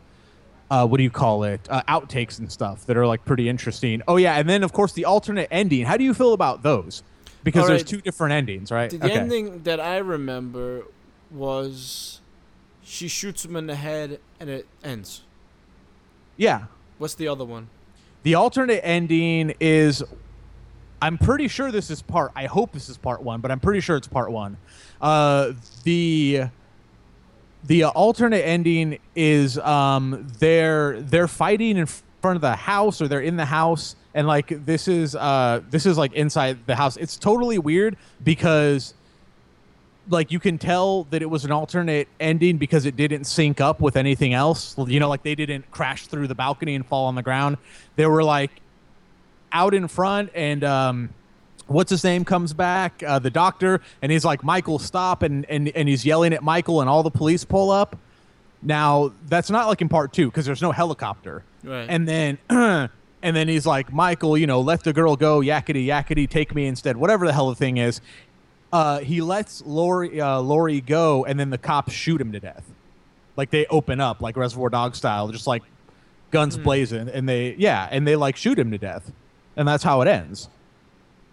uh 0.71 0.87
what 0.87 0.97
do 0.97 1.03
you 1.03 1.11
call 1.11 1.43
it 1.43 1.61
uh, 1.69 1.83
outtakes 1.87 2.39
and 2.39 2.51
stuff 2.51 2.85
that 2.87 2.97
are 2.97 3.07
like 3.07 3.23
pretty 3.23 3.47
interesting. 3.47 4.01
Oh 4.07 4.17
yeah, 4.17 4.35
and 4.35 4.49
then 4.49 4.63
of 4.63 4.73
course 4.73 4.93
the 4.93 5.05
alternate 5.05 5.47
ending. 5.51 5.85
How 5.85 5.95
do 5.97 6.03
you 6.03 6.13
feel 6.13 6.33
about 6.33 6.63
those? 6.63 7.03
Because 7.43 7.63
All 7.63 7.67
there's 7.69 7.83
two 7.83 8.01
different 8.01 8.33
endings, 8.33 8.71
right? 8.71 8.89
The 8.89 9.11
ending 9.11 9.63
that 9.63 9.79
I 9.79 9.97
remember 9.97 10.85
was 11.33 12.21
she 12.83 13.07
shoots 13.07 13.43
him 13.43 13.55
in 13.55 13.67
the 13.67 13.75
head 13.75 14.19
and 14.39 14.49
it 14.49 14.67
ends. 14.83 15.23
Yeah. 16.37 16.65
What's 16.97 17.15
the 17.15 17.27
other 17.27 17.45
one? 17.45 17.69
The 18.23 18.35
alternate 18.35 18.85
ending 18.85 19.53
is 19.59 20.03
I'm 21.01 21.17
pretty 21.17 21.47
sure 21.47 21.71
this 21.71 21.89
is 21.89 22.01
part 22.01 22.31
I 22.35 22.45
hope 22.45 22.71
this 22.71 22.89
is 22.89 22.97
part 22.97 23.21
1, 23.23 23.41
but 23.41 23.51
I'm 23.51 23.59
pretty 23.59 23.81
sure 23.81 23.97
it's 23.97 24.07
part 24.07 24.31
1. 24.31 24.57
Uh 25.01 25.53
the 25.83 26.43
the 27.65 27.85
alternate 27.85 28.45
ending 28.45 28.99
is 29.15 29.57
um 29.59 30.27
they're 30.39 31.01
they're 31.01 31.27
fighting 31.27 31.77
in 31.77 31.85
front 31.85 32.35
of 32.35 32.41
the 32.41 32.55
house 32.55 33.01
or 33.01 33.07
they're 33.07 33.21
in 33.21 33.37
the 33.37 33.45
house 33.45 33.95
and 34.13 34.27
like 34.27 34.65
this 34.65 34.87
is 34.87 35.15
uh 35.15 35.61
this 35.69 35.85
is 35.85 35.97
like 35.97 36.13
inside 36.13 36.59
the 36.67 36.75
house. 36.75 36.95
It's 36.97 37.17
totally 37.17 37.57
weird 37.57 37.97
because 38.23 38.93
like 40.09 40.31
you 40.31 40.39
can 40.39 40.57
tell 40.57 41.03
that 41.05 41.21
it 41.21 41.29
was 41.29 41.45
an 41.45 41.51
alternate 41.51 42.07
ending 42.19 42.57
because 42.57 42.85
it 42.85 42.95
didn't 42.95 43.23
sync 43.25 43.61
up 43.61 43.79
with 43.79 43.95
anything 43.95 44.33
else. 44.33 44.75
You 44.77 44.99
know, 44.99 45.09
like 45.09 45.23
they 45.23 45.35
didn't 45.35 45.69
crash 45.71 46.07
through 46.07 46.27
the 46.27 46.35
balcony 46.35 46.75
and 46.75 46.85
fall 46.85 47.05
on 47.05 47.15
the 47.15 47.21
ground. 47.23 47.57
They 47.95 48.05
were 48.05 48.23
like 48.23 48.51
out 49.51 49.73
in 49.73 49.87
front 49.87 50.31
and 50.33 50.63
um 50.63 51.09
what's 51.67 51.91
his 51.91 52.03
name 52.03 52.25
comes 52.25 52.53
back 52.53 53.03
uh, 53.05 53.19
the 53.19 53.29
doctor 53.29 53.79
and 54.01 54.11
he's 54.11 54.25
like 54.25 54.43
michael 54.43 54.79
stop 54.79 55.21
and, 55.21 55.45
and 55.45 55.69
and 55.69 55.87
he's 55.87 56.03
yelling 56.03 56.33
at 56.33 56.41
michael 56.43 56.81
and 56.81 56.89
all 56.89 57.03
the 57.03 57.11
police 57.11 57.45
pull 57.45 57.69
up 57.69 57.95
now 58.63 59.13
that's 59.29 59.51
not 59.51 59.67
like 59.67 59.79
in 59.79 59.87
part 59.87 60.11
two 60.11 60.25
because 60.25 60.45
there's 60.45 60.61
no 60.61 60.71
helicopter 60.71 61.43
Right. 61.63 61.85
and 61.87 62.07
then 62.07 62.37
and 62.49 62.89
then 63.21 63.47
he's 63.47 63.65
like 63.67 63.93
michael 63.93 64.35
you 64.39 64.47
know 64.47 64.59
let 64.59 64.83
the 64.83 64.91
girl 64.91 65.15
go 65.15 65.39
yakety 65.39 65.85
yakety 65.85 66.27
take 66.27 66.53
me 66.55 66.65
instead 66.65 66.97
whatever 66.97 67.27
the 67.27 67.31
hell 67.33 67.49
the 67.49 67.55
thing 67.55 67.77
is 67.77 68.01
uh, 68.73 68.99
he 69.01 69.21
lets 69.21 69.63
Laurie 69.67 70.19
uh, 70.19 70.39
Laurie 70.39 70.81
go, 70.81 71.23
and 71.25 71.39
then 71.39 71.51
the 71.51 71.59
cops 71.59 71.93
shoot 71.93 72.19
him 72.19 72.31
to 72.31 72.39
death. 72.39 72.63
Like 73.37 73.51
they 73.51 73.67
open 73.67 74.01
up, 74.01 74.19
like 74.19 74.35
Reservoir 74.35 74.69
Dog 74.69 74.95
style, 74.95 75.27
just 75.29 75.45
like 75.45 75.61
guns 76.31 76.57
blazing, 76.57 77.07
and 77.07 77.29
they 77.29 77.53
yeah, 77.59 77.87
and 77.91 78.07
they 78.07 78.15
like 78.15 78.35
shoot 78.35 78.57
him 78.57 78.71
to 78.71 78.79
death, 78.79 79.11
and 79.55 79.67
that's 79.67 79.83
how 79.83 80.01
it 80.01 80.07
ends. 80.07 80.49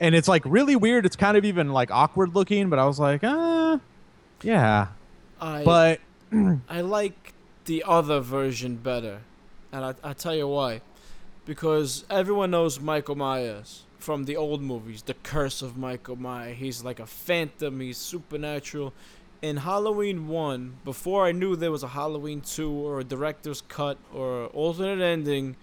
And 0.01 0.15
it's 0.15 0.29
like 0.29 0.43
really 0.45 0.77
weird. 0.77 1.07
It's 1.07 1.17
kind 1.17 1.35
of 1.35 1.47
even 1.47 1.71
like 1.73 1.91
awkward 1.91 2.35
looking, 2.35 2.69
but 2.69 2.79
I 2.79 2.85
was 2.85 3.01
like, 3.01 3.23
ah, 3.25 3.81
yeah. 4.43 4.89
I 5.41 5.65
But 5.65 6.01
I 6.69 6.83
like 6.83 7.33
the 7.65 7.85
other 7.87 8.21
version 8.21 8.77
better, 8.77 9.21
and 9.73 9.83
I 9.83 9.95
I 10.05 10.13
tell 10.13 10.35
you 10.35 10.47
why, 10.47 10.83
because 11.47 12.05
everyone 12.11 12.51
knows 12.51 12.81
Michael 12.81 13.17
Myers 13.17 13.85
from 14.01 14.25
the 14.25 14.37
old 14.37 14.63
movies, 14.63 15.03
The 15.03 15.15
Curse 15.15 15.63
of 15.63 15.77
Michael 15.77 16.17
Myers. 16.17 16.57
He's 16.57 16.83
like 16.83 16.99
a 16.99 17.07
phantom. 17.07 17.81
He's 17.81 17.99
supernatural. 17.99 18.93
In 19.43 19.59
Halloween 19.59 20.27
one, 20.27 20.77
before 20.85 21.27
I 21.27 21.33
knew 21.33 21.55
there 21.55 21.71
was 21.71 21.83
a 21.83 21.89
Halloween 21.89 22.41
two 22.41 22.71
or 22.71 23.01
a 23.01 23.05
director's 23.05 23.63
cut 23.63 23.99
or 24.13 24.47
alternate 24.47 25.03
ending, 25.03 25.57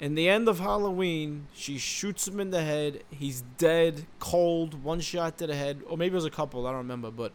in 0.00 0.14
the 0.14 0.28
end 0.28 0.48
of 0.48 0.58
Halloween, 0.58 1.46
she 1.54 1.78
shoots 1.78 2.28
him 2.28 2.40
in 2.40 2.50
the 2.50 2.62
head. 2.62 3.02
He's 3.10 3.42
dead, 3.56 4.06
cold, 4.18 4.82
one 4.82 5.00
shot 5.00 5.38
to 5.38 5.46
the 5.46 5.54
head, 5.54 5.82
or 5.88 5.96
maybe 5.96 6.12
it 6.12 6.16
was 6.16 6.24
a 6.24 6.30
couple. 6.30 6.66
I 6.66 6.70
don't 6.70 6.78
remember, 6.78 7.10
but 7.10 7.32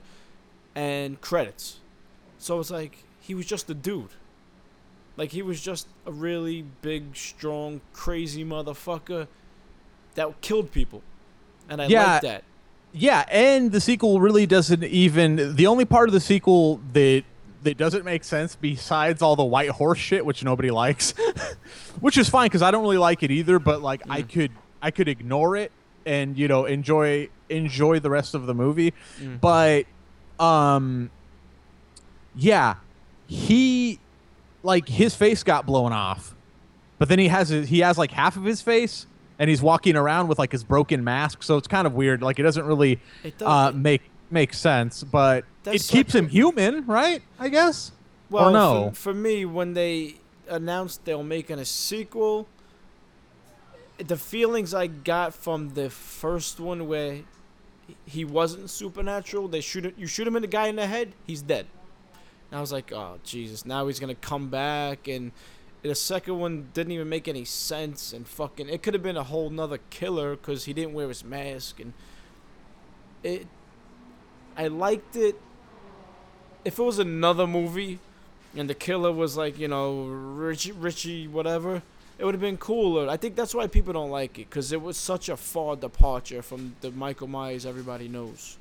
and 0.76 1.20
credits. 1.22 1.80
So 2.38 2.60
it's 2.60 2.72
like 2.72 3.04
he 3.20 3.34
was 3.34 3.46
just 3.46 3.70
a 3.70 3.74
dude. 3.74 4.10
Like 5.18 5.32
he 5.32 5.42
was 5.42 5.62
just 5.62 5.88
a 6.06 6.12
really 6.12 6.64
big, 6.82 7.16
strong, 7.16 7.82
crazy 7.94 8.46
motherfucker 8.46 9.28
that 10.16 10.42
killed 10.42 10.72
people. 10.72 11.02
And 11.70 11.82
I 11.82 11.88
Yeah. 11.88 12.14
like 12.14 12.22
that. 12.24 12.44
yeah, 12.94 13.26
and 13.30 13.72
the 13.72 13.80
sequel 13.82 14.20
really 14.20 14.46
doesn't 14.46 14.84
even. 14.84 15.56
The 15.56 15.68
only 15.68 15.86
part 15.86 16.10
of 16.10 16.14
the 16.14 16.20
sequel 16.20 16.80
that 16.94 17.24
that 17.64 17.78
doesn't 17.78 18.04
make 18.04 18.24
sense, 18.24 18.56
besides 18.60 19.22
all 19.22 19.36
the 19.36 19.44
white 19.44 19.70
horse 19.70 20.00
shit, 20.00 20.26
which 20.26 20.44
nobody 20.44 20.72
likes, 20.72 21.14
which 22.00 22.18
is 22.18 22.28
fine 22.28 22.48
because 22.48 22.64
I 22.64 22.72
don't 22.72 22.82
really 22.82 22.98
like 22.98 23.22
it 23.24 23.30
either. 23.32 23.60
But 23.60 23.82
like, 23.82 24.02
I 24.10 24.24
could 24.24 24.52
I 24.82 24.90
could 24.92 25.08
ignore 25.08 25.56
it 25.56 25.72
and 26.06 26.36
you 26.38 26.48
know 26.48 26.66
enjoy 26.66 27.30
enjoy 27.50 28.00
the 28.00 28.10
rest 28.10 28.34
of 28.34 28.48
the 28.48 28.54
movie. 28.56 28.94
But 29.40 29.86
um, 30.40 31.12
yeah, 32.36 32.76
he 33.28 34.00
like 34.64 34.88
his 34.88 35.16
face 35.16 35.44
got 35.44 35.66
blown 35.66 35.94
off, 35.94 36.34
but 36.98 37.10
then 37.10 37.20
he 37.20 37.28
has 37.28 37.50
his, 37.50 37.70
he 37.70 37.80
has 37.80 37.98
like 37.98 38.12
half 38.12 38.36
of 38.38 38.44
his 38.44 38.62
face. 38.62 39.06
And 39.42 39.50
he's 39.50 39.64
walking 39.64 39.96
around 39.96 40.28
with 40.28 40.38
like 40.38 40.52
his 40.52 40.64
broken 40.64 41.04
mask, 41.04 41.42
so 41.42 41.58
it's 41.58 41.68
kind 41.68 41.88
of 41.88 41.94
weird. 41.96 42.22
Like 42.22 42.38
it 42.38 42.44
doesn't 42.44 42.64
really 42.64 43.00
It 43.24 43.40
does- 43.40 43.48
uh, 43.48 43.72
make 43.76 44.04
make 44.30 44.54
sense, 44.54 45.04
but 45.04 45.46
it 45.66 45.82
keeps 45.88 46.14
him 46.14 46.30
human, 46.30 46.86
right? 46.86 47.24
I 47.40 47.50
guess. 47.50 47.92
Well, 48.30 48.50
or 48.50 48.52
no? 48.52 48.90
for, 48.92 48.96
for 48.96 49.14
me, 49.16 49.46
when 49.46 49.74
they 49.74 50.18
announced 50.48 51.06
they 51.06 51.16
were 51.16 51.24
making 51.24 51.58
a 51.58 51.66
sequel, 51.66 52.48
the 53.98 54.16
feelings 54.16 54.76
I 54.76 54.86
got 54.86 55.34
from 55.34 55.74
the 55.74 55.90
first 55.90 56.60
one 56.60 56.88
where 56.88 57.22
he 58.06 58.24
wasn't 58.24 58.70
supernatural, 58.70 59.48
they 59.48 59.62
shoot 59.62 59.92
you 59.98 60.06
shoot 60.06 60.28
him 60.28 60.36
in 60.36 60.44
the 60.44 60.48
guy 60.48 60.68
in 60.68 60.76
the 60.76 60.86
head, 60.86 61.14
he's 61.26 61.42
dead. 61.42 61.66
And 62.52 62.60
I 62.60 62.62
was 62.62 62.72
like, 62.72 62.92
oh 62.94 63.18
Jesus! 63.24 63.66
Now 63.66 63.88
he's 63.88 64.00
gonna 64.00 64.14
come 64.14 64.50
back, 64.50 65.08
and 65.08 65.32
the 65.84 65.96
second 65.96 66.40
one 66.40 66.70
didn't 66.74 66.92
even 66.94 67.10
make 67.10 67.28
any 67.28 67.46
sense, 67.46 68.14
and 68.14 68.28
fucking 68.28 68.70
it 68.70 68.84
could 68.84 68.94
have 68.94 69.04
been 69.04 69.18
a 69.18 69.24
whole 69.24 69.50
nother 69.50 69.80
killer 69.90 70.36
because 70.36 70.66
he 70.66 70.74
didn't 70.74 70.94
wear 70.94 71.08
his 71.08 71.24
mask, 71.24 71.80
and 71.80 71.94
it. 73.24 73.48
I 74.58 74.68
liked 74.68 75.16
it. 75.16 75.40
If 76.66 76.78
it 76.78 76.84
was 76.84 77.00
another 77.00 77.48
movie, 77.48 78.00
and 78.56 78.70
the 78.70 78.76
killer 78.76 79.12
was 79.12 79.38
like 79.38 79.58
you 79.58 79.68
know 79.68 80.06
Richie 80.06 80.72
Richie 80.72 81.28
whatever, 81.28 81.82
it 82.20 82.26
would 82.26 82.36
have 82.36 82.42
been 82.42 82.58
cooler. 82.58 83.10
I 83.10 83.18
think 83.18 83.36
that's 83.36 83.56
why 83.56 83.68
people 83.68 83.94
don't 83.94 84.12
like 84.12 84.38
it 84.38 84.50
because 84.50 84.72
it 84.72 84.82
was 84.82 84.98
such 84.98 85.30
a 85.30 85.38
far 85.38 85.76
departure 85.76 86.42
from 86.42 86.76
the 86.82 86.92
Michael 86.92 87.28
Myers 87.28 87.66
everybody 87.66 88.08
knows. 88.08 88.58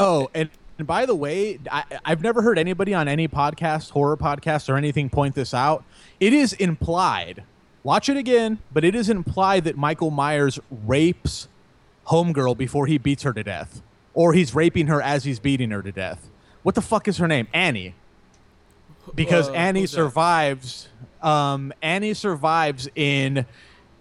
Oh, 0.00 0.30
and, 0.34 0.48
and 0.78 0.86
by 0.86 1.06
the 1.06 1.14
way, 1.14 1.58
I, 1.70 1.84
I've 2.04 2.22
never 2.22 2.42
heard 2.42 2.58
anybody 2.58 2.94
on 2.94 3.08
any 3.08 3.28
podcast, 3.28 3.90
horror 3.90 4.16
podcast, 4.16 4.68
or 4.68 4.76
anything 4.76 5.08
point 5.10 5.34
this 5.34 5.54
out. 5.54 5.84
It 6.20 6.32
is 6.32 6.52
implied. 6.54 7.44
Watch 7.82 8.08
it 8.08 8.16
again, 8.16 8.58
but 8.72 8.82
it 8.84 8.94
is 8.94 9.08
implied 9.10 9.64
that 9.64 9.76
Michael 9.76 10.10
Myers 10.10 10.58
rapes 10.86 11.48
Homegirl 12.06 12.56
before 12.56 12.86
he 12.86 12.98
beats 12.98 13.22
her 13.22 13.32
to 13.32 13.42
death, 13.42 13.82
or 14.14 14.32
he's 14.32 14.54
raping 14.54 14.86
her 14.88 15.00
as 15.02 15.24
he's 15.24 15.38
beating 15.38 15.70
her 15.70 15.82
to 15.82 15.92
death. 15.92 16.28
What 16.62 16.74
the 16.74 16.82
fuck 16.82 17.06
is 17.08 17.18
her 17.18 17.28
name? 17.28 17.46
Annie. 17.52 17.94
Because 19.14 19.48
Uh, 19.48 19.52
Annie 19.52 19.86
survives. 19.86 20.88
Um, 21.22 21.72
Annie 21.82 22.14
survives 22.14 22.88
in 22.94 23.44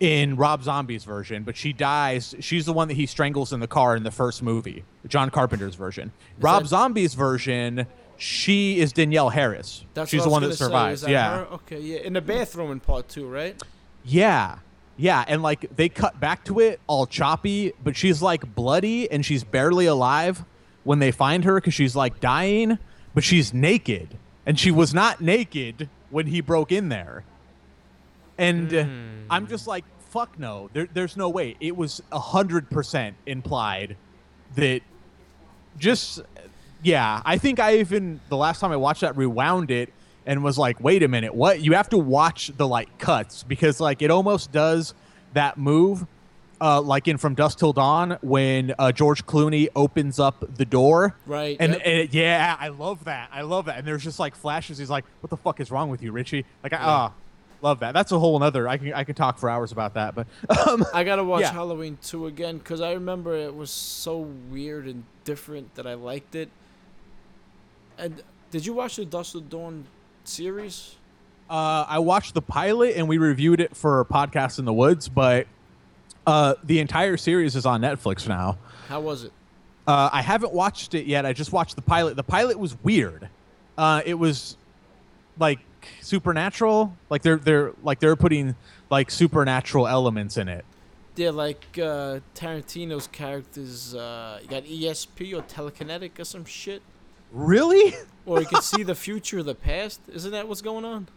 in 0.04 0.36
Rob 0.36 0.62
Zombie's 0.62 1.06
version, 1.06 1.44
but 1.44 1.56
she 1.56 1.72
dies. 1.72 2.36
She's 2.42 2.66
the 2.66 2.74
one 2.74 2.90
that 2.90 2.96
he 2.96 3.06
strangles 3.06 3.54
in 3.54 3.62
the 3.62 3.68
car 3.68 3.96
in 3.96 4.04
the 4.04 4.12
first 4.12 4.44
movie, 4.44 4.84
John 5.08 5.30
Carpenter's 5.30 5.76
version. 5.76 6.12
Rob 6.42 6.64
that- 6.64 6.68
Zombie's 6.68 7.14
version, 7.14 7.88
she 8.18 8.82
is 8.82 8.92
Danielle 8.92 9.30
Harris. 9.30 9.86
That's 9.94 10.12
She's 10.12 10.20
what 10.20 10.24
I 10.24 10.26
the 10.26 10.30
was 10.30 10.42
one 10.42 10.50
that 10.50 10.56
survives. 10.58 11.00
Is 11.00 11.06
that 11.06 11.12
yeah. 11.12 11.38
her? 11.38 11.46
Okay. 11.54 11.80
Yeah. 11.80 12.00
In 12.00 12.12
the 12.12 12.22
bathroom 12.22 12.72
in 12.72 12.82
part 12.82 13.08
two, 13.08 13.30
right? 13.30 13.56
Yeah. 14.04 14.58
Yeah, 14.98 15.24
and 15.26 15.42
like 15.42 15.74
they 15.74 15.88
cut 15.88 16.20
back 16.20 16.44
to 16.46 16.60
it 16.60 16.82
all 16.86 17.06
choppy, 17.08 17.72
but 17.82 17.96
she's 17.96 18.22
like 18.22 18.54
bloody 18.54 19.10
and 19.10 19.26
she's 19.26 19.46
barely 19.46 19.86
alive 19.86 20.44
when 20.84 21.00
they 21.00 21.12
find 21.12 21.46
her 21.46 21.56
because 21.56 21.74
she's 21.74 21.96
like 21.96 22.20
dying, 22.20 22.78
but 23.16 23.24
she's 23.24 23.54
naked. 23.54 24.18
And 24.46 24.60
she 24.60 24.70
was 24.70 24.94
not 24.94 25.22
naked 25.22 25.90
when 26.10 26.28
he 26.28 26.42
broke 26.42 26.74
in 26.74 26.90
there. 26.90 27.24
And 28.38 28.74
uh, 28.74 28.86
I'm 29.30 29.48
just 29.48 29.68
like, 29.68 29.86
fuck 30.14 30.38
no. 30.38 30.70
There, 30.74 30.88
there's 30.94 31.18
no 31.18 31.28
way. 31.28 31.58
It 31.60 31.76
was 31.76 32.02
100% 32.12 33.14
implied 33.26 33.98
that 34.56 34.82
just 35.80 36.22
yeah 36.84 37.20
i 37.26 37.40
think 37.40 37.60
i 37.60 37.78
even 37.78 38.20
the 38.30 38.38
last 38.38 38.60
time 38.60 38.72
i 38.72 38.76
watched 38.76 39.02
that 39.02 39.18
rewound 39.18 39.72
it 39.72 39.92
and 40.28 40.44
was 40.44 40.56
like 40.56 40.80
wait 40.80 41.02
a 41.02 41.08
minute 41.08 41.34
what? 41.34 41.60
You 41.62 41.74
have 41.74 41.90
to 41.90 41.98
watch 41.98 42.52
the 42.56 42.68
like 42.68 42.96
cuts 43.00 43.42
because 43.42 43.80
like 43.80 44.04
it 44.04 44.12
almost 44.12 44.52
does 44.52 44.94
that 45.34 45.58
move 45.58 46.06
uh, 46.62 46.80
like 46.80 47.08
in 47.08 47.18
from 47.18 47.34
dusk 47.34 47.58
till 47.58 47.74
dawn 47.74 48.20
when 48.22 48.76
uh, 48.78 48.92
george 48.92 49.26
clooney 49.26 49.68
opens 49.76 50.20
up 50.20 50.46
the 50.56 50.64
door. 50.66 51.16
Right, 51.26 51.58
and, 51.60 51.74
yep. 51.74 51.82
and 51.84 52.00
it- 52.02 52.14
yeah 52.14 52.56
i 52.60 52.68
love 52.68 53.06
that. 53.06 53.30
I 53.34 53.42
love 53.42 53.66
that. 53.66 53.80
And 53.80 53.88
there's 53.88 54.04
just 54.04 54.20
like 54.20 54.36
flashes. 54.36 54.78
He's 54.78 54.90
like 54.92 55.06
what 55.22 55.32
the 55.32 55.38
fuck 55.38 55.60
is 55.60 55.72
wrong 55.72 55.90
with 55.90 56.04
you 56.04 56.12
richie? 56.12 56.46
Like 56.62 56.74
ah 56.74 57.12
love 57.64 57.80
that 57.80 57.94
that's 57.94 58.12
a 58.12 58.20
whole 58.20 58.38
nother 58.38 58.68
i 58.68 58.78
can 58.78 58.94
i 58.94 59.04
can 59.04 59.16
talk 59.16 59.38
for 59.40 59.50
hours 59.50 59.72
about 59.72 59.94
that 59.96 60.14
but 60.14 60.28
um 60.68 60.86
I 60.94 61.04
gotta 61.04 61.24
watch 61.24 61.42
Yeah. 61.42 61.54
Halloween 61.54 61.98
2 62.04 62.28
again 62.28 62.58
because 62.60 62.82
I 62.82 62.92
remember 62.92 63.34
it 63.36 63.56
was 63.56 63.72
so 63.72 64.18
weird 64.52 64.86
and 64.86 65.04
different 65.24 65.74
that 65.76 65.88
I 65.88 65.94
liked 65.96 66.36
it. 66.36 66.50
And 67.98 68.22
did 68.52 68.66
you 68.66 68.74
watch 68.74 68.98
the 68.98 69.06
Dusk 69.06 69.32
Till 69.32 69.42
Dawn 69.42 69.86
series? 70.26 70.96
Uh, 71.50 71.86
I 71.88 72.00
watched 72.00 72.34
the 72.34 72.42
pilot 72.42 72.96
and 72.98 73.08
we 73.08 73.18
reviewed 73.18 73.62
it 73.62 73.76
for 73.76 74.04
podcast 74.06 74.60
in 74.60 74.66
the 74.66 74.74
woods, 74.74 75.08
but 75.10 75.48
uh, 76.28 76.56
the 76.64 76.80
entire 76.80 77.16
series 77.18 77.56
is 77.56 77.66
on 77.66 77.82
Netflix 77.82 78.28
now. 78.28 78.58
How 78.90 79.00
was 79.02 79.24
it? 79.24 79.32
Uh, 79.88 80.10
I 80.12 80.22
haven't 80.22 80.54
watched 80.54 80.94
it 80.96 81.06
yet. 81.06 81.26
I 81.26 81.34
just 81.34 81.52
watched 81.54 81.76
the 81.76 81.82
pilot. 81.82 82.16
The 82.16 82.24
pilot 82.24 82.58
was 82.60 82.76
weird. 82.84 83.30
Uh, 83.78 84.02
it 84.06 84.14
was 84.16 84.58
like 85.40 85.60
supernatural. 86.02 86.96
Like 87.10 87.22
they're 87.22 87.38
they're 87.38 87.74
like 87.84 88.00
they're 88.00 88.16
putting 88.16 88.56
like 88.90 89.12
supernatural 89.12 89.88
elements 89.88 90.38
in 90.38 90.48
it. 90.48 90.66
Yeah, 91.16 91.30
like 91.30 91.64
uh, 91.78 92.20
Tarantino's 92.34 93.06
characters, 93.08 93.94
uh, 93.94 94.40
you 94.42 94.48
got 94.48 94.64
ESP 94.64 95.38
or 95.38 95.44
telekinetic 95.44 96.18
or 96.20 96.24
some 96.24 96.46
shit. 96.46 96.82
Really? 97.32 97.94
Or 98.26 98.40
you 98.40 98.46
can 98.46 98.62
see 98.62 98.84
the 98.84 98.96
future 98.96 99.44
the 99.44 99.54
past. 99.54 100.00
Isn't 100.08 100.32
that 100.32 100.48
what's 100.48 100.62
going 100.62 100.86
on? 100.86 101.10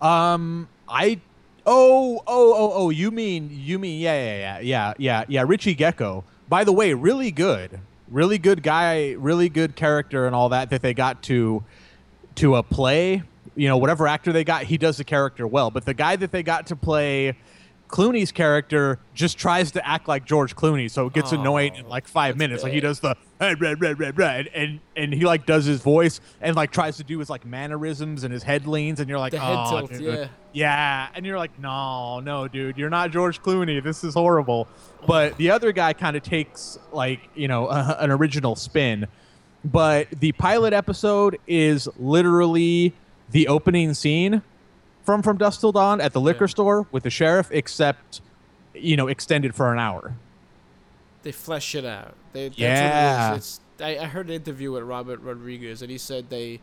Um, 0.00 0.68
I. 0.88 1.20
Oh, 1.64 2.20
oh, 2.26 2.54
oh, 2.56 2.72
oh. 2.74 2.90
You 2.90 3.12
mean 3.12 3.48
you 3.52 3.78
mean 3.78 4.00
yeah, 4.00 4.14
yeah, 4.14 4.38
yeah, 4.38 4.58
yeah, 4.58 4.94
yeah, 4.98 5.24
yeah. 5.28 5.44
Richie 5.46 5.74
Gecko. 5.74 6.24
By 6.48 6.64
the 6.64 6.72
way, 6.72 6.94
really 6.94 7.30
good, 7.30 7.78
really 8.08 8.38
good 8.38 8.64
guy, 8.64 9.12
really 9.12 9.48
good 9.48 9.76
character, 9.76 10.26
and 10.26 10.34
all 10.34 10.48
that 10.48 10.70
that 10.70 10.82
they 10.82 10.94
got 10.94 11.22
to 11.24 11.62
to 12.34 12.56
a 12.56 12.64
play. 12.64 13.22
You 13.56 13.68
know, 13.68 13.76
whatever 13.76 14.06
actor 14.06 14.32
they 14.32 14.44
got, 14.44 14.64
he 14.64 14.78
does 14.78 14.96
the 14.96 15.04
character 15.04 15.46
well. 15.46 15.70
But 15.70 15.84
the 15.84 15.94
guy 15.94 16.16
that 16.16 16.32
they 16.32 16.42
got 16.42 16.66
to 16.68 16.76
play 16.76 17.36
Clooney's 17.90 18.30
character 18.30 19.00
just 19.14 19.36
tries 19.36 19.72
to 19.72 19.86
act 19.86 20.06
like 20.06 20.24
George 20.24 20.54
Clooney, 20.54 20.88
so 20.88 21.06
it 21.08 21.12
gets 21.12 21.32
annoying 21.32 21.74
in 21.74 21.88
like 21.88 22.06
five 22.06 22.36
minutes. 22.36 22.62
Like 22.62 22.72
he 22.72 22.78
does 22.78 23.00
the 23.00 23.16
"Red, 23.40 23.60
red, 23.60 23.80
red, 23.80 23.98
red, 23.98 24.16
red," 24.16 24.46
and 24.54 24.78
and 24.96 25.12
he 25.12 25.24
like 25.24 25.44
does 25.44 25.64
his 25.64 25.80
voice 25.80 26.20
and 26.40 26.54
like 26.54 26.70
tries 26.70 26.98
to 26.98 27.04
do 27.04 27.18
his 27.18 27.28
like 27.28 27.44
mannerisms 27.44 28.22
and 28.22 28.32
his 28.32 28.44
head 28.44 28.68
leans, 28.68 29.00
and 29.00 29.08
you're 29.08 29.18
like, 29.18 29.32
The 29.32 29.40
head 29.40 29.56
oh, 29.58 29.86
tilt, 29.86 30.00
yeah. 30.00 30.28
Yeah, 30.52 31.08
and 31.14 31.26
you're 31.26 31.38
like, 31.38 31.56
no, 31.60 32.20
no, 32.20 32.48
dude, 32.48 32.76
you're 32.76 32.90
not 32.90 33.10
George 33.10 33.40
Clooney. 33.42 33.82
This 33.82 34.02
is 34.02 34.14
horrible. 34.14 34.68
But 35.06 35.36
the 35.36 35.50
other 35.50 35.70
guy 35.72 35.92
kind 35.92 36.16
of 36.16 36.22
takes 36.22 36.78
like 36.92 37.28
you 37.34 37.48
know 37.48 37.68
a, 37.68 37.96
an 37.98 38.12
original 38.12 38.54
spin. 38.54 39.08
But 39.64 40.08
the 40.10 40.32
pilot 40.32 40.72
episode 40.72 41.38
is 41.46 41.88
literally 41.98 42.94
the 43.30 43.48
opening 43.48 43.94
scene 43.94 44.42
from 45.04 45.22
From 45.22 45.36
Dusk 45.38 45.60
Till 45.60 45.72
Dawn 45.72 46.00
at 46.00 46.12
the 46.12 46.20
liquor 46.20 46.48
store 46.48 46.86
with 46.92 47.02
the 47.02 47.10
sheriff, 47.10 47.48
except 47.50 48.20
you 48.74 48.96
know 48.96 49.08
extended 49.08 49.54
for 49.54 49.72
an 49.72 49.78
hour. 49.78 50.14
They 51.22 51.32
flesh 51.32 51.74
it 51.74 51.84
out. 51.84 52.14
They, 52.32 52.48
that's 52.48 52.58
Yeah. 52.58 53.30
What 53.30 53.34
it 53.34 53.38
is. 53.38 53.60
It's, 53.78 53.82
I, 53.82 54.04
I 54.04 54.06
heard 54.06 54.28
an 54.28 54.34
interview 54.34 54.72
with 54.72 54.84
Robert 54.84 55.20
Rodriguez, 55.20 55.82
and 55.82 55.90
he 55.90 55.98
said 55.98 56.30
they. 56.30 56.60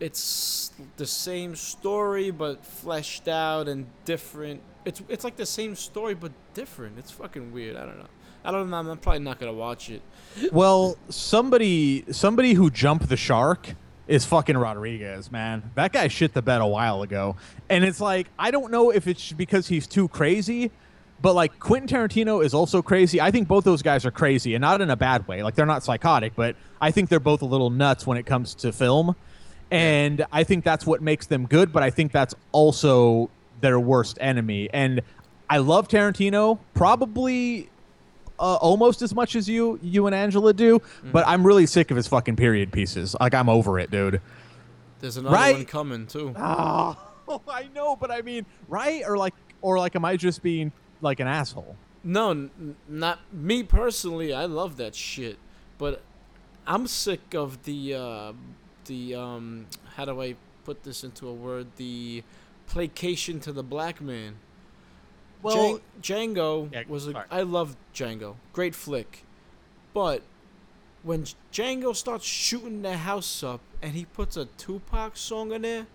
It's 0.00 0.72
the 0.96 1.06
same 1.06 1.54
story, 1.54 2.30
but 2.32 2.64
fleshed 2.64 3.28
out 3.28 3.68
and 3.68 3.86
different. 4.04 4.60
It's 4.84 5.00
it's 5.08 5.22
like 5.22 5.36
the 5.36 5.46
same 5.46 5.76
story, 5.76 6.14
but 6.14 6.32
different. 6.54 6.98
It's 6.98 7.10
fucking 7.12 7.52
weird. 7.52 7.76
I 7.76 7.86
don't 7.86 7.98
know. 7.98 8.08
I 8.44 8.50
don't 8.50 8.68
know. 8.68 8.78
I'm 8.78 8.98
probably 8.98 9.20
not 9.20 9.38
gonna 9.38 9.52
watch 9.52 9.90
it. 9.90 10.02
Well, 10.50 10.96
somebody 11.08 12.04
somebody 12.10 12.54
who 12.54 12.68
jumped 12.70 13.08
the 13.08 13.16
shark 13.16 13.74
is 14.12 14.26
fucking 14.26 14.58
Rodriguez, 14.58 15.32
man. 15.32 15.70
That 15.74 15.90
guy 15.90 16.08
shit 16.08 16.34
the 16.34 16.42
bed 16.42 16.60
a 16.60 16.66
while 16.66 17.00
ago. 17.00 17.36
And 17.70 17.82
it's 17.82 17.98
like 17.98 18.28
I 18.38 18.50
don't 18.50 18.70
know 18.70 18.90
if 18.90 19.06
it's 19.06 19.32
because 19.32 19.68
he's 19.68 19.86
too 19.86 20.08
crazy, 20.08 20.70
but 21.22 21.34
like 21.34 21.58
Quentin 21.58 21.88
Tarantino 21.88 22.44
is 22.44 22.52
also 22.52 22.82
crazy. 22.82 23.22
I 23.22 23.30
think 23.30 23.48
both 23.48 23.64
those 23.64 23.80
guys 23.80 24.04
are 24.04 24.10
crazy 24.10 24.54
and 24.54 24.60
not 24.60 24.82
in 24.82 24.90
a 24.90 24.96
bad 24.96 25.26
way. 25.26 25.42
Like 25.42 25.54
they're 25.54 25.64
not 25.64 25.82
psychotic, 25.82 26.34
but 26.36 26.56
I 26.78 26.90
think 26.90 27.08
they're 27.08 27.20
both 27.20 27.40
a 27.40 27.46
little 27.46 27.70
nuts 27.70 28.06
when 28.06 28.18
it 28.18 28.26
comes 28.26 28.54
to 28.56 28.70
film. 28.70 29.16
And 29.70 30.26
I 30.30 30.44
think 30.44 30.62
that's 30.62 30.84
what 30.84 31.00
makes 31.00 31.24
them 31.24 31.46
good, 31.46 31.72
but 31.72 31.82
I 31.82 31.88
think 31.88 32.12
that's 32.12 32.34
also 32.52 33.30
their 33.62 33.80
worst 33.80 34.18
enemy. 34.20 34.68
And 34.74 35.00
I 35.48 35.56
love 35.56 35.88
Tarantino, 35.88 36.58
probably 36.74 37.70
uh, 38.42 38.56
almost 38.56 39.00
as 39.02 39.14
much 39.14 39.36
as 39.36 39.48
you 39.48 39.78
you 39.82 40.06
and 40.06 40.14
Angela 40.14 40.52
do, 40.52 40.80
but 41.12 41.26
I'm 41.26 41.46
really 41.46 41.64
sick 41.66 41.90
of 41.90 41.96
his 41.96 42.06
fucking 42.08 42.36
period 42.36 42.72
pieces. 42.72 43.14
Like 43.20 43.32
I'm 43.34 43.48
over 43.48 43.78
it, 43.78 43.90
dude. 43.90 44.20
There's 45.00 45.16
another 45.16 45.34
Right. 45.34 45.56
one 45.56 45.64
coming 45.64 46.06
too. 46.06 46.34
Oh, 47.28 47.40
I 47.48 47.68
know, 47.74 47.94
but 47.96 48.10
I 48.10 48.20
mean, 48.20 48.44
right? 48.68 49.04
Or 49.06 49.16
like, 49.16 49.32
or 49.62 49.78
like, 49.78 49.94
am 49.94 50.04
I 50.04 50.16
just 50.16 50.42
being 50.42 50.72
like 51.00 51.20
an 51.20 51.28
asshole? 51.28 51.76
No, 52.04 52.30
n- 52.32 52.76
not 52.88 53.20
me 53.32 53.62
personally. 53.62 54.34
I 54.34 54.44
love 54.44 54.76
that 54.78 54.94
shit, 54.96 55.38
but 55.78 56.02
I'm 56.66 56.86
sick 56.88 57.32
of 57.32 57.62
the 57.62 57.94
uh, 57.94 58.32
the 58.86 59.14
um. 59.14 59.66
How 59.94 60.04
do 60.04 60.20
I 60.20 60.34
put 60.64 60.82
this 60.82 61.04
into 61.04 61.28
a 61.28 61.32
word? 61.32 61.68
The 61.76 62.24
placation 62.66 63.38
to 63.40 63.52
the 63.52 63.62
black 63.62 64.00
man. 64.00 64.34
Well, 65.42 65.80
Djan- 66.00 66.34
Django 66.34 66.72
Yeah, 66.72 66.82
was 66.88 67.06
a. 67.08 67.12
sorry. 67.12 67.26
I 67.30 67.42
love 67.42 67.76
Django. 67.94 68.36
Great 68.52 68.74
flick, 68.74 69.24
but 69.92 70.22
when 71.02 71.24
Django 71.52 71.94
starts 71.96 72.24
shooting 72.24 72.82
the 72.82 72.96
house 72.96 73.42
up 73.42 73.60
and 73.82 73.92
he 73.94 74.04
puts 74.04 74.36
a 74.36 74.44
Tupac 74.56 75.16
song 75.16 75.52
in 75.52 75.62
there, 75.62 75.86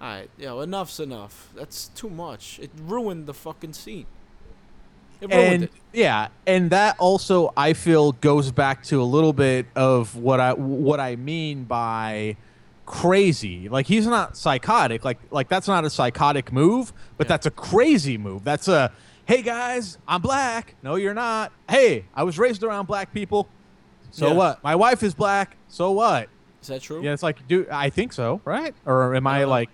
Alright, 0.00 0.30
yo, 0.36 0.58
enough's 0.60 0.98
enough. 0.98 1.50
That's 1.54 1.86
too 1.88 2.10
much. 2.10 2.58
It 2.60 2.70
ruined 2.76 3.26
the 3.26 3.34
fucking 3.34 3.72
scene. 3.74 4.06
It 5.20 5.30
ruined 5.30 5.52
and 5.54 5.62
it. 5.64 5.70
yeah, 5.92 6.28
and 6.44 6.70
that 6.70 6.96
also 6.98 7.52
I 7.56 7.72
feel 7.74 8.10
goes 8.10 8.50
back 8.50 8.82
to 8.86 9.00
a 9.00 9.04
little 9.04 9.32
bit 9.32 9.66
of 9.76 10.16
what 10.16 10.40
I 10.40 10.54
what 10.54 10.98
I 10.98 11.14
mean 11.14 11.62
by 11.64 12.36
crazy. 12.86 13.68
Like 13.68 13.86
he's 13.86 14.06
not 14.06 14.36
psychotic. 14.36 15.04
Like 15.04 15.18
like 15.30 15.48
that's 15.48 15.68
not 15.68 15.84
a 15.84 15.90
psychotic 15.90 16.52
move, 16.52 16.92
but 17.16 17.26
Yeah. 17.26 17.28
that's 17.28 17.46
a 17.46 17.50
crazy 17.50 18.18
move. 18.18 18.44
That's 18.44 18.68
a 18.68 18.92
hey 19.26 19.42
guys, 19.42 19.98
I'm 20.06 20.20
black. 20.20 20.74
No, 20.82 20.96
you're 20.96 21.14
not. 21.14 21.52
Hey, 21.68 22.04
I 22.14 22.24
was 22.24 22.38
raised 22.38 22.62
around 22.62 22.86
black 22.86 23.12
people. 23.12 23.48
So 24.10 24.28
Yeah. 24.28 24.34
what? 24.34 24.64
My 24.64 24.74
wife 24.74 25.02
is 25.02 25.14
black. 25.14 25.56
So 25.68 25.90
what? 25.92 26.28
Is 26.60 26.68
that 26.68 26.82
true? 26.82 27.02
Yeah, 27.02 27.12
it's 27.12 27.22
like, 27.22 27.46
dude, 27.48 27.68
I 27.70 27.90
think 27.90 28.12
so, 28.12 28.40
right? 28.44 28.74
Or 28.86 29.14
am 29.16 29.26
I 29.26 29.44
like, 29.44 29.68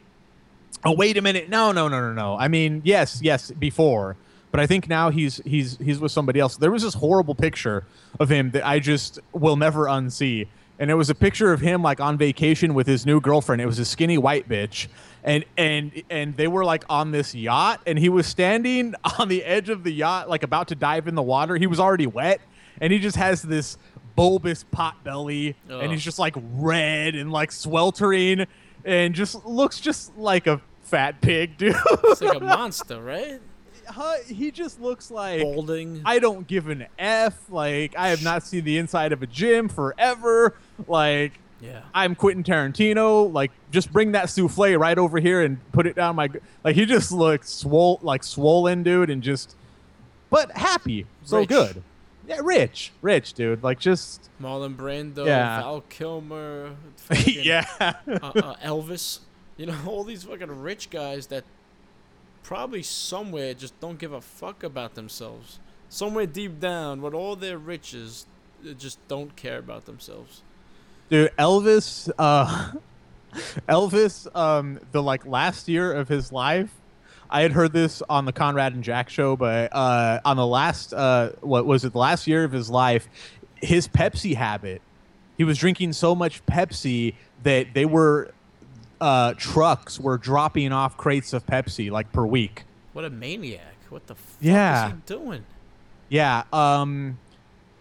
oh, 0.85 0.93
wait 0.95 1.19
a 1.19 1.23
minute, 1.23 1.49
no, 1.51 1.71
no, 1.73 1.87
no, 1.89 2.01
no, 2.01 2.13
no. 2.15 2.37
I 2.39 2.49
mean, 2.49 2.81
yes, 2.85 3.21
yes, 3.23 3.51
before, 3.51 4.17
but 4.51 4.61
I 4.61 4.67
think 4.67 4.89
now 4.89 5.11
he's 5.11 5.41
he's 5.45 5.77
he's 5.79 5.99
with 5.99 6.13
somebody 6.13 6.41
else. 6.41 6.57
There 6.57 6.71
was 6.71 6.83
this 6.83 6.95
horrible 6.95 7.35
picture 7.35 7.85
of 8.19 8.31
him 8.31 8.53
that 8.53 8.67
I 8.67 8.79
just 8.79 9.19
will 9.33 9.57
never 9.57 9.85
unsee, 9.85 10.47
and 10.79 10.91
it 10.91 10.95
was 10.95 11.11
a 11.11 11.15
picture 11.15 11.53
of 11.53 11.61
him 11.61 11.83
like 11.83 12.01
on 12.01 12.17
vacation 12.17 12.75
with 12.75 12.87
his 12.87 13.05
new 13.05 13.21
girlfriend. 13.21 13.61
It 13.61 13.67
was 13.67 13.79
a 13.79 13.85
skinny 13.85 14.19
white 14.19 14.49
bitch, 14.49 14.89
and 15.25 15.45
and 15.57 16.03
and 16.11 16.37
they 16.37 16.49
were 16.49 16.65
like 16.65 16.85
on 16.89 17.11
this 17.11 17.35
yacht, 17.35 17.81
and 17.87 17.99
he 17.99 18.09
was 18.09 18.27
standing 18.27 18.95
on 19.19 19.29
the 19.29 19.45
edge 19.45 19.69
of 19.69 19.85
the 19.85 19.93
yacht, 19.93 20.29
like 20.29 20.43
about 20.43 20.69
to 20.69 20.75
dive 20.75 21.09
in 21.09 21.15
the 21.15 21.23
water. 21.23 21.57
He 21.57 21.67
was 21.67 21.81
already 21.81 22.07
wet, 22.07 22.41
and 22.81 22.93
he 22.93 22.99
just 22.99 23.17
has 23.17 23.43
this 23.43 23.79
bulbous 24.17 24.65
pot 24.65 25.05
belly 25.05 25.55
and 25.69 25.93
he's 25.93 26.03
just 26.03 26.19
like 26.19 26.35
red 26.55 27.15
and 27.15 27.31
like 27.31 27.53
sweltering 27.53 28.45
and 28.85 29.15
just 29.15 29.47
looks 29.47 29.79
just 29.79 30.17
like 30.19 30.49
a 30.49 30.61
fat 30.83 31.21
pig 31.21 31.57
dude 31.57 31.77
It's 32.03 32.21
like 32.21 32.37
a 32.37 32.41
monster, 32.45 33.01
right? 33.01 33.41
Huh, 33.89 34.15
he 34.27 34.51
just 34.51 34.81
looks 34.81 35.11
like 35.11 35.43
Balding. 35.43 36.03
i 36.05 36.19
don't 36.19 36.47
give 36.47 36.69
an 36.69 36.87
f 36.99 37.35
like 37.49 37.97
i 37.97 38.09
have 38.09 38.23
not 38.23 38.43
seen 38.43 38.65
the 38.65 38.79
inside 38.79 39.13
of 39.13 39.23
a 39.23 39.27
gym 39.27 39.69
forever 39.69 40.55
like 40.87 41.33
yeah. 41.61 41.83
i'm 41.95 42.15
quentin 42.15 42.45
tarantino 42.45 43.33
like 43.33 43.51
just 43.71 43.93
bring 43.93 44.13
that 44.13 44.29
souffle 44.31 44.77
right 44.79 44.99
over 44.99 45.19
here 45.19 45.43
and 45.43 45.59
put 45.73 45.87
it 45.87 45.97
down 45.97 46.17
my 46.17 46.29
like 46.65 46.77
he 46.77 46.85
just 46.87 47.11
looks 47.11 47.49
swole 47.51 47.99
like 48.03 48.23
swollen 48.23 48.83
dude 48.83 49.11
and 49.11 49.23
just 49.23 49.57
but 50.31 50.51
happy 50.53 51.07
so 51.25 51.39
Rich. 51.39 51.49
good 51.49 51.83
yeah 52.29 52.41
rich 52.43 52.93
rich 53.03 53.33
dude 53.33 53.63
like 53.63 53.81
just 53.81 54.29
Marlon 54.41 54.77
Brando, 54.77 55.27
Yeah. 55.27 55.61
Val 55.61 55.81
Kilmer, 55.89 56.77
fucking, 56.97 57.43
yeah 57.43 57.67
uh, 57.81 57.93
uh, 58.07 58.55
Elvis. 58.63 59.21
You 59.57 59.67
know, 59.67 59.75
all 59.87 60.05
these 60.05 60.23
fucking 60.23 60.61
rich 60.63 60.91
guys 60.91 61.27
that 61.29 61.43
probably 62.43 62.83
somewhere 62.83 63.55
just 63.55 63.79
don't 63.81 63.99
give 63.99 64.13
a 64.13 64.21
fuck 64.21 64.63
about 64.63 64.95
themselves. 64.95 65.59
Somewhere 65.89 66.27
deep 66.27 66.61
down, 66.61 67.01
with 67.01 67.15
all 67.15 67.35
their 67.37 67.59
riches, 67.59 68.27
they 68.63 68.75
just 68.75 68.99
don't 69.09 69.35
care 69.37 69.59
about 69.59 69.87
themselves. 69.87 70.43
dude 71.09 71.31
elvis 71.39 72.11
uh 72.19 72.73
elvis 73.69 74.27
um 74.37 74.79
the 74.93 75.03
like 75.03 75.25
last 75.27 75.69
year 75.69 75.93
of 75.93 76.09
his 76.09 76.33
life 76.33 76.71
i 77.31 77.41
had 77.41 77.53
heard 77.53 77.73
this 77.73 78.03
on 78.11 78.25
the 78.25 78.33
conrad 78.33 78.75
and 78.75 78.83
jack 78.85 79.09
show 79.09 79.37
but 79.37 79.73
uh 79.75 80.21
on 80.25 80.37
the 80.37 80.47
last 80.47 80.93
uh 80.93 81.31
what 81.41 81.65
was 81.67 81.85
it 81.85 81.93
the 81.93 81.99
last 81.99 82.27
year 82.27 82.45
of 82.45 82.53
his 82.53 82.69
life 82.69 83.09
his 83.63 83.87
pepsi 83.89 84.35
habit 84.35 84.83
he 85.37 85.45
was 85.45 85.57
drinking 85.57 85.93
so 85.93 86.15
much 86.15 86.45
pepsi 86.47 87.15
that 87.43 87.73
they 87.75 87.85
were 87.87 88.31
uh 89.01 89.35
trucks 89.37 89.99
were 90.01 90.19
dropping 90.19 90.73
off 90.73 90.97
crates 90.97 91.33
of 91.33 91.47
pepsi 91.47 91.91
like 91.91 92.11
per 92.13 92.27
week 92.27 92.65
What 92.93 93.05
a 93.05 93.11
maniac! 93.11 93.75
What 93.91 94.07
the 94.07 94.15
fuck 94.15 94.37
Yeah. 94.41 94.87
is 94.89 94.93
he 94.93 94.99
doing? 95.07 95.45
Yeah. 96.09 96.43
Um 96.53 97.19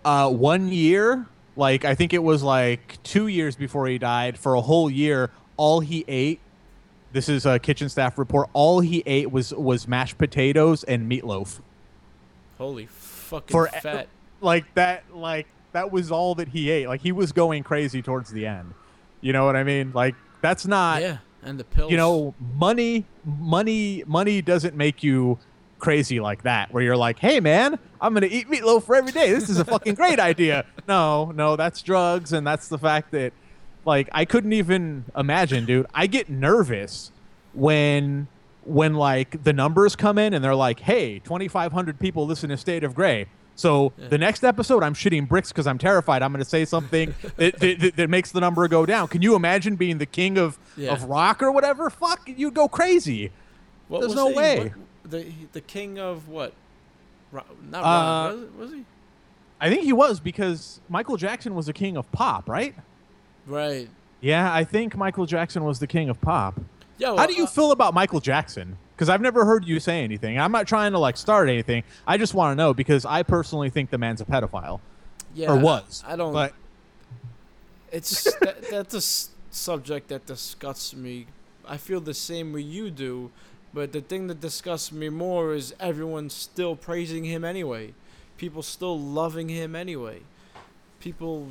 uh 0.05 0.29
one 0.29 0.69
year, 0.69 1.25
like 1.55 1.83
I 1.85 1.95
think 1.95 2.13
it 2.13 2.23
was 2.23 2.43
like 2.43 3.01
2 3.03 3.27
years 3.27 3.55
before 3.55 3.87
he 3.87 3.97
died, 3.97 4.37
for 4.37 4.53
a 4.53 4.61
whole 4.61 4.89
year 4.89 5.31
all 5.57 5.79
he 5.79 6.05
ate 6.07 6.39
this 7.13 7.29
is 7.29 7.45
a 7.45 7.57
kitchen 7.57 7.87
staff 7.89 8.17
report. 8.17 8.49
All 8.53 8.81
he 8.81 9.01
ate 9.05 9.31
was 9.31 9.53
was 9.53 9.87
mashed 9.87 10.17
potatoes 10.17 10.83
and 10.83 11.09
meatloaf. 11.09 11.61
Holy 12.57 12.85
fucking 12.85 13.51
For 13.51 13.67
fat! 13.67 14.07
like 14.41 14.71
that 14.75 15.03
like 15.13 15.47
that 15.71 15.91
was 15.91 16.11
all 16.11 16.35
that 16.35 16.49
he 16.49 16.69
ate. 16.69 16.87
Like 16.87 17.01
he 17.01 17.11
was 17.11 17.31
going 17.31 17.63
crazy 17.63 18.01
towards 18.01 18.29
the 18.31 18.45
end. 18.45 18.73
You 19.21 19.33
know 19.33 19.45
what 19.45 19.55
I 19.55 19.63
mean? 19.63 19.91
Like 19.93 20.15
that's 20.41 20.65
not 20.65 21.01
yeah, 21.01 21.17
and 21.43 21.59
the 21.59 21.63
pills. 21.63 21.91
you 21.91 21.97
know 21.97 22.33
money 22.55 23.05
money 23.25 24.03
money 24.05 24.41
doesn't 24.41 24.75
make 24.75 25.03
you 25.03 25.37
crazy 25.79 26.19
like 26.19 26.43
that 26.43 26.73
where 26.73 26.81
you're 26.81 26.97
like 26.97 27.19
hey 27.19 27.39
man 27.39 27.77
i'm 28.01 28.13
gonna 28.13 28.25
eat 28.25 28.49
meatloaf 28.49 28.83
for 28.83 28.95
every 28.95 29.11
day. 29.11 29.31
This 29.31 29.49
is 29.49 29.59
a 29.59 29.65
fucking 29.65 29.93
great 30.01 30.19
idea. 30.19 30.65
No 30.87 31.31
no 31.31 31.55
that's 31.55 31.81
drugs 31.81 32.33
and 32.33 32.45
that's 32.45 32.67
the 32.67 32.77
fact 32.77 33.11
that 33.11 33.33
like 33.85 34.09
i 34.11 34.25
couldn't 34.25 34.53
even 34.53 35.05
imagine 35.15 35.65
dude. 35.65 35.85
I 35.93 36.07
get 36.07 36.29
nervous 36.29 37.11
when 37.53 38.27
when 38.63 38.95
like 38.95 39.43
the 39.43 39.53
numbers 39.53 39.95
come 39.95 40.17
in 40.17 40.33
and 40.33 40.43
they're 40.43 40.55
like 40.55 40.79
hey 40.81 41.19
2500 41.19 41.99
people 41.99 42.25
listen 42.25 42.49
to 42.49 42.57
state 42.57 42.83
of 42.83 42.93
gray 42.95 43.27
so 43.57 43.91
the 43.97 44.17
next 44.17 44.43
episode 44.45 44.83
i'm 44.83 44.93
shitting 44.93 45.27
bricks 45.27 45.51
because 45.51 45.67
i'm 45.67 45.77
terrified 45.77 46.21
i'm 46.21 46.31
going 46.31 46.41
to 46.43 46.49
say 46.49 46.63
something 46.63 47.13
that, 47.35 47.59
that, 47.59 47.79
that, 47.79 47.95
that 47.97 48.09
makes 48.09 48.31
the 48.31 48.39
number 48.39 48.65
go 48.69 48.85
down 48.85 49.07
can 49.09 49.21
you 49.21 49.35
imagine 49.35 49.75
being 49.75 49.97
the 49.97 50.05
king 50.05 50.37
of 50.37 50.57
Yeah. 50.77 50.93
of 50.93 51.03
rock 51.03 51.43
or 51.43 51.51
whatever 51.51 51.89
fuck 51.89 52.21
you'd 52.27 52.53
go 52.53 52.67
crazy 52.69 53.31
What 53.89 54.01
there's 54.01 54.15
no 54.15 54.29
he? 54.29 54.35
way. 54.35 54.59
What- 55.03 55.11
the 55.11 55.25
the 55.53 55.61
king 55.61 55.99
of 55.99 56.27
what? 56.29 56.53
Not 57.31 57.43
Uh, 57.83 57.83
rock, 57.83 58.35
was, 58.35 58.51
was 58.57 58.71
he? 58.73 58.85
i 59.59 59.69
think 59.69 59.83
he 59.83 59.91
was 59.93 60.19
because 60.19 60.79
michael 60.87 61.17
jackson 61.17 61.55
was 61.55 61.65
the 61.65 61.73
king 61.73 61.97
of 61.97 62.09
pop 62.11 62.47
right 62.47 62.75
Right. 63.47 63.89
yeah 64.21 64.53
i 64.53 64.63
think 64.63 64.95
michael 64.95 65.25
jackson 65.25 65.63
was 65.63 65.79
the 65.79 65.87
king 65.87 66.09
of 66.09 66.19
pop 66.21 66.59
Yo, 66.99 67.15
how 67.17 67.25
do 67.27 67.33
you 67.33 67.43
uh, 67.45 67.47
feel 67.47 67.71
about 67.71 67.93
michael 67.93 68.19
jackson 68.19 68.77
because 68.97 69.07
i've 69.09 69.21
never 69.21 69.45
heard 69.45 69.63
you 69.65 69.79
say 69.79 70.03
anything 70.03 70.39
i'm 70.39 70.51
not 70.51 70.67
trying 70.67 70.91
to 70.91 70.97
like 70.99 71.15
start 71.15 71.47
anything 71.47 71.83
i 72.07 72.17
just 72.17 72.33
want 72.33 72.51
to 72.51 72.55
know 72.55 72.73
because 72.73 73.05
i 73.05 73.21
personally 73.23 73.69
think 73.69 73.89
the 73.91 73.97
man's 73.97 74.19
a 74.21 74.25
pedophile 74.25 74.79
yeah, 75.35 75.51
or 75.53 75.59
was 75.59 76.03
I 76.07 76.15
don't. 76.15 76.33
but 76.33 76.53
It's 77.91 78.23
that, 78.39 78.69
that's 78.69 78.93
a 78.93 78.97
s- 78.97 79.29
subject 79.51 80.07
that 80.09 80.25
disgusts 80.25 80.95
me. 80.95 81.27
I 81.67 81.77
feel 81.77 81.99
the 82.01 82.13
same 82.13 82.53
way 82.53 82.61
you 82.61 82.89
do, 82.89 83.31
but 83.73 83.91
the 83.91 84.01
thing 84.01 84.27
that 84.27 84.41
disgusts 84.41 84.91
me 84.91 85.09
more 85.09 85.53
is 85.53 85.73
everyone 85.79 86.29
still 86.29 86.75
praising 86.75 87.23
him 87.25 87.43
anyway. 87.45 87.93
People 88.37 88.63
still 88.63 88.99
loving 88.99 89.49
him 89.49 89.75
anyway. 89.75 90.21
People 90.99 91.49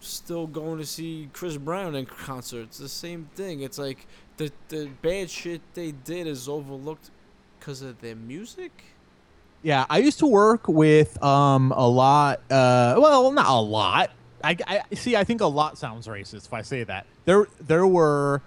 still 0.00 0.46
going 0.46 0.78
to 0.78 0.86
see 0.86 1.28
Chris 1.32 1.56
Brown 1.56 1.94
in 1.94 2.06
concerts. 2.06 2.78
The 2.78 2.88
same 2.88 3.28
thing. 3.34 3.60
It's 3.60 3.78
like 3.78 4.06
the 4.36 4.52
the 4.68 4.88
bad 5.02 5.30
shit 5.30 5.60
they 5.74 5.92
did 5.92 6.26
is 6.26 6.48
overlooked 6.48 7.10
because 7.58 7.82
of 7.82 8.00
their 8.00 8.16
music. 8.16 8.72
Yeah, 9.62 9.86
I 9.90 9.98
used 9.98 10.20
to 10.20 10.26
work 10.26 10.68
with 10.68 11.22
um 11.22 11.72
a 11.72 11.88
lot. 11.88 12.40
Uh, 12.50 12.96
well, 12.98 13.32
not 13.32 13.46
a 13.46 13.60
lot. 13.60 14.10
I, 14.42 14.56
I 14.66 14.94
see. 14.94 15.16
I 15.16 15.24
think 15.24 15.40
a 15.40 15.46
lot 15.46 15.78
sounds 15.78 16.06
racist 16.06 16.46
if 16.46 16.52
I 16.52 16.62
say 16.62 16.84
that. 16.84 17.06
There 17.24 17.46
there 17.60 17.86
were 17.86 18.40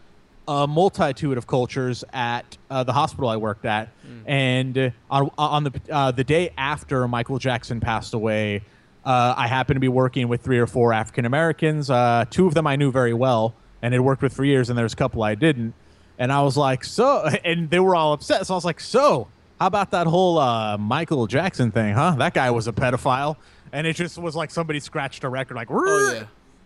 a 0.48 0.66
multitude 0.68 1.38
of 1.38 1.48
cultures 1.48 2.04
at 2.14 2.58
uh, 2.70 2.84
the 2.84 2.94
hospital 2.94 3.30
I 3.30 3.38
worked 3.38 3.66
at, 3.66 3.90
and 4.26 4.78
uh, 4.78 4.90
on 5.10 5.30
on 5.38 5.64
the 5.66 5.82
uh, 5.90 6.12
the 6.12 6.24
day 6.24 6.54
after 6.58 7.08
Michael 7.08 7.40
Jackson 7.40 7.82
passed 7.82 8.14
away, 8.14 8.64
uh, 9.06 9.34
I 9.38 9.48
happened 9.48 9.76
to 9.78 9.82
be 9.82 9.88
working 9.88 10.28
with 10.28 10.42
three 10.42 10.60
or 10.60 10.68
four 10.68 10.94
African 10.94 11.26
Americans. 11.26 11.90
Uh, 11.90 12.26
two 12.30 12.48
of 12.48 12.54
them 12.54 12.68
I 12.68 12.76
knew 12.76 12.92
very 12.92 13.14
well 13.14 13.56
and 13.82 13.94
had 13.94 14.02
worked 14.02 14.22
with 14.22 14.34
for 14.34 14.44
years, 14.46 14.70
and 14.70 14.78
there's 14.78 14.94
a 14.94 14.96
couple 14.96 15.24
I 15.24 15.36
didn't. 15.36 15.74
And 16.20 16.32
I 16.32 16.42
was 16.44 16.56
like, 16.56 16.84
so, 16.84 17.26
and 17.44 17.70
they 17.70 17.80
were 17.80 17.96
all 17.96 18.14
upset. 18.14 18.46
So 18.46 18.54
I 18.54 18.58
was 18.58 18.66
like, 18.66 18.80
so, 18.80 19.28
how 19.60 19.68
about 19.68 19.92
that 19.92 20.06
whole 20.08 20.38
uh, 20.38 20.78
Michael 20.78 21.26
Jackson 21.28 21.72
thing, 21.72 21.94
huh? 21.96 22.16
That 22.18 22.34
guy 22.36 22.52
was 22.52 22.68
a 22.68 22.72
pedophile. 22.74 23.38
And 23.74 23.88
it 23.88 23.96
just 23.96 24.18
was 24.18 24.36
like 24.36 24.52
somebody 24.52 24.80
scratched 24.80 25.24
a 25.24 25.30
record, 25.30 25.56
like, 25.56 25.70
Oh 25.72 26.14
yeah. 26.14 26.26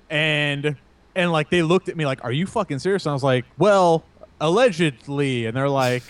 and 0.10 0.76
and 1.16 1.32
like 1.32 1.50
they 1.52 1.62
looked 1.62 1.88
at 1.88 1.96
me 1.96 2.06
like, 2.06 2.24
"Are 2.26 2.32
you 2.32 2.48
fucking 2.48 2.80
serious?" 2.80 3.06
And 3.06 3.12
I 3.12 3.14
was 3.14 3.24
like, 3.24 3.46
"Well, 3.60 4.04
allegedly." 4.42 5.46
And 5.46 5.56
they're 5.56 5.70
like, 5.70 6.04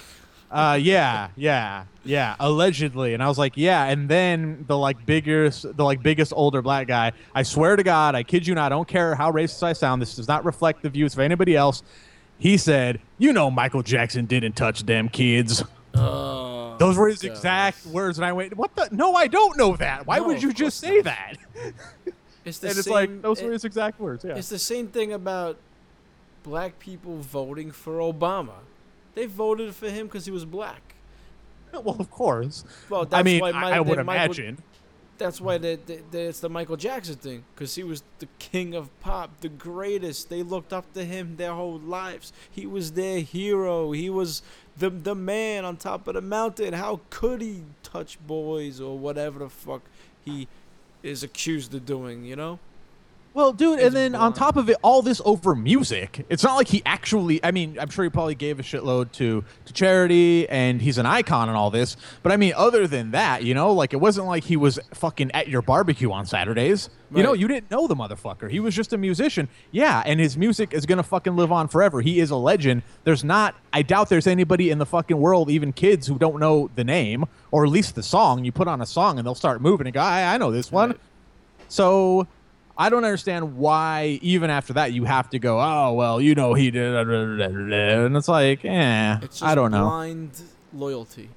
"Uh, 0.55 0.75
yeah, 0.75 1.29
yeah, 1.35 1.83
yeah, 2.03 2.35
allegedly." 2.39 3.13
And 3.13 3.21
I 3.21 3.27
was 3.27 3.37
like, 3.37 3.53
"Yeah." 3.55 3.83
And 3.85 4.07
then 4.09 4.63
the 4.67 4.77
like 4.77 5.05
biggest, 5.05 5.63
the 5.77 5.83
like 5.83 6.01
biggest 6.01 6.33
older 6.35 6.61
black 6.61 6.87
guy. 6.87 7.11
I 7.33 7.43
swear 7.43 7.75
to 7.75 7.83
God, 7.83 8.15
I 8.15 8.23
kid 8.23 8.47
you 8.47 8.55
not. 8.55 8.67
I 8.71 8.75
don't 8.75 8.87
care 8.87 9.15
how 9.15 9.31
racist 9.31 9.61
I 9.63 9.73
sound. 9.73 10.01
This 10.01 10.15
does 10.15 10.27
not 10.27 10.45
reflect 10.45 10.81
the 10.81 10.89
views 10.89 11.13
of 11.13 11.19
anybody 11.19 11.55
else. 11.55 11.83
He 12.39 12.57
said, 12.57 12.99
"You 13.17 13.33
know, 13.33 13.51
Michael 13.51 13.83
Jackson 13.83 14.25
didn't 14.25 14.53
touch 14.55 14.83
them 14.83 15.09
kids." 15.09 15.63
Oh, 15.93 16.75
Those 16.77 16.97
were 16.97 17.07
his 17.07 17.21
God. 17.21 17.31
exact 17.31 17.85
words, 17.85 18.17
and 18.17 18.25
I 18.25 18.33
went, 18.33 18.55
"What 18.57 18.75
the? 18.75 18.89
No, 18.91 19.13
I 19.15 19.27
don't 19.27 19.57
know 19.57 19.75
that. 19.77 20.05
Why 20.07 20.17
No, 20.17 20.27
would 20.27 20.43
you 20.43 20.51
just 20.53 20.79
say 20.79 20.95
not. 20.97 21.03
that?" 21.05 21.35
It's 22.45 22.59
the 22.59 22.67
and 22.67 22.77
it's 22.77 22.85
same, 22.85 22.93
like 22.93 23.21
those 23.23 23.41
were 23.41 23.51
his 23.51 23.65
exact 23.65 23.99
words. 23.99 24.23
Yeah. 24.23 24.35
It's 24.35 24.49
the 24.49 24.59
same 24.59 24.87
thing 24.89 25.11
about 25.13 25.57
black 26.43 26.77
people 26.77 27.17
voting 27.17 27.71
for 27.71 27.93
Obama. 27.97 28.51
They 29.15 29.25
voted 29.25 29.73
for 29.73 29.89
him 29.89 30.07
because 30.07 30.25
he 30.25 30.31
was 30.31 30.45
black. 30.45 30.93
well, 31.73 31.95
of 31.99 32.11
course. 32.11 32.63
Well, 32.89 33.05
that's 33.05 33.19
I 33.19 33.23
mean, 33.23 33.41
why 33.41 33.51
I, 33.51 33.77
I 33.77 33.79
would 33.79 33.97
Michael- 34.05 34.25
imagine. 34.25 34.57
That's 35.17 35.39
why 35.39 35.57
they, 35.57 35.77
they, 35.77 36.01
they, 36.11 36.23
it's 36.23 36.41
the 36.41 36.49
Michael 36.49 36.75
Jackson 36.75 37.15
thing, 37.15 37.45
because 37.55 37.73
he 37.75 37.83
was 37.83 38.03
the 38.19 38.27
king 38.37 38.75
of 38.75 38.89
pop, 38.99 39.39
the 39.39 39.47
greatest. 39.47 40.27
They 40.29 40.43
looked 40.43 40.73
up 40.73 40.93
to 40.93 41.05
him 41.05 41.37
their 41.37 41.53
whole 41.53 41.79
lives. 41.79 42.33
He 42.51 42.65
was 42.65 42.91
their 42.91 43.21
hero. 43.21 43.93
He 43.93 44.09
was 44.09 44.41
the 44.77 44.89
the 44.89 45.15
man 45.15 45.63
on 45.63 45.77
top 45.77 46.09
of 46.09 46.15
the 46.15 46.21
mountain. 46.21 46.73
How 46.73 46.99
could 47.09 47.39
he 47.39 47.63
touch 47.81 48.19
boys 48.27 48.81
or 48.81 48.97
whatever 48.99 49.39
the 49.39 49.47
fuck 49.49 49.83
he 50.25 50.49
is 51.01 51.23
accused 51.23 51.73
of 51.73 51.85
doing? 51.85 52.25
You 52.25 52.35
know? 52.35 52.59
Well, 53.35 53.51
dude, 53.51 53.81
and 53.81 53.93
then 53.93 54.15
on 54.15 54.31
top 54.31 54.55
of 54.55 54.69
it, 54.69 54.77
all 54.81 55.01
this 55.01 55.21
over 55.25 55.55
music. 55.55 56.25
It's 56.29 56.41
not 56.41 56.55
like 56.55 56.69
he 56.69 56.81
actually. 56.85 57.43
I 57.43 57.51
mean, 57.51 57.77
I'm 57.77 57.89
sure 57.89 58.05
he 58.05 58.09
probably 58.09 58.33
gave 58.33 58.61
a 58.61 58.63
shitload 58.63 59.11
to 59.13 59.43
to 59.65 59.73
charity, 59.73 60.47
and 60.47 60.81
he's 60.81 60.97
an 60.97 61.05
icon 61.05 61.49
and 61.49 61.57
all 61.57 61.69
this. 61.69 61.97
But 62.23 62.31
I 62.31 62.37
mean, 62.37 62.53
other 62.55 62.87
than 62.87 63.11
that, 63.11 63.43
you 63.43 63.53
know, 63.53 63.73
like 63.73 63.91
it 63.91 63.97
wasn't 63.97 64.27
like 64.27 64.45
he 64.45 64.55
was 64.55 64.79
fucking 64.93 65.31
at 65.33 65.49
your 65.49 65.61
barbecue 65.61 66.13
on 66.13 66.25
Saturdays. 66.25 66.89
You 67.13 67.23
know, 67.23 67.33
you 67.33 67.47
didn't 67.49 67.69
know 67.69 67.87
the 67.87 67.95
motherfucker. 67.95 68.49
He 68.49 68.59
was 68.61 68.73
just 68.73 68.93
a 68.93 68.97
musician. 68.97 69.49
Yeah, 69.71 70.01
and 70.05 70.17
his 70.17 70.37
music 70.37 70.73
is 70.73 70.85
gonna 70.85 71.03
fucking 71.03 71.35
live 71.35 71.51
on 71.51 71.67
forever. 71.67 71.99
He 71.99 72.21
is 72.21 72.31
a 72.31 72.37
legend. 72.37 72.83
There's 73.03 73.25
not. 73.25 73.55
I 73.73 73.81
doubt 73.81 74.07
there's 74.07 74.27
anybody 74.27 74.69
in 74.69 74.77
the 74.77 74.85
fucking 74.85 75.17
world, 75.17 75.49
even 75.49 75.73
kids, 75.73 76.07
who 76.07 76.17
don't 76.17 76.39
know 76.39 76.69
the 76.75 76.85
name 76.85 77.25
or 77.51 77.65
at 77.65 77.69
least 77.69 77.95
the 77.95 78.03
song. 78.03 78.45
You 78.45 78.53
put 78.53 78.69
on 78.69 78.81
a 78.81 78.85
song 78.85 79.17
and 79.17 79.27
they'll 79.27 79.35
start 79.35 79.61
moving 79.61 79.87
and 79.87 79.93
go, 79.93 79.99
I, 79.99 80.35
I 80.35 80.37
know 80.37 80.51
this 80.51 80.71
one. 80.71 80.97
So 81.67 82.27
I 82.77 82.89
don't 82.89 83.05
understand 83.05 83.57
why 83.57 84.19
even 84.21 84.49
after 84.49 84.73
that 84.73 84.91
you 84.91 85.05
have 85.05 85.29
to 85.29 85.39
go, 85.39 85.59
oh 85.61 85.93
well, 85.93 86.19
you 86.19 86.35
know 86.35 86.53
he 86.53 86.71
did, 86.71 86.93
and 86.93 88.17
it's 88.17 88.27
like, 88.27 88.65
eh, 88.65 89.17
It's 89.21 89.39
just 89.39 89.43
I 89.43 89.55
don't 89.55 89.71
know. 89.71 89.85
blind 89.85 90.41
loyalty. 90.73 91.29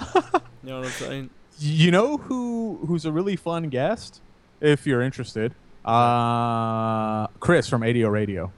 you 0.14 0.20
know 0.62 0.76
what 0.78 0.86
I'm 0.86 0.90
saying? 0.92 1.30
You 1.58 1.90
know 1.90 2.16
who 2.18 2.80
who's 2.86 3.04
a 3.04 3.12
really 3.12 3.36
fun 3.36 3.68
guest, 3.68 4.20
if 4.60 4.86
you're 4.86 5.02
interested. 5.02 5.54
Uh, 5.84 7.26
Chris 7.40 7.68
from 7.68 7.82
ADO 7.82 8.08
Radio 8.08 8.52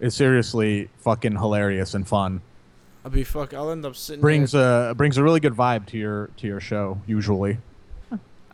is 0.00 0.14
seriously 0.14 0.88
fucking 0.98 1.36
hilarious 1.36 1.94
and 1.94 2.06
fun. 2.06 2.40
I'll 3.04 3.10
be 3.10 3.24
fuck. 3.24 3.54
I'll 3.54 3.70
end 3.70 3.84
up 3.84 3.96
sitting. 3.96 4.20
Brings 4.20 4.52
there. 4.52 4.90
a 4.90 4.94
brings 4.94 5.16
a 5.16 5.22
really 5.22 5.40
good 5.40 5.54
vibe 5.54 5.86
to 5.86 5.98
your 5.98 6.30
to 6.38 6.46
your 6.46 6.60
show 6.60 7.00
usually. 7.06 7.58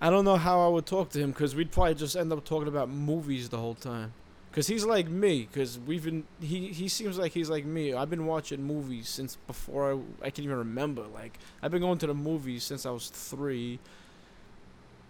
I 0.01 0.11
don't 0.11 0.25
know 0.25 0.37
how 0.37 0.65
I 0.65 0.69
would 0.69 0.87
talk 0.87 1.11
to 1.11 1.19
him 1.19 1.31
because 1.31 1.57
we'd 1.57 1.73
probably 1.73 1.95
just 1.95 2.17
end 2.17 2.33
up 2.33 2.45
talking 2.45 2.69
about 2.69 2.89
movies 2.89 3.49
the 3.49 3.59
whole 3.59 3.75
time. 3.75 4.13
Cause 4.53 4.67
he's 4.67 4.85
like 4.85 5.09
me. 5.09 5.49
Cause 5.53 5.79
we've 5.79 6.05
been 6.05 6.25
he 6.41 6.69
he 6.69 6.89
seems 6.89 7.19
like 7.19 7.33
he's 7.33 7.51
like 7.51 7.65
me. 7.65 7.95
I've 7.95 8.11
been 8.11 8.27
watching 8.27 8.63
movies 8.63 9.09
since 9.09 9.37
before 9.47 9.93
I, 9.93 10.27
I 10.27 10.31
can 10.31 10.45
even 10.45 10.57
remember. 10.57 11.03
Like 11.03 11.39
I've 11.63 11.71
been 11.71 11.83
going 11.83 11.99
to 11.99 12.07
the 12.07 12.15
movies 12.15 12.65
since 12.65 12.87
I 12.87 12.91
was 12.91 13.09
three. 13.09 13.79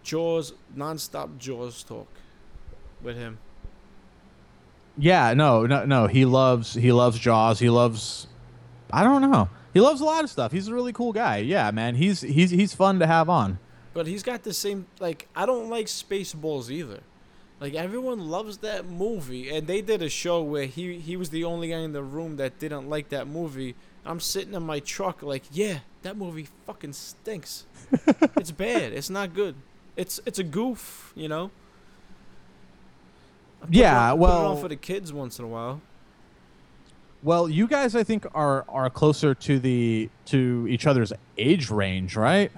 Jaws 0.03 0.53
nonstop 0.75 1.37
Jaws 1.37 1.83
talk 1.83 2.07
with 3.01 3.17
him. 3.17 3.39
Yeah, 4.97 5.33
no, 5.33 5.65
no, 5.65 5.85
no. 5.85 6.07
He 6.07 6.25
loves 6.25 6.73
he 6.73 6.91
loves 6.91 7.17
Jaws. 7.17 7.59
He 7.59 7.69
loves 7.69 8.27
I 8.91 9.03
don't 9.03 9.21
know. 9.21 9.49
He 9.73 9.79
loves 9.79 10.01
a 10.01 10.05
lot 10.05 10.23
of 10.23 10.29
stuff. 10.29 10.51
He's 10.51 10.67
a 10.67 10.73
really 10.73 10.93
cool 10.93 11.13
guy. 11.13 11.37
Yeah, 11.37 11.71
man. 11.71 11.95
He's 11.95 12.21
he's 12.21 12.51
he's 12.51 12.73
fun 12.73 12.99
to 12.99 13.07
have 13.07 13.29
on. 13.29 13.57
But 13.93 14.07
he's 14.07 14.23
got 14.23 14.43
the 14.43 14.53
same 14.53 14.85
like 14.99 15.27
I 15.35 15.45
don't 15.45 15.69
like 15.69 15.87
Spaceballs 15.87 16.69
either. 16.69 16.99
Like 17.59 17.73
everyone 17.73 18.29
loves 18.29 18.59
that 18.59 18.85
movie, 18.85 19.49
and 19.49 19.67
they 19.67 19.81
did 19.81 20.01
a 20.01 20.09
show 20.09 20.41
where 20.41 20.65
he 20.65 20.99
he 20.99 21.17
was 21.17 21.29
the 21.31 21.43
only 21.43 21.69
guy 21.69 21.79
in 21.79 21.91
the 21.93 22.03
room 22.03 22.37
that 22.37 22.59
didn't 22.59 22.89
like 22.89 23.09
that 23.09 23.27
movie. 23.27 23.75
I'm 24.05 24.19
sitting 24.21 24.53
in 24.53 24.63
my 24.63 24.79
truck 24.79 25.21
like, 25.21 25.43
yeah, 25.51 25.79
that 26.03 26.15
movie 26.15 26.47
fucking 26.65 26.93
stinks. 26.93 27.65
it's 28.37 28.51
bad. 28.51 28.93
It's 28.93 29.09
not 29.09 29.33
good. 29.33 29.55
It's 29.97 30.21
it's 30.25 30.39
a 30.39 30.43
goof, 30.43 31.11
you 31.15 31.27
know. 31.27 31.51
Put 33.61 33.69
it 33.69 33.75
Yeah, 33.75 34.11
on- 34.13 34.17
put 34.19 34.23
it 34.23 34.29
on 34.29 34.43
well- 34.43 34.55
for 34.57 34.67
the 34.69 34.75
kids 34.75 35.11
once 35.11 35.39
in 35.39 35.45
a 35.45 35.47
while. 35.47 35.81
Well, 37.21 37.49
you 37.49 37.67
guys 37.67 37.95
I 37.97 38.03
think 38.03 38.25
are 38.33 38.63
are 38.69 38.89
closer 38.89 39.35
to 39.35 39.59
the 39.59 40.09
to 40.27 40.65
each 40.69 40.87
other's 40.87 41.11
age 41.37 41.69
range, 41.69 42.15
right? 42.15 42.49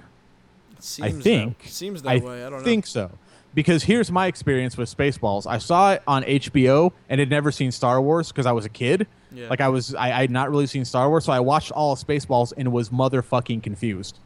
Seems 0.82 1.22
think- 1.22 1.62
that, 1.62 1.68
seems 1.68 2.02
that 2.02 2.10
I 2.10 2.16
way. 2.18 2.44
I 2.44 2.50
don't 2.50 2.62
think 2.64 2.86
so. 2.86 3.10
Because 3.54 3.84
here's 3.84 4.10
my 4.10 4.26
experience 4.28 4.78
with 4.78 4.94
Spaceballs. 4.94 5.46
I 5.46 5.58
saw 5.58 5.92
it 5.92 6.02
on 6.06 6.22
HBO 6.24 6.90
and 7.10 7.20
had 7.20 7.28
never 7.28 7.52
seen 7.52 7.70
Star 7.70 8.00
Wars 8.00 8.28
because 8.28 8.46
I 8.46 8.52
was 8.52 8.64
a 8.64 8.70
kid. 8.70 9.06
Yeah. 9.30 9.48
Like 9.48 9.60
I 9.60 9.68
was 9.68 9.94
I, 9.94 10.06
I 10.06 10.20
had 10.22 10.30
not 10.30 10.50
really 10.50 10.66
seen 10.66 10.84
Star 10.84 11.08
Wars, 11.08 11.26
so 11.26 11.32
I 11.32 11.40
watched 11.40 11.70
all 11.70 11.92
of 11.92 11.98
Spaceballs 11.98 12.52
and 12.56 12.72
was 12.72 12.88
motherfucking 12.88 13.62
confused. 13.62 14.18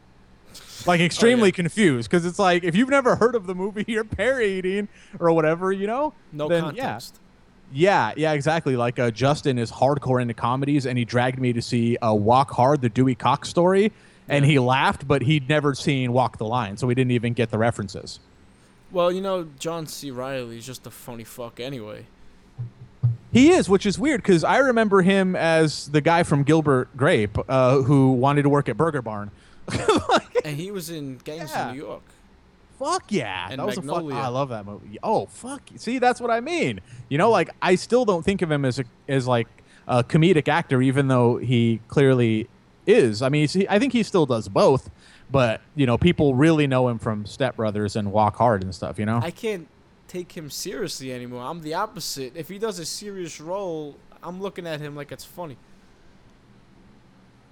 Like 0.85 1.01
extremely 1.01 1.51
confused 1.51 2.09
because 2.09 2.25
it's 2.25 2.39
like 2.39 2.63
if 2.63 2.75
you've 2.75 2.89
never 2.89 3.17
heard 3.17 3.35
of 3.35 3.47
the 3.47 3.55
movie, 3.55 3.83
you're 3.87 4.05
parodying 4.05 4.87
or 5.19 5.31
whatever, 5.33 5.71
you 5.73 5.87
know. 5.87 6.13
No, 6.31 6.45
no 6.45 6.49
then, 6.49 6.63
context. 6.63 7.19
Yeah, 7.71 8.07
yeah, 8.07 8.13
yeah, 8.15 8.31
exactly. 8.31 8.77
Like 8.77 8.97
uh, 8.97 9.11
Justin 9.11 9.59
is 9.59 9.71
hardcore 9.71 10.21
into 10.21 10.33
comedies, 10.33 10.85
and 10.85 10.97
he 10.97 11.03
dragged 11.03 11.39
me 11.39 11.51
to 11.53 11.61
see 11.61 11.97
uh, 11.97 12.13
Walk 12.13 12.51
Hard, 12.51 12.81
the 12.81 12.89
Dewey 12.89 13.15
Cox 13.15 13.49
story, 13.49 13.91
and 14.27 14.45
he 14.45 14.59
laughed, 14.59 15.07
but 15.07 15.21
he'd 15.23 15.47
never 15.49 15.73
seen 15.73 16.11
Walk 16.13 16.37
the 16.37 16.45
Line, 16.45 16.77
so 16.77 16.87
he 16.89 16.95
didn't 16.95 17.11
even 17.11 17.33
get 17.33 17.49
the 17.51 17.57
references. 17.57 18.19
Well, 18.91 19.11
you 19.11 19.21
know, 19.21 19.47
John 19.59 19.85
C. 19.87 20.11
Reilly's 20.11 20.65
just 20.65 20.85
a 20.87 20.91
funny 20.91 21.23
fuck 21.23 21.59
anyway. 21.59 22.05
He 23.33 23.49
is, 23.51 23.67
which 23.69 23.85
is 23.85 23.99
weird 23.99 24.21
because 24.23 24.43
I 24.43 24.57
remember 24.59 25.01
him 25.01 25.35
as 25.35 25.89
the 25.89 26.01
guy 26.01 26.23
from 26.23 26.43
Gilbert 26.43 26.95
Grape 26.95 27.37
uh, 27.49 27.81
who 27.81 28.11
wanted 28.13 28.43
to 28.43 28.49
work 28.49 28.69
at 28.69 28.77
Burger 28.77 29.01
Barn. 29.01 29.31
And 30.45 30.55
he 30.55 30.71
was 30.71 30.89
in 30.89 31.17
Gangs 31.25 31.51
Yeah. 31.51 31.67
of 31.69 31.75
New 31.75 31.81
York. 31.83 32.03
Fuck 32.79 33.11
yeah, 33.11 33.47
And 33.51 33.59
that 33.59 33.65
was 33.65 33.77
a 33.77 33.81
fuck. 33.81 33.95
Magnolia. 33.97 34.15
I 34.15 34.27
love 34.29 34.47
that 34.49 34.65
movie. 34.65 34.97
Oh 35.03 35.25
fuck, 35.25 35.61
see 35.75 35.99
that's 35.99 36.21
what 36.21 36.31
I 36.31 36.39
mean. 36.39 36.79
You 37.09 37.17
know, 37.17 37.29
like 37.31 37.49
I 37.61 37.75
still 37.75 38.05
don't 38.05 38.23
think 38.23 38.41
of 38.41 38.49
him 38.49 38.63
as 38.63 38.79
a 38.79 38.85
as 39.09 39.27
like 39.27 39.47
a 39.87 40.05
comedic 40.05 40.47
actor, 40.47 40.81
even 40.81 41.09
though 41.09 41.35
he 41.35 41.81
clearly 41.89 42.47
is. 42.87 43.21
I 43.21 43.29
mean, 43.29 43.47
he, 43.47 43.67
I 43.69 43.77
think 43.77 43.93
he 43.93 44.01
still 44.01 44.25
does 44.25 44.47
both. 44.47 44.89
But 45.29 45.61
you 45.75 45.85
know, 45.85 45.97
people 45.97 46.35
really 46.35 46.67
know 46.67 46.87
him 46.87 46.99
from 46.99 47.25
Step 47.25 47.57
Brothers 47.57 47.95
and 47.95 48.11
Walk 48.11 48.37
Hard 48.37 48.63
and 48.63 48.73
stuff. 48.73 48.97
You 48.97 49.05
know, 49.05 49.19
I 49.21 49.31
can't 49.31 49.67
take 50.07 50.31
him 50.31 50.49
seriously 50.49 51.11
anymore. 51.11 51.43
I'm 51.43 51.61
the 51.61 51.73
opposite. 51.73 52.35
If 52.35 52.47
he 52.47 52.57
does 52.57 52.79
a 52.79 52.85
serious 52.85 53.41
role, 53.41 53.97
I'm 54.23 54.41
looking 54.41 54.65
at 54.65 54.79
him 54.79 54.95
like 54.95 55.11
it's 55.11 55.25
funny. 55.25 55.57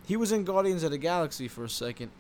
He 0.08 0.16
was 0.16 0.32
in 0.32 0.44
Guardians 0.44 0.84
of 0.84 0.92
the 0.92 0.98
Galaxy 0.98 1.48
for 1.48 1.64
a 1.64 1.70
second. 1.70 2.12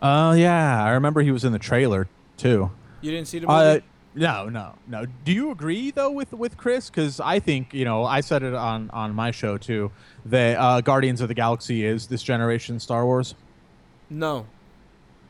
Oh 0.00 0.32
yeah, 0.32 0.82
I 0.82 0.90
remember 0.90 1.20
he 1.20 1.30
was 1.30 1.44
in 1.44 1.52
the 1.52 1.58
trailer 1.58 2.08
too. 2.36 2.70
You 3.02 3.10
didn't 3.10 3.28
see 3.28 3.40
the 3.40 3.46
movie? 3.46 3.58
Uh, 3.58 3.80
no, 4.14 4.48
no, 4.48 4.74
no. 4.86 5.06
Do 5.24 5.32
you 5.32 5.50
agree 5.50 5.90
though 5.90 6.10
with 6.10 6.32
with 6.32 6.56
Chris? 6.56 6.90
Because 6.90 7.18
I 7.20 7.38
think 7.40 7.72
you 7.72 7.84
know 7.84 8.04
I 8.04 8.20
said 8.20 8.42
it 8.42 8.54
on 8.54 8.90
on 8.90 9.14
my 9.14 9.30
show 9.30 9.56
too 9.58 9.90
that 10.26 10.58
uh, 10.58 10.80
Guardians 10.80 11.20
of 11.20 11.28
the 11.28 11.34
Galaxy 11.34 11.84
is 11.84 12.06
this 12.06 12.22
generation 12.22 12.78
Star 12.80 13.04
Wars. 13.06 13.34
no, 14.10 14.46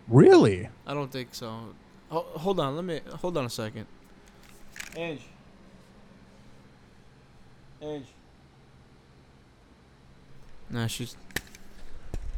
Really? 0.09 0.68
I 0.87 0.95
don't 0.95 1.11
think 1.12 1.28
so. 1.33 1.74
Ho- 2.11 2.26
hold 2.35 2.59
on, 2.61 2.74
let 2.76 2.85
me 2.85 3.01
hold 3.20 3.37
on 3.37 3.45
a 3.47 3.51
second. 3.51 3.87
Ange. 4.97 5.22
Ange. 7.80 8.07
Nah, 10.70 10.87
she's 10.87 11.16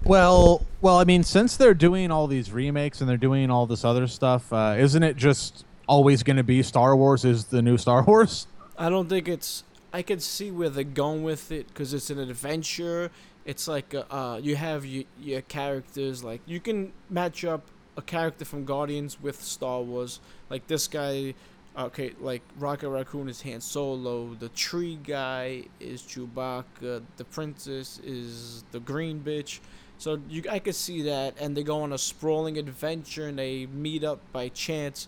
Well, 0.04 0.64
well, 0.80 0.98
I 0.98 1.04
mean, 1.04 1.22
since 1.22 1.56
they're 1.56 1.74
doing 1.74 2.10
all 2.10 2.26
these 2.26 2.52
remakes 2.52 3.00
and 3.00 3.08
they're 3.08 3.16
doing 3.16 3.50
all 3.50 3.66
this 3.66 3.84
other 3.84 4.06
stuff, 4.06 4.52
uh, 4.52 4.76
isn't 4.78 5.02
it 5.02 5.16
just 5.16 5.64
always 5.86 6.22
going 6.22 6.36
to 6.36 6.44
be 6.44 6.62
Star 6.62 6.96
Wars 6.96 7.24
is 7.24 7.46
the 7.46 7.62
new 7.62 7.78
Star 7.78 8.02
Wars? 8.06 8.46
I 8.78 8.88
don't 8.88 9.08
think 9.08 9.28
it's. 9.28 9.64
I 9.92 10.02
can 10.02 10.18
see 10.18 10.50
where 10.50 10.70
they're 10.70 10.82
going 10.84 11.22
with 11.22 11.52
it 11.52 11.68
because 11.68 11.94
it's 11.94 12.10
an 12.10 12.18
adventure. 12.18 13.10
It's 13.44 13.68
like 13.68 13.94
uh, 13.94 14.04
uh, 14.10 14.40
you 14.42 14.56
have 14.56 14.84
your, 14.84 15.04
your 15.20 15.42
characters. 15.42 16.24
Like 16.24 16.40
you 16.46 16.60
can 16.60 16.92
match 17.10 17.44
up 17.44 17.62
a 17.96 18.02
character 18.02 18.44
from 18.44 18.64
Guardians 18.64 19.20
with 19.20 19.40
Star 19.42 19.82
Wars. 19.82 20.20
Like 20.50 20.66
this 20.66 20.88
guy, 20.88 21.34
okay, 21.78 22.12
like 22.20 22.42
Rocket 22.58 22.88
Raccoon 22.88 23.28
is 23.28 23.42
Han 23.42 23.60
Solo. 23.60 24.34
The 24.34 24.48
tree 24.50 24.98
guy 25.02 25.64
is 25.78 26.02
Chewbacca. 26.02 27.02
The 27.16 27.24
princess 27.24 28.00
is 28.02 28.64
the 28.72 28.80
green 28.80 29.20
bitch. 29.20 29.60
So 29.98 30.20
you, 30.28 30.42
I 30.50 30.58
could 30.58 30.74
see 30.74 31.02
that, 31.02 31.34
and 31.40 31.56
they 31.56 31.62
go 31.62 31.82
on 31.82 31.92
a 31.92 31.98
sprawling 31.98 32.58
adventure, 32.58 33.28
and 33.28 33.38
they 33.38 33.66
meet 33.66 34.02
up 34.02 34.20
by 34.32 34.48
chance. 34.48 35.06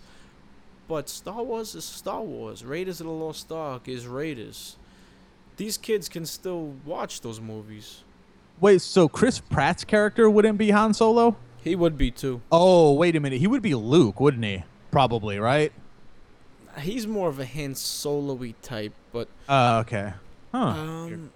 But 0.89 1.09
Star 1.09 1.43
Wars 1.43 1.75
is 1.75 1.85
Star 1.85 2.21
Wars. 2.23 2.65
Raiders 2.65 3.01
of 3.01 3.07
the 3.07 3.13
Lost 3.13 3.51
Ark 3.51 3.89
is 3.89 4.07
Raiders. 4.07 4.77
These 5.57 5.79
kids 5.79 6.09
can 6.09 6.27
still 6.27 6.75
watch 6.85 7.21
those 7.23 7.41
movies. 7.41 8.03
Wait, 8.61 8.81
so 8.81 9.09
Chris 9.09 9.41
Pratt's 9.41 9.85
character 9.85 10.31
wouldn't 10.31 10.59
be 10.59 10.71
Han 10.71 10.95
Solo? 10.95 11.37
He 11.63 11.75
would 11.75 11.99
be 11.99 12.11
too. 12.11 12.41
Oh, 12.53 12.93
wait 12.93 13.17
a 13.17 13.21
minute. 13.21 13.41
He 13.41 13.47
would 13.47 13.63
be 13.63 13.75
Luke, 13.75 14.21
wouldn't 14.21 14.45
he? 14.45 14.63
Probably, 14.91 15.39
right? 15.39 15.73
He's 16.79 17.07
more 17.07 17.29
of 17.29 17.41
a 17.41 17.45
Han 17.47 17.75
Solo-y 17.75 18.55
type, 18.63 18.93
but 19.13 19.29
Uh, 19.49 19.83
okay. 19.87 20.13
Huh. 20.53 20.59
um, 20.69 21.31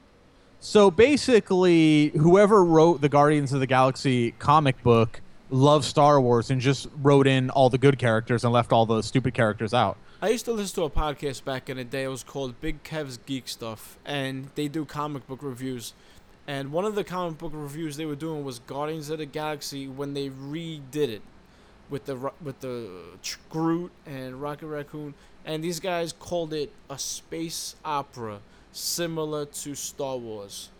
So 0.61 0.91
basically, 0.91 2.09
whoever 2.11 2.63
wrote 2.65 3.01
the 3.01 3.09
Guardians 3.09 3.53
of 3.53 3.61
the 3.61 3.67
Galaxy 3.67 4.33
comic 4.33 4.83
book 4.83 5.21
loved 5.51 5.85
Star 5.85 6.21
Wars 6.21 6.51
and 6.51 6.61
just 6.61 6.89
wrote 7.03 7.27
in 7.27 7.51
all 7.51 7.69
the 7.69 7.79
good 7.79 7.99
characters 7.99 8.45
and 8.45 8.53
left 8.53 8.73
all 8.73 8.87
the 8.87 9.03
stupid 9.03 9.35
characters 9.35 9.75
out. 9.75 9.97
I 10.23 10.29
used 10.29 10.45
to 10.45 10.53
listen 10.53 10.75
to 10.77 10.83
a 10.85 10.91
podcast 10.91 11.45
back 11.45 11.71
in 11.71 11.77
the 11.77 11.85
day. 11.85 12.05
It 12.05 12.09
was 12.09 12.23
called 12.23 12.61
Big 12.61 12.83
Kev's 12.83 13.19
Geek 13.25 13.49
Stuff, 13.49 13.99
and 14.05 14.51
they 14.55 14.69
do 14.69 14.85
comic 14.85 15.27
book 15.27 15.43
reviews. 15.43 15.95
And 16.47 16.73
one 16.73 16.85
of 16.85 16.95
the 16.95 17.05
comic 17.05 17.39
book 17.39 17.53
reviews 17.55 17.97
they 17.97 18.07
were 18.07 18.17
doing 18.17 18.45
was 18.45 18.59
Guardians 18.59 19.09
of 19.11 19.19
the 19.19 19.27
Galaxy 19.27 19.89
when 19.89 20.15
they 20.15 20.29
redid 20.29 21.09
it 21.09 21.23
with 21.89 22.05
the 22.05 22.33
with 22.43 22.61
the 22.61 22.89
Groot 23.49 23.93
and 24.07 24.41
Rocket 24.41 24.67
Raccoon, 24.67 25.15
and 25.45 25.65
these 25.65 25.81
guys 25.81 26.13
called 26.13 26.53
it 26.53 26.73
a 26.89 26.99
space 26.99 27.77
opera 27.85 28.41
similar 28.73 29.45
to 29.47 29.75
Star 29.75 30.17
Wars, 30.17 30.71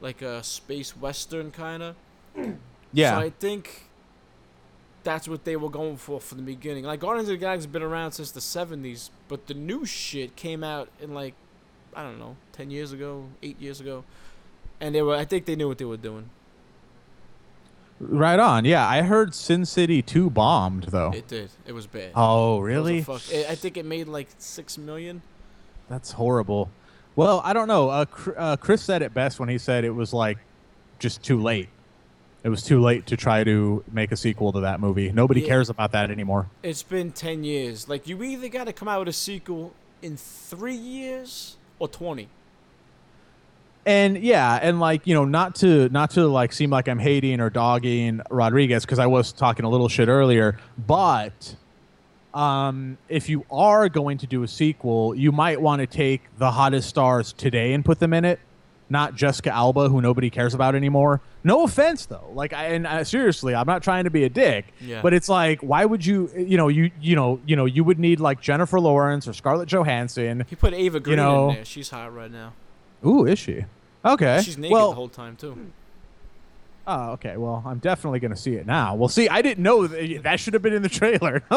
like 0.00 0.22
a 0.22 0.44
space 0.44 0.96
western 0.96 1.50
kind 1.50 1.82
of. 1.82 1.96
Yeah. 2.92 3.12
So 3.12 3.20
I 3.20 3.30
think 3.30 3.89
that's 5.02 5.26
what 5.28 5.44
they 5.44 5.56
were 5.56 5.70
going 5.70 5.96
for 5.96 6.20
from 6.20 6.38
the 6.38 6.44
beginning. 6.44 6.84
Like 6.84 7.00
Guardians 7.00 7.28
of 7.28 7.34
the 7.34 7.38
Galaxy 7.38 7.66
has 7.66 7.72
been 7.72 7.82
around 7.82 8.12
since 8.12 8.30
the 8.30 8.40
'70s, 8.40 9.10
but 9.28 9.46
the 9.46 9.54
new 9.54 9.84
shit 9.84 10.36
came 10.36 10.62
out 10.64 10.88
in 11.00 11.14
like 11.14 11.34
I 11.94 12.02
don't 12.02 12.18
know, 12.18 12.36
ten 12.52 12.70
years 12.70 12.92
ago, 12.92 13.26
eight 13.42 13.60
years 13.60 13.80
ago, 13.80 14.04
and 14.80 14.94
they 14.94 15.02
were. 15.02 15.14
I 15.16 15.24
think 15.24 15.46
they 15.46 15.56
knew 15.56 15.68
what 15.68 15.78
they 15.78 15.84
were 15.84 15.96
doing. 15.96 16.30
right 17.98 18.38
on. 18.38 18.64
Yeah, 18.64 18.86
I 18.86 19.02
heard 19.02 19.34
Sin 19.34 19.64
City 19.66 20.00
2 20.02 20.30
bombed 20.30 20.84
though. 20.84 21.12
It 21.12 21.28
did. 21.28 21.50
It 21.66 21.72
was 21.72 21.86
bad. 21.86 22.12
oh, 22.14 22.56
It 22.56 22.60
was 22.60 22.60
a 22.60 22.64
really? 22.64 23.02
fuck- 23.02 23.22
I 23.48 23.54
think 23.54 23.76
it 23.76 23.84
made 23.84 24.08
like 24.08 24.28
six 24.38 24.78
million. 24.78 25.22
That's 25.88 26.12
horrible. 26.12 26.70
Well, 27.16 27.42
I 27.44 27.52
don't 27.52 27.68
know. 27.68 27.90
Uh, 27.90 28.04
uh, 28.36 28.56
Chris 28.56 28.82
said 28.82 29.02
it 29.02 29.12
best 29.12 29.40
when 29.40 29.48
he 29.48 29.58
said 29.58 29.84
it 29.84 29.90
was 29.90 30.12
like 30.14 30.38
just 30.98 31.22
too 31.22 31.40
late. 31.40 31.68
It 32.42 32.48
was 32.48 32.62
too 32.62 32.80
late 32.80 33.06
to 33.06 33.16
try 33.16 33.44
to 33.44 33.84
make 33.92 34.12
a 34.12 34.16
sequel 34.16 34.52
to 34.52 34.60
that 34.60 34.80
movie. 34.80 35.12
Nobody 35.12 35.42
Yeah. 35.42 35.48
cares 35.48 35.68
about 35.68 35.92
that 35.92 36.10
anymore. 36.10 36.46
It's 36.62 36.82
been 36.82 37.12
ten 37.12 37.44
years. 37.44 37.88
Like 37.88 38.08
you 38.08 38.22
either 38.22 38.48
got 38.48 38.64
to 38.64 38.72
come 38.72 38.88
out 38.88 39.00
with 39.00 39.08
a 39.08 39.12
sequel 39.12 39.72
in 40.00 40.16
three 40.16 40.74
years 40.74 41.56
or 41.78 41.86
twenty. 41.88 42.28
and 43.86 44.18
yeah 44.18 44.58
and 44.60 44.78
like 44.78 45.06
you 45.06 45.14
know 45.14 45.24
not 45.24 45.54
to 45.54 45.88
not 45.88 46.10
to 46.10 46.26
like 46.28 46.52
seem 46.52 46.68
like 46.68 46.86
i'm 46.86 46.98
hating 46.98 47.40
or 47.40 47.48
dogging 47.48 48.20
rodriguez 48.30 48.84
because 48.84 48.98
i 48.98 49.06
was 49.06 49.32
talking 49.32 49.64
a 49.64 49.68
little 49.70 49.88
shit 49.88 50.06
earlier 50.06 50.58
but 50.86 51.56
um 52.34 52.98
if 53.08 53.30
you 53.30 53.42
are 53.50 53.88
going 53.88 54.18
to 54.18 54.26
do 54.26 54.42
a 54.42 54.48
sequel 54.48 55.14
you 55.14 55.32
might 55.32 55.58
want 55.58 55.80
to 55.80 55.86
take 55.86 56.20
the 56.36 56.50
hottest 56.50 56.90
stars 56.90 57.32
today 57.32 57.72
and 57.72 57.82
put 57.82 57.98
them 58.00 58.12
in 58.12 58.22
it 58.26 58.38
not 58.90 59.14
jessica 59.14 59.50
alba 59.54 59.88
who 59.88 60.00
nobody 60.02 60.28
cares 60.28 60.52
about 60.52 60.74
anymore 60.74 61.20
no 61.44 61.64
offense 61.64 62.06
though 62.06 62.28
like 62.34 62.52
I, 62.52 62.66
and 62.66 62.86
uh, 62.86 63.04
seriously 63.04 63.54
i'm 63.54 63.66
not 63.66 63.82
trying 63.82 64.04
to 64.04 64.10
be 64.10 64.24
a 64.24 64.28
dick 64.28 64.66
Yeah. 64.80 65.00
but 65.00 65.14
it's 65.14 65.28
like 65.28 65.60
why 65.60 65.84
would 65.84 66.04
you 66.04 66.28
you 66.36 66.56
know 66.56 66.68
you 66.68 66.90
you 67.00 67.14
know 67.16 67.40
you 67.46 67.56
know 67.56 67.64
you 67.64 67.84
would 67.84 67.98
need 67.98 68.20
like 68.20 68.40
jennifer 68.40 68.78
lawrence 68.80 69.26
or 69.28 69.32
scarlett 69.32 69.68
johansson 69.68 70.44
He 70.50 70.56
put 70.56 70.74
Eva 70.74 71.00
Green 71.00 71.12
you 71.12 71.16
know- 71.16 71.48
in 71.50 71.54
there. 71.56 71.64
She's 71.64 71.88
hot 71.90 72.12
right 72.14 72.30
now. 72.30 72.52
ooh 73.06 73.24
is 73.24 73.38
she 73.38 73.64
okay 74.04 74.42
She's 74.42 74.58
naked 74.58 74.72
well 74.74 74.90
the 74.90 74.96
whole 74.96 75.08
time 75.08 75.36
too. 75.36 75.70
Oh, 76.86 77.10
okay. 77.12 77.36
Well, 77.36 77.62
I'm 77.64 77.78
definitely 77.78 78.18
going 78.18 78.32
to 78.32 78.36
see 78.40 78.54
it 78.54 78.66
now. 78.66 78.94
Well, 78.96 79.08
see, 79.08 79.28
I 79.28 79.42
didn't 79.42 79.62
know 79.62 79.86
that, 79.86 80.22
that 80.24 80.40
should 80.40 80.54
have 80.54 80.62
been 80.62 80.72
in 80.72 80.82
the 80.82 80.88
trailer. 80.88 81.42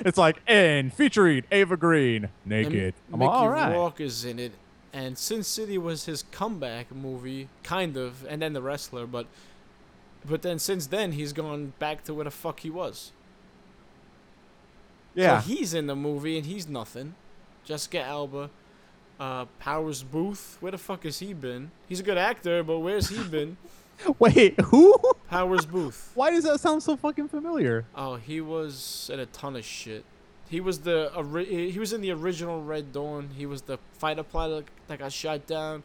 it's 0.00 0.18
like, 0.18 0.38
and 0.46 0.92
featuring 0.92 1.44
Eva 1.52 1.76
Green 1.76 2.24
And 2.24 2.30
naked. 2.46 2.94
I'm 3.12 3.20
Mickey 3.20 3.28
all 3.30 3.48
right. 3.48 3.72
Rourke 3.72 4.00
is 4.00 4.24
in 4.24 4.38
it, 4.40 4.52
and 4.96 5.18
Sin 5.18 5.42
City 5.42 5.76
was 5.76 6.06
his 6.06 6.24
comeback 6.30 6.90
movie, 6.90 7.50
kind 7.62 7.98
of, 7.98 8.24
and 8.30 8.40
then 8.40 8.54
the 8.54 8.62
wrestler, 8.62 9.06
but 9.06 9.26
but 10.24 10.40
then 10.40 10.58
since 10.58 10.86
then 10.86 11.12
he's 11.12 11.34
gone 11.34 11.74
back 11.78 12.02
to 12.04 12.14
where 12.14 12.24
the 12.24 12.30
fuck 12.30 12.60
he 12.60 12.70
was. 12.70 13.12
Yeah. 15.14 15.40
So 15.40 15.48
he's 15.48 15.74
in 15.74 15.86
the 15.86 15.94
movie 15.94 16.38
and 16.38 16.46
he's 16.46 16.66
nothing. 16.66 17.14
Jessica 17.62 18.00
Alba, 18.00 18.48
uh, 19.20 19.44
Powers 19.58 20.02
Boothe, 20.02 20.40
where 20.60 20.72
the 20.72 20.78
fuck 20.78 21.04
has 21.04 21.18
he 21.18 21.34
been? 21.34 21.72
He's 21.86 22.00
a 22.00 22.02
good 22.02 22.18
actor, 22.18 22.62
but 22.62 22.78
where's 22.78 23.10
he 23.10 23.22
been? 23.28 23.58
Wait, 24.18 24.58
who? 24.60 24.96
Powers 25.28 25.66
Boothe. 25.66 25.96
Why 26.14 26.30
does 26.30 26.44
that 26.44 26.58
sound 26.58 26.82
so 26.82 26.96
fucking 26.96 27.28
familiar? 27.28 27.84
Oh, 27.94 28.16
he 28.16 28.40
was 28.40 29.10
in 29.12 29.20
a 29.20 29.26
ton 29.26 29.56
of 29.56 29.64
shit. 29.64 30.06
He 30.48 30.60
was 30.60 30.80
the 30.80 31.10
he 31.48 31.78
was 31.78 31.92
in 31.92 32.00
the 32.00 32.12
original 32.12 32.62
Red 32.62 32.92
Dawn. 32.92 33.30
He 33.36 33.46
was 33.46 33.62
the 33.62 33.78
fighter 33.92 34.22
pilot 34.22 34.66
that 34.88 34.98
got 35.00 35.12
shot 35.12 35.46
down. 35.46 35.82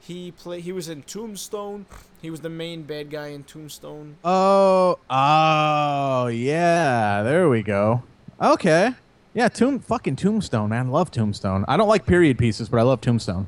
He 0.00 0.30
play 0.30 0.60
he 0.60 0.72
was 0.72 0.88
in 0.88 1.02
Tombstone. 1.02 1.86
He 2.22 2.30
was 2.30 2.40
the 2.40 2.48
main 2.48 2.82
bad 2.82 3.10
guy 3.10 3.28
in 3.28 3.44
Tombstone. 3.44 4.16
Oh, 4.24 4.98
oh, 5.10 6.26
yeah. 6.28 7.22
There 7.22 7.48
we 7.48 7.62
go. 7.62 8.02
Okay. 8.40 8.94
Yeah, 9.34 9.48
tomb, 9.48 9.78
fucking 9.78 10.16
Tombstone, 10.16 10.70
man. 10.70 10.90
Love 10.90 11.10
Tombstone. 11.10 11.64
I 11.68 11.76
don't 11.76 11.88
like 11.88 12.06
period 12.06 12.38
pieces, 12.38 12.68
but 12.68 12.78
I 12.78 12.82
love 12.82 13.00
Tombstone. 13.00 13.46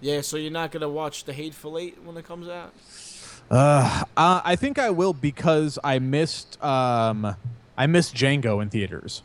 Yeah, 0.00 0.20
so 0.20 0.36
you're 0.36 0.50
not 0.50 0.70
gonna 0.70 0.88
watch 0.88 1.24
The 1.24 1.32
Hateful 1.32 1.78
Eight 1.78 1.96
when 2.04 2.16
it 2.16 2.26
comes 2.26 2.48
out? 2.48 2.72
Uh, 3.50 4.04
uh, 4.16 4.40
I 4.44 4.56
think 4.56 4.78
I 4.78 4.90
will 4.90 5.12
because 5.12 5.78
I 5.82 5.98
missed 5.98 6.62
um, 6.62 7.36
I 7.76 7.86
missed 7.86 8.14
Django 8.14 8.62
in 8.62 8.68
theaters, 8.70 9.22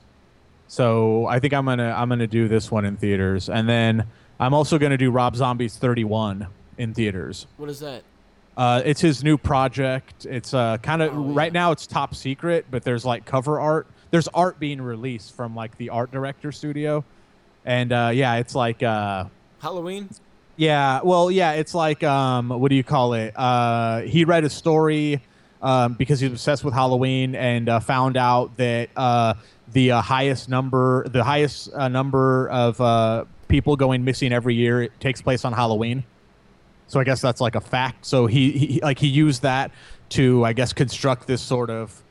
so 0.74 1.28
I 1.28 1.38
think 1.39 1.53
I'm 1.53 1.65
gonna 1.65 1.93
I'm 1.95 2.09
gonna 2.09 2.26
do 2.26 2.47
this 2.47 2.71
one 2.71 2.84
in 2.84 2.97
theaters, 2.97 3.47
and 3.47 3.69
then 3.69 4.07
I'm 4.39 4.55
also 4.55 4.80
gonna 4.80 4.97
do 4.97 5.11
Rob 5.11 5.36
Zombie's 5.36 5.78
31 5.78 6.47
in 6.80 6.95
theaters. 6.95 7.45
What 7.57 7.69
is 7.69 7.80
that? 7.82 8.01
Uh, 8.57 8.82
it's 8.84 8.99
his 8.99 9.24
new 9.24 9.38
project. 9.38 10.26
It's 10.26 10.51
uh, 10.51 10.78
kind 10.80 11.03
of 11.03 11.15
Oh, 11.15 11.21
right 11.21 11.51
yeah. 11.53 11.59
now 11.59 11.71
it's 11.74 11.86
top 11.86 12.15
secret, 12.15 12.65
but 12.71 12.84
there's 12.84 13.05
like 13.05 13.24
cover 13.24 13.59
art. 13.59 13.86
There's 14.09 14.28
art 14.30 14.59
being 14.59 14.82
released 14.82 15.36
from 15.36 15.55
like 15.55 15.78
the 15.78 15.89
art 15.91 16.11
director 16.11 16.51
studio, 16.51 17.05
and 17.65 17.91
uh, 17.93 18.09
yeah, 18.11 18.36
it's 18.38 18.55
like 18.55 18.82
uh, 18.82 19.26
Halloween? 19.61 20.09
yeah, 20.55 21.01
well, 21.03 21.30
yeah, 21.30 21.51
it's 21.51 21.76
like 21.76 22.03
um, 22.03 22.49
what 22.49 22.69
do 22.69 22.76
you 22.76 22.84
call 22.84 23.13
it? 23.13 23.34
Uh, 23.38 24.01
he 24.01 24.26
read 24.26 24.43
a 24.43 24.49
story 24.49 25.21
um, 25.61 25.93
because 25.93 26.19
he's 26.19 26.32
obsessed 26.32 26.63
with 26.63 26.74
Halloween 26.74 27.36
and 27.36 27.69
uh, 27.69 27.80
found 27.80 28.17
out 28.17 28.57
that 28.57 28.89
uh, 28.97 29.36
the 29.74 29.91
uh, 29.91 30.01
highest 30.01 30.49
number, 30.49 31.07
the 31.09 31.24
highest 31.24 31.74
uh, 31.74 31.88
number 31.88 32.47
of 32.49 32.80
uh, 32.80 33.26
people 33.47 33.76
going 33.76 34.03
missing 34.03 34.32
every 34.32 34.55
year, 34.55 34.84
it 34.84 34.99
takes 34.99 35.21
place 35.21 35.45
on 35.45 35.53
Halloween. 35.53 36.03
So 36.88 36.99
I 36.99 37.03
guess 37.03 37.21
that's 37.21 37.41
like 37.41 37.55
a 37.55 37.61
fact. 37.61 38.05
So 38.05 38.28
he, 38.28 38.51
he 38.51 38.82
like 38.82 38.99
he 38.99 39.07
used 39.07 39.41
that 39.41 39.71
to 40.09 40.45
I 40.45 40.53
guess 40.53 40.74
construct 40.74 41.28
this 41.28 41.41
sort 41.41 41.69
of 41.69 42.03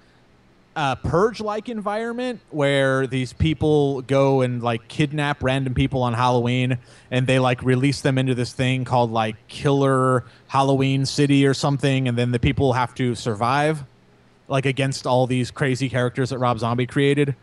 uh, 0.75 0.95
purge-like 0.97 1.69
environment 1.69 2.41
where 2.51 3.07
these 3.07 3.33
people 3.33 4.01
go 4.03 4.41
and 4.41 4.63
like 4.63 4.89
kidnap 4.89 5.43
random 5.43 5.75
people 5.75 6.03
on 6.03 6.15
Halloween, 6.15 6.79
and 7.11 7.27
they 7.27 7.39
like 7.39 7.63
release 7.63 8.01
them 8.01 8.19
into 8.19 8.35
this 8.35 8.53
thing 8.53 8.85
called 8.85 9.11
like 9.11 9.37
Killer 9.49 10.25
Halloween 10.49 11.05
City 11.05 11.47
or 11.47 11.55
something, 11.55 12.09
and 12.09 12.17
then 12.17 12.33
the 12.33 12.39
people 12.39 12.73
have 12.73 12.95
to 12.95 13.15
survive, 13.15 13.85
like 14.49 14.67
against 14.67 15.07
all 15.07 15.27
these 15.27 15.51
crazy 15.51 15.89
characters 15.89 16.31
that 16.31 16.39
Rob 16.39 16.59
Zombie 16.59 16.87
created. 16.87 17.37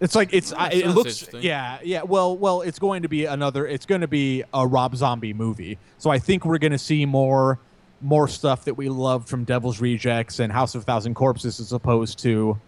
It's 0.00 0.14
like 0.14 0.32
it's 0.32 0.52
I, 0.52 0.70
it 0.70 0.86
looks 0.88 1.28
yeah 1.34 1.78
yeah 1.82 2.02
well 2.02 2.36
well 2.36 2.62
it's 2.62 2.78
going 2.78 3.02
to 3.02 3.08
be 3.08 3.26
another 3.26 3.66
it's 3.66 3.84
going 3.84 4.00
to 4.00 4.08
be 4.08 4.42
a 4.54 4.66
Rob 4.66 4.96
Zombie 4.96 5.34
movie 5.34 5.78
so 5.98 6.08
I 6.08 6.18
think 6.18 6.46
we're 6.46 6.58
going 6.58 6.72
to 6.72 6.78
see 6.78 7.04
more 7.04 7.58
more 8.00 8.26
stuff 8.26 8.64
that 8.64 8.74
we 8.74 8.88
love 8.88 9.26
from 9.26 9.44
Devil's 9.44 9.78
Rejects 9.80 10.38
and 10.38 10.50
House 10.50 10.74
of 10.74 10.82
a 10.82 10.84
Thousand 10.84 11.14
Corpses 11.14 11.60
as 11.60 11.72
opposed 11.72 12.18
to 12.20 12.58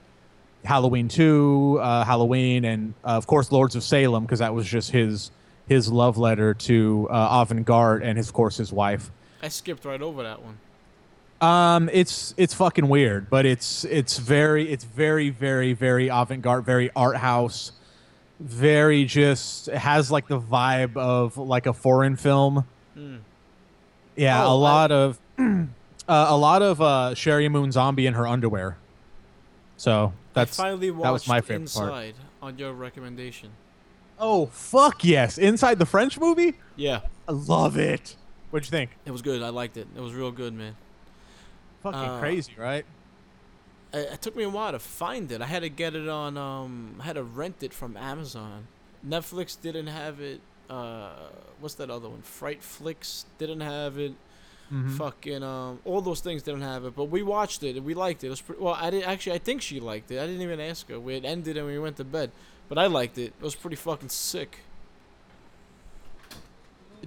Halloween 0.65 1.09
2, 1.09 1.81
uh, 1.81 2.05
Halloween, 2.05 2.65
and 2.65 2.95
uh, 3.05 3.09
of 3.09 3.27
course 3.27 3.51
Lords 3.51 3.75
of 3.75 3.83
Salem 3.83 4.25
because 4.25 4.39
that 4.41 4.55
was 4.55 4.67
just 4.67 4.91
his 4.91 5.31
his 5.67 5.91
love 5.91 6.19
letter 6.19 6.55
to 6.55 7.09
uh, 7.11 7.45
Avantgarde 7.45 8.03
and 8.05 8.19
his, 8.19 8.29
of 8.29 8.35
course 8.35 8.57
his 8.59 8.73
wife. 8.73 9.11
I 9.43 9.49
skipped 9.49 9.85
right 9.85 10.03
over 10.03 10.23
that 10.23 10.43
one. 10.43 10.59
Um, 11.43 11.91
it's 11.93 12.35
it's 12.37 12.55
fucking 12.55 12.89
weird, 12.89 13.29
but 13.29 13.45
it's 13.45 13.85
it's 13.85 14.19
very 14.19 14.71
it's 14.71 14.85
very 14.85 15.29
very 15.31 15.73
very 15.73 16.09
avant-garde, 16.09 16.65
very 16.65 16.91
art 16.95 17.17
house, 17.17 17.73
very 18.39 19.05
just 19.05 19.67
has 19.67 20.11
like 20.11 20.29
the 20.29 20.41
vibe 20.41 20.97
of 20.97 21.37
like 21.37 21.67
a 21.67 21.73
foreign 21.73 22.15
film. 22.17 22.65
Yeah, 24.15 24.45
Oh, 24.45 24.49
a 24.49 24.51
I- 24.51 24.53
lot 24.53 24.93
of 24.93 25.19
uh, 25.39 25.67
a 26.09 26.37
lot 26.37 26.63
of 26.63 26.81
uh, 26.81 27.11
Sheri 27.15 27.51
Moon 27.51 27.73
Zombie 27.73 28.07
in 28.07 28.15
her 28.15 28.27
underwear. 28.27 28.77
So 29.77 30.13
that's 30.35 30.59
I 30.61 30.63
finally 30.65 30.91
watched 30.93 31.03
that 31.03 31.11
was 31.13 31.27
my 31.29 31.41
favorite 31.41 31.73
part. 31.75 31.89
Inside 31.89 32.15
on 32.41 32.57
your 32.59 32.73
recommendation. 32.73 33.51
Oh 34.19 34.47
fuck 34.47 35.03
yes! 35.03 35.39
Inside 35.39 35.81
the 35.81 35.87
French 35.87 36.21
movie, 36.21 36.55
Yeah, 36.77 37.01
I 37.29 37.33
love 37.33 37.77
it. 37.77 38.15
What'd 38.51 38.67
you 38.69 38.71
think? 38.71 38.91
it 39.05 39.11
was 39.11 39.23
good. 39.23 39.43
I 39.43 39.49
liked 39.49 39.77
it. 39.77 39.89
It 39.97 40.01
was 40.01 40.13
real 40.15 40.31
good, 40.31 40.53
man. 40.53 40.77
Fucking 41.83 41.99
Uh, 42.01 42.21
crazy, 42.21 42.53
right? 42.57 42.85
It, 43.93 44.09
it 44.13 44.23
took 44.23 44.37
me 44.37 44.45
a 44.45 44.49
while 44.49 44.73
to 44.73 44.79
find 44.79 45.31
it. 45.33 45.41
I 45.43 45.47
had 45.47 45.61
to 45.63 45.69
get 45.69 45.95
it 45.95 46.09
on. 46.09 46.37
Um, 46.37 46.97
I 47.01 47.05
had 47.05 47.17
to 47.17 47.23
rent 47.25 47.63
it 47.63 47.73
from 47.75 47.97
Amazon. 47.97 48.67
Netflix 49.07 49.61
didn't 49.61 49.89
have 49.89 50.21
it. 50.21 50.41
Uh, 50.71 51.11
what's 51.61 51.75
that 51.75 51.91
other 51.91 52.09
one? 52.09 52.23
Fright 52.23 52.63
Flicks 52.63 53.27
didn't 53.39 53.61
have 53.61 53.99
it. 53.99 54.15
Mhm. 54.73 54.97
Fucking 54.97 55.43
um, 55.43 55.81
all 55.85 56.01
those 56.01 56.21
things 56.21 56.43
didn't 56.43 56.63
have 56.63 56.85
it, 56.87 56.97
but 56.97 57.05
we 57.07 57.23
watched 57.23 57.63
it 57.63 57.77
and 57.77 57.85
we 57.85 57.93
liked 57.93 58.25
it. 58.25 58.29
It 58.29 58.31
was 58.31 58.41
pretty, 58.41 58.63
well, 58.63 58.73
I 58.75 58.89
didn't 58.91 59.07
actually. 59.09 59.35
I 59.35 59.39
think 59.39 59.61
she 59.61 59.81
liked 59.81 60.11
it. 60.11 60.19
I 60.19 60.27
didn't 60.27 60.41
even 60.41 60.61
ask 60.61 60.89
her. 60.89 60.99
We 60.99 61.13
had 61.15 61.27
ended 61.27 61.59
and 61.59 61.67
we 61.67 61.79
went 61.79 61.99
to 61.99 62.05
bed, 62.05 62.31
but 62.71 62.79
I 62.79 62.87
liked 62.87 63.19
it. 63.19 63.35
It 63.39 63.43
was 63.43 63.55
pretty 63.55 63.77
fucking 63.77 64.09
sick. 64.09 64.61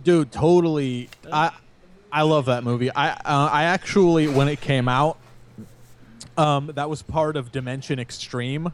dude 0.04 0.30
totally 0.32 1.10
i 1.32 1.52
i 2.16 2.22
love 2.24 2.46
that 2.46 2.64
movie. 2.64 2.90
I 2.96 3.12
uh, 3.12 3.50
i 3.52 3.64
actually 3.66 4.28
when 4.28 4.48
it 4.48 4.60
came 4.62 4.88
out 4.88 5.18
um 6.38 6.72
that 6.76 6.90
was 6.90 7.02
part 7.02 7.36
of 7.38 7.52
dimension 7.52 8.00
extreme 8.00 8.72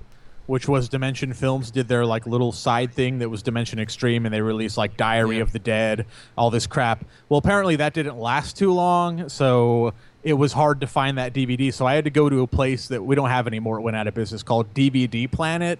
which 0.48 0.68
was 0.68 0.90
dimension 0.90 1.34
films 1.34 1.72
did 1.72 1.88
their 1.88 2.06
like 2.06 2.26
little 2.26 2.52
side 2.52 2.92
thing 2.94 3.20
that 3.20 3.30
was 3.30 3.42
dimension 3.44 3.80
extreme 3.80 4.26
and 4.26 4.34
they 4.34 4.42
released 4.42 4.78
like 4.78 4.98
diary 4.98 5.38
Yeah. 5.38 5.44
of 5.44 5.52
the 5.52 5.60
dead 5.60 6.06
all 6.38 6.50
this 6.50 6.68
crap. 6.68 7.06
Well 7.30 7.38
apparently 7.38 7.76
that 7.78 7.94
didn't 7.94 8.18
last 8.18 8.58
too 8.58 8.74
long 8.74 9.30
so 9.30 9.94
it 10.24 10.34
was 10.34 10.54
hard 10.54 10.82
to 10.82 10.88
find 10.88 11.18
that 11.18 11.34
dvd 11.34 11.74
so 11.74 11.86
i 11.86 11.94
had 11.96 12.04
to 12.06 12.10
go 12.10 12.30
to 12.30 12.42
a 12.42 12.48
place 12.48 12.88
that 12.90 13.04
we 13.04 13.16
don't 13.16 13.30
have 13.30 13.48
anymore. 13.48 13.78
It 13.78 13.82
went 13.82 13.98
out 13.98 14.08
of 14.08 14.14
business 14.14 14.44
called 14.44 14.74
dvd 14.74 15.32
planet 15.32 15.80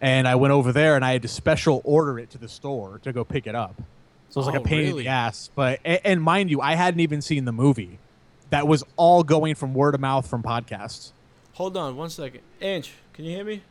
and 0.00 0.28
i 0.28 0.34
went 0.36 0.52
over 0.52 0.70
there 0.72 0.94
and 0.94 1.04
i 1.04 1.10
had 1.12 1.22
to 1.22 1.28
special 1.28 1.80
order 1.84 2.20
it 2.20 2.30
to 2.30 2.38
the 2.38 2.48
store 2.48 3.00
to 3.02 3.12
go 3.12 3.24
pick 3.24 3.48
it 3.48 3.54
up 3.56 3.74
so 4.28 4.40
it 4.40 4.44
was 4.44 4.46
like 4.46 4.56
Oh, 4.56 4.62
a 4.62 4.64
pain 4.64 4.86
in 4.86 4.96
the 4.96 5.08
ass. 5.08 5.50
But 5.54 5.80
and, 5.84 6.00
and 6.04 6.22
mind 6.22 6.50
you, 6.50 6.60
I 6.60 6.74
hadn't 6.74 7.00
even 7.00 7.22
seen 7.22 7.44
the 7.44 7.52
movie. 7.52 7.98
That 8.50 8.66
was 8.68 8.84
all 8.96 9.22
going 9.24 9.54
from 9.54 9.74
word 9.74 9.94
of 9.94 10.00
mouth 10.00 10.28
from 10.28 10.42
podcasts. 10.42 11.12
Hold 11.54 11.76
on 11.76 11.96
one 11.96 12.10
second. 12.10 12.42
Ange, 12.60 12.92
can 13.12 13.24
you 13.24 13.34
hear 13.34 13.44
me? 13.44 13.62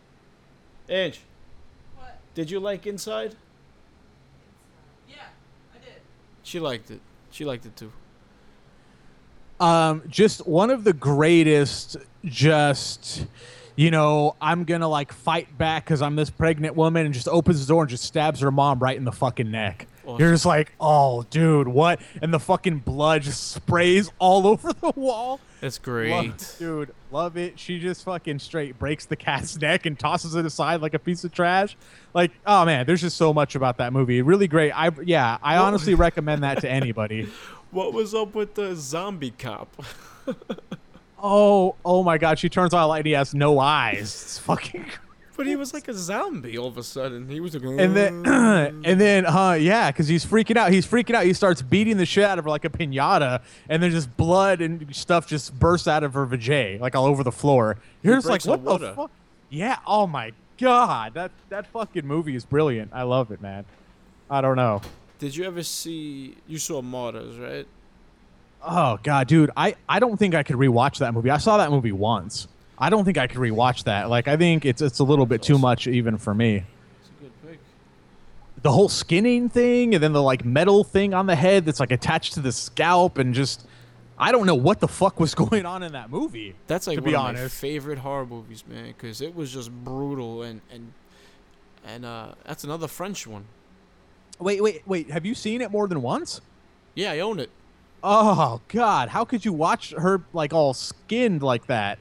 Ange. 0.90 1.22
What? 1.98 2.18
Did 2.34 2.50
you 2.52 2.60
like 2.60 2.86
Inside? 2.88 3.36
Yeah, 5.08 5.16
I 5.74 5.78
did. 5.78 5.94
She 6.44 6.60
liked 6.60 6.92
it. 6.92 7.00
She 7.32 7.46
liked 7.46 7.66
it 7.66 7.76
too. 7.76 7.92
Um, 9.60 10.04
just 10.10 10.46
one 10.46 10.70
of 10.70 10.84
the 10.84 10.94
greatest. 10.94 11.98
Just 12.26 13.26
you 13.76 13.92
know, 13.92 14.36
I'm 14.42 14.64
gonna 14.64 14.88
like 14.88 15.14
fight 15.14 15.58
back 15.58 15.86
because 15.86 16.02
I'm 16.02 16.16
this 16.16 16.30
pregnant 16.30 16.76
woman, 16.76 17.06
and 17.06 17.14
just 17.14 17.28
opens 17.28 17.66
the 17.66 17.72
door 17.72 17.84
and 17.84 17.90
just 17.90 18.04
stabs 18.04 18.40
her 18.42 18.52
mom 18.52 18.80
right 18.80 18.98
in 18.98 19.06
the 19.06 19.12
fucking 19.12 19.50
neck. 19.52 19.88
Awesome. 20.06 20.20
You're 20.22 20.32
just 20.34 20.46
like, 20.46 20.72
oh, 20.80 21.24
dude, 21.30 21.68
what? 21.68 22.00
And 22.22 22.34
the 22.34 22.40
fucking 22.40 22.80
blood 22.80 23.24
just 23.24 23.52
sprays 23.54 24.12
all 24.20 24.46
over 24.48 24.72
the 24.74 24.92
wall. 24.96 25.40
That's 25.62 25.78
Love- 25.80 25.84
great. 25.84 26.56
dude, 26.60 26.94
love 27.12 27.38
it. 27.38 27.58
She 27.58 27.80
just 27.80 28.04
fucking 28.04 28.38
straight 28.40 28.78
breaks 28.78 29.06
the 29.06 29.16
cat's 29.16 29.58
neck 29.62 29.86
and 29.86 29.98
tosses 29.98 30.36
it 30.36 30.46
aside 30.46 30.82
like 30.82 30.94
a 30.94 31.00
piece 31.00 31.24
of 31.24 31.32
trash. 31.32 31.76
Like, 32.14 32.32
oh 32.46 32.66
man, 32.66 32.86
there's 32.86 33.02
just 33.02 33.18
so 33.18 33.34
much 33.34 33.56
about 33.56 33.78
that 33.78 33.92
movie. 33.94 34.22
Really 34.22 34.48
great. 34.48 34.72
I 34.72 34.92
yeah, 35.04 35.38
I 35.42 35.58
honestly 35.58 35.96
recommend 35.96 36.44
that 36.44 36.62
to 36.62 36.70
anybody. 36.70 37.28
What 37.72 37.94
was 37.94 38.14
up 38.14 38.36
with 38.36 38.54
the 38.54 38.76
zombie 38.76 39.32
cop? 39.32 39.84
Oh, 41.18 41.76
oh 41.84 42.04
my 42.04 42.18
god, 42.18 42.38
she 42.38 42.50
turns 42.50 42.74
on 42.74 42.84
a 42.84 42.88
light 42.88 43.00
and 43.00 43.08
he 43.08 43.14
has 43.14 43.34
no 43.34 43.58
eyes. 43.60 44.02
It's 44.02 44.38
fucking 44.40 44.86
But 45.38 45.48
he 45.48 45.56
was 45.56 45.74
like 45.74 45.88
a 45.88 45.94
zombie 45.94 46.58
all 46.58 46.68
of 46.68 46.78
a 46.78 46.84
sudden. 46.84 47.28
He 47.28 47.40
was 47.40 47.54
like, 47.54 47.64
and 47.64 47.96
then 47.96 48.26
and 48.26 49.02
then 49.02 49.26
uh 49.26 49.54
yeah, 49.54 49.92
because 49.92 50.08
he's 50.08 50.26
freaking 50.26 50.56
out. 50.56 50.72
He's 50.72 50.88
freaking 50.88 51.14
out. 51.14 51.26
He 51.26 51.34
starts 51.34 51.62
beating 51.62 51.98
the 51.98 52.06
shit 52.06 52.24
out 52.24 52.40
of 52.40 52.46
her 52.46 52.50
like 52.50 52.64
a 52.66 52.70
pinata, 52.70 53.42
and 53.68 53.84
then 53.84 53.92
just 53.92 54.16
blood 54.16 54.62
and 54.62 54.96
stuff 54.96 55.28
just 55.28 55.58
bursts 55.60 55.88
out 55.88 56.04
of 56.04 56.14
her 56.14 56.26
vajay, 56.26 56.80
like 56.80 56.96
all 56.96 57.06
over 57.06 57.24
the 57.24 57.32
floor. 57.32 57.78
You're 58.02 58.16
just 58.16 58.28
like, 58.28 58.46
what 58.46 58.64
the 58.64 58.94
fuck? 58.94 59.12
Yeah. 59.50 59.80
Oh 59.86 60.08
my 60.08 60.32
god, 60.58 61.14
that 61.16 61.32
that 61.50 61.68
fucking 61.68 62.06
movie 62.06 62.36
is 62.36 62.46
brilliant. 62.46 62.92
I 62.94 63.04
love 63.04 63.32
it, 63.32 63.42
man. 63.42 63.66
I 64.30 64.42
don't 64.42 64.56
know. 64.56 64.82
Did 65.20 65.36
you 65.36 65.44
ever 65.46 65.64
see? 65.64 66.36
You 66.48 66.58
saw 66.58 66.82
Martyrs, 66.82 67.38
right? 67.38 67.68
Oh 68.64 69.00
god, 69.04 69.28
dude, 69.28 69.52
I 69.56 69.76
I 69.88 70.00
don't 70.00 70.18
think 70.18 70.34
I 70.34 70.44
could 70.44 70.56
rewatch 70.56 71.00
that 71.00 71.14
movie. 71.14 71.30
I 71.30 71.38
saw 71.38 71.58
that 71.58 71.72
movie 71.72 71.92
once. 71.92 72.48
I 72.78 72.90
don't 72.90 73.06
think 73.06 73.18
I 73.18 73.28
could 73.28 73.38
rewatch 73.40 73.86
that. 73.86 74.10
Like, 74.10 74.28
I 74.28 74.36
think 74.38 74.66
it's 74.66 74.82
it's 74.82 75.00
a 75.00 75.04
little 75.04 75.26
bit 75.26 75.42
too 75.42 75.58
much 75.58 75.88
even 75.88 76.18
for 76.18 76.34
me. 76.34 76.64
It's 77.00 77.10
a 77.10 77.24
good 77.24 77.32
pick. 77.48 77.60
the 78.62 78.72
whole 78.72 78.90
skinning 78.90 79.48
thing 79.50 79.94
and 79.94 80.04
then 80.04 80.12
the 80.14 80.22
like 80.22 80.44
metal 80.44 80.84
thing 80.84 81.14
on 81.14 81.26
the 81.28 81.36
head 81.36 81.66
that's 81.66 81.80
like 81.80 81.92
attached 81.92 82.34
to 82.34 82.42
the 82.42 82.52
scalp 82.52 83.18
and 83.18 83.34
just 83.34 83.66
I 84.18 84.32
don't 84.32 84.46
know 84.46 84.56
what 84.56 84.80
the 84.80 84.88
fuck 84.88 85.20
was 85.20 85.36
going 85.44 85.66
on 85.66 85.84
in 85.84 85.94
that 85.94 86.10
movie. 86.10 86.56
That's 86.68 86.88
like 86.88 86.98
to 86.98 87.02
one 87.02 87.12
be 87.12 87.16
of 87.16 87.36
my 87.36 87.48
favorite 87.48 88.00
horror 88.00 88.26
movies, 88.26 88.64
man, 88.68 88.88
because 88.88 89.22
it 89.22 89.36
was 89.36 89.54
just 89.54 89.72
brutal 89.72 90.42
and 90.44 90.62
and 90.72 90.92
and 91.86 92.04
uh, 92.06 92.34
that's 92.46 92.64
another 92.64 92.88
French 92.88 93.26
one. 93.28 93.46
Wait, 94.40 94.62
wait, 94.62 94.82
wait. 94.86 95.12
Have 95.12 95.26
you 95.26 95.34
seen 95.36 95.62
it 95.62 95.72
more 95.72 95.88
than 95.88 96.02
once? 96.02 96.42
Yeah, 96.94 97.12
I 97.12 97.20
own 97.20 97.40
it. 97.40 97.50
Oh 98.04 98.60
god, 98.68 99.10
how 99.10 99.24
could 99.24 99.46
you 99.46 99.54
watch 99.54 99.92
her 99.92 100.22
like 100.34 100.54
all 100.54 100.74
skinned 100.74 101.42
like 101.42 101.68
that? 101.68 102.00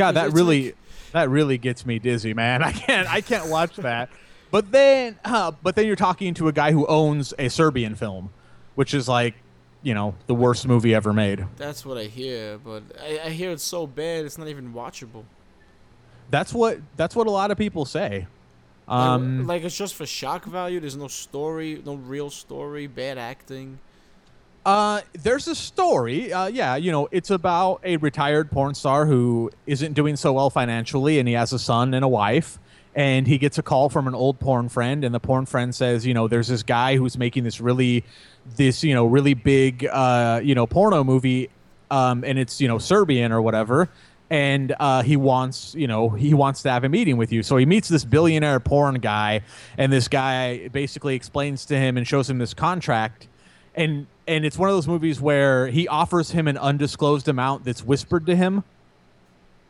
God, 0.00 0.16
that 0.16 0.32
really 0.32 0.64
like- 0.66 0.76
that 1.12 1.28
really 1.28 1.58
gets 1.58 1.84
me 1.86 1.98
dizzy, 1.98 2.34
man. 2.34 2.62
I 2.70 2.72
can't 2.72 3.08
I 3.08 3.20
can't 3.20 3.48
watch 3.48 3.76
that. 3.76 4.10
But 4.50 4.72
then 4.72 5.18
uh, 5.24 5.52
but 5.62 5.76
then 5.76 5.86
you're 5.86 5.96
talking 5.96 6.34
to 6.34 6.48
a 6.48 6.52
guy 6.52 6.72
who 6.72 6.86
owns 6.86 7.32
a 7.38 7.48
Serbian 7.48 7.94
film, 7.94 8.30
which 8.74 8.94
is 8.94 9.08
like, 9.08 9.34
you 9.82 9.94
know, 9.94 10.14
the 10.26 10.34
worst 10.34 10.66
movie 10.66 10.94
ever 10.94 11.12
made. 11.12 11.44
That's 11.56 11.84
what 11.86 11.96
I 11.98 12.04
hear, 12.04 12.58
but 12.58 12.82
I, 13.00 13.20
I 13.26 13.30
hear 13.30 13.50
it's 13.52 13.62
so 13.62 13.86
bad 13.86 14.24
it's 14.24 14.38
not 14.38 14.48
even 14.48 14.72
watchable. 14.74 15.24
That's 16.30 16.52
what 16.52 16.78
that's 16.96 17.14
what 17.16 17.26
a 17.26 17.30
lot 17.30 17.50
of 17.50 17.58
people 17.58 17.84
say. 17.84 18.26
Like- 18.88 18.96
Um, 18.98 19.46
like 19.46 19.62
it's 19.62 19.76
just 19.76 19.94
for 19.94 20.04
shock 20.06 20.44
value. 20.44 20.80
There's 20.80 20.96
no 20.96 21.08
story, 21.08 21.80
no 21.84 21.94
real 21.94 22.28
story, 22.30 22.86
bad 22.88 23.18
acting. 23.18 23.78
Uh, 24.64 25.00
there's 25.12 25.48
a 25.48 25.54
story. 25.54 26.32
Uh, 26.32 26.46
yeah, 26.46 26.76
you 26.76 26.92
know, 26.92 27.08
it's 27.10 27.30
about 27.30 27.80
a 27.84 27.96
retired 27.96 28.50
porn 28.50 28.74
star 28.74 29.06
who 29.06 29.50
isn't 29.66 29.94
doing 29.94 30.16
so 30.16 30.32
well 30.32 30.50
financially, 30.50 31.18
and 31.18 31.26
he 31.28 31.34
has 31.34 31.52
a 31.52 31.58
son 31.58 31.94
and 31.94 32.04
a 32.04 32.08
wife. 32.08 32.58
And 32.92 33.26
he 33.28 33.38
gets 33.38 33.56
a 33.56 33.62
call 33.62 33.88
from 33.88 34.08
an 34.08 34.16
old 34.16 34.40
porn 34.40 34.68
friend, 34.68 35.04
and 35.04 35.14
the 35.14 35.20
porn 35.20 35.46
friend 35.46 35.72
says, 35.72 36.04
you 36.04 36.12
know, 36.12 36.26
there's 36.26 36.48
this 36.48 36.64
guy 36.64 36.96
who's 36.96 37.16
making 37.16 37.44
this 37.44 37.60
really, 37.60 38.04
this 38.56 38.82
you 38.82 38.94
know, 38.94 39.06
really 39.06 39.34
big, 39.34 39.86
uh, 39.86 40.40
you 40.42 40.56
know, 40.56 40.66
porno 40.66 41.04
movie, 41.04 41.50
um, 41.90 42.24
and 42.24 42.36
it's 42.36 42.60
you 42.60 42.66
know 42.66 42.78
Serbian 42.78 43.30
or 43.30 43.40
whatever. 43.42 43.88
and 44.28 44.74
uh, 44.78 45.02
he 45.02 45.16
wants 45.16 45.74
you 45.74 45.86
know 45.86 46.08
he 46.10 46.34
wants 46.34 46.62
to 46.62 46.70
have 46.70 46.84
a 46.84 46.88
meeting 46.88 47.16
with 47.16 47.32
you 47.32 47.42
so 47.42 47.56
he 47.56 47.66
meets 47.66 47.88
this 47.88 48.04
billionaire 48.04 48.60
porn 48.60 48.94
guy 48.96 49.40
and 49.76 49.92
this 49.92 50.06
guy 50.06 50.68
basically 50.68 51.16
explains 51.16 51.66
to 51.66 51.76
him 51.76 51.96
and 51.96 52.06
shows 52.06 52.30
him 52.30 52.38
this 52.38 52.54
contract 52.54 53.26
and 53.74 54.06
and 54.26 54.44
it's 54.44 54.58
one 54.58 54.68
of 54.68 54.74
those 54.74 54.88
movies 54.88 55.20
where 55.20 55.66
he 55.68 55.88
offers 55.88 56.30
him 56.30 56.48
an 56.48 56.56
undisclosed 56.56 57.28
amount 57.28 57.64
that's 57.64 57.84
whispered 57.84 58.26
to 58.26 58.36
him 58.36 58.64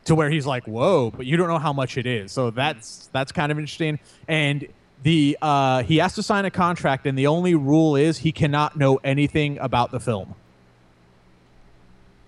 to 0.05 0.15
where 0.15 0.31
he's 0.31 0.47
like 0.47 0.67
whoa 0.67 1.11
but 1.11 1.27
you 1.27 1.37
don't 1.37 1.49
know 1.49 1.59
how 1.59 1.73
much 1.73 1.99
it 1.99 2.07
is 2.07 2.33
so 2.33 2.51
that's 2.51 3.09
that's 3.13 3.33
kind 3.33 3.53
of 3.53 3.59
interesting 3.59 3.99
and 4.29 4.67
the 5.03 5.37
uh, 5.41 5.83
he 5.83 5.97
has 5.97 6.15
to 6.15 6.23
sign 6.23 6.45
a 6.45 6.51
contract 6.51 7.07
and 7.07 7.19
the 7.19 7.27
only 7.27 7.55
rule 7.55 7.97
is 7.97 8.19
he 8.19 8.33
cannot 8.33 8.77
know 8.77 8.97
anything 9.03 9.59
about 9.59 9.91
the 9.91 10.01
film 10.01 10.35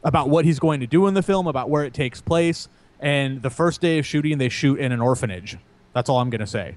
about 0.04 0.28
what 0.28 0.44
he's 0.44 0.58
going 0.58 0.80
to 0.80 0.86
do 0.86 1.06
in 1.06 1.14
the 1.14 1.22
film, 1.22 1.46
about 1.46 1.70
where 1.70 1.84
it 1.84 1.94
takes 1.94 2.20
place. 2.20 2.68
And 3.00 3.42
the 3.42 3.50
first 3.50 3.80
day 3.80 3.98
of 3.98 4.06
shooting, 4.06 4.38
they 4.38 4.48
shoot 4.48 4.78
in 4.78 4.92
an 4.92 5.00
orphanage. 5.00 5.58
That's 5.92 6.08
all 6.08 6.18
I'm 6.18 6.30
going 6.30 6.40
to 6.40 6.46
say. 6.46 6.76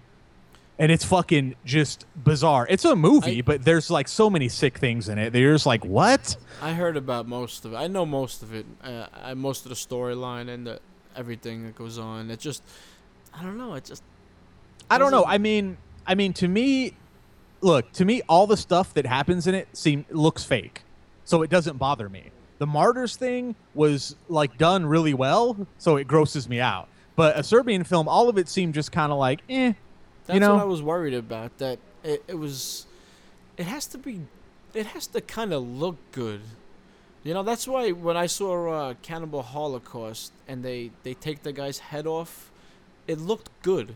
And 0.78 0.92
it's 0.92 1.06
fucking 1.06 1.56
just 1.64 2.06
bizarre. 2.18 2.68
It's 2.70 2.84
a 2.84 2.96
movie, 2.98 3.38
I- 3.40 3.42
but 3.42 3.64
there's 3.64 3.90
like 3.90 4.08
so 4.10 4.30
many 4.30 4.50
sick 4.50 4.78
things 4.78 5.08
in 5.08 5.18
it. 5.18 5.32
that 5.32 5.40
You're 5.40 5.54
just 5.54 5.66
like, 5.66 5.86
what? 5.86 6.36
I 6.62 6.74
heard 6.74 6.98
about 6.98 7.28
most 7.28 7.64
of 7.64 7.74
it. 7.74 7.78
I 7.78 7.88
know 7.88 8.06
most 8.06 8.44
of 8.44 8.54
it. 8.54 8.66
Uh, 8.84 9.06
I 9.24 9.34
most 9.36 9.64
of 9.66 9.70
the 9.70 9.76
storyline 9.76 10.50
and 10.50 10.68
the, 10.68 10.80
everything 11.16 11.64
that 11.66 11.76
goes 11.76 11.98
on. 11.98 12.30
It 12.30 12.40
just, 12.40 12.62
I 13.34 13.42
don't 13.42 13.58
know. 13.58 13.74
It 13.76 13.86
just 13.86 14.04
I 14.92 14.98
don't 14.98 15.12
know. 15.12 15.20
Doesn't- 15.22 15.32
I 15.32 15.38
mean, 15.38 15.78
I 16.06 16.14
mean, 16.16 16.34
to 16.34 16.48
me, 16.50 16.94
look, 17.62 17.92
to 17.94 18.04
me, 18.06 18.22
all 18.28 18.46
the 18.46 18.58
stuff 18.58 18.94
that 18.96 19.06
happens 19.06 19.48
in 19.48 19.56
it 19.56 19.70
seem 19.76 20.06
looks 20.12 20.44
fake, 20.44 20.82
so 21.24 21.42
it 21.42 21.50
doesn't 21.50 21.78
bother 21.78 22.10
me. 22.10 22.32
The 22.60 22.68
martyrs 22.68 23.16
thing 23.16 23.56
was 23.74 24.16
like 24.30 24.58
done 24.58 24.86
really 24.86 25.14
well, 25.14 25.68
so 25.78 25.96
it 25.96 26.06
grosses 26.08 26.48
me 26.50 26.60
out. 26.60 26.88
But 27.16 27.40
a 27.40 27.44
Serbian 27.44 27.86
film, 27.86 28.08
all 28.10 28.28
of 28.28 28.38
it 28.38 28.50
seemed 28.50 28.74
just 28.74 28.92
kind 28.92 29.12
of 29.14 29.18
like, 29.18 29.40
eh. 29.50 29.72
That's 30.26 30.36
you 30.36 30.40
know, 30.40 30.56
what 30.56 30.62
I 30.62 30.66
was 30.66 30.82
worried 30.82 31.14
about. 31.14 31.58
That 31.60 31.80
it, 32.04 32.24
it 32.28 32.38
was, 32.38 32.86
it 33.58 33.66
has 33.66 33.86
to 33.88 33.98
be, 33.98 34.22
it 34.74 34.88
has 34.88 35.08
to 35.08 35.22
kind 35.22 35.54
of 35.54 35.64
look 35.64 35.98
good. 36.12 36.42
You 37.24 37.34
know, 37.34 37.44
that's 37.44 37.68
why 37.68 37.92
when 37.92 38.18
I 38.18 38.28
saw 38.28 38.70
uh, 38.70 38.94
Cannibal 39.02 39.42
Holocaust 39.42 40.32
and 40.48 40.64
they 40.64 40.92
they 41.04 41.16
take 41.16 41.42
the 41.44 41.52
guy's 41.52 41.80
head 41.80 42.06
off, 42.06 42.52
it 43.08 43.20
looked 43.20 43.50
good. 43.62 43.96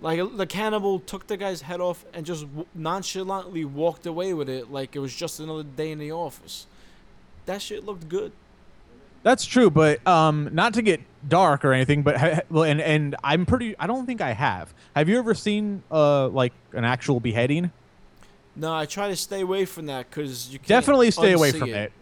Like 0.00 0.18
the 0.36 0.46
cannibal 0.46 0.98
took 0.98 1.26
the 1.26 1.36
guy's 1.36 1.60
head 1.62 1.80
off 1.80 2.06
and 2.14 2.24
just 2.24 2.42
w- 2.42 2.66
nonchalantly 2.74 3.66
walked 3.66 4.06
away 4.06 4.32
with 4.32 4.48
it, 4.48 4.70
like 4.70 4.96
it 4.96 4.98
was 5.00 5.14
just 5.14 5.40
another 5.40 5.62
day 5.62 5.90
in 5.90 5.98
the 5.98 6.10
office. 6.10 6.66
That 7.44 7.60
shit 7.60 7.84
looked 7.84 8.08
good. 8.08 8.32
That's 9.22 9.44
true, 9.44 9.70
but 9.70 10.06
um, 10.06 10.48
not 10.52 10.74
to 10.74 10.82
get 10.82 11.00
dark 11.28 11.64
or 11.64 11.72
anything, 11.72 12.02
but 12.02 12.16
ha- 12.16 12.40
and 12.62 12.80
and 12.80 13.16
I'm 13.22 13.44
pretty. 13.46 13.76
I 13.78 13.86
don't 13.86 14.06
think 14.06 14.20
I 14.20 14.32
have. 14.32 14.72
Have 14.96 15.08
you 15.08 15.18
ever 15.18 15.34
seen 15.34 15.82
uh 15.90 16.28
like 16.28 16.52
an 16.72 16.84
actual 16.84 17.20
beheading? 17.20 17.70
No, 18.56 18.74
I 18.74 18.86
try 18.86 19.08
to 19.08 19.16
stay 19.16 19.40
away 19.42 19.64
from 19.64 19.86
that 19.86 20.10
because 20.10 20.52
you 20.52 20.58
can't 20.58 20.68
Definitely 20.68 21.10
stay 21.10 21.32
away 21.32 21.52
from 21.52 21.70
it. 21.70 21.92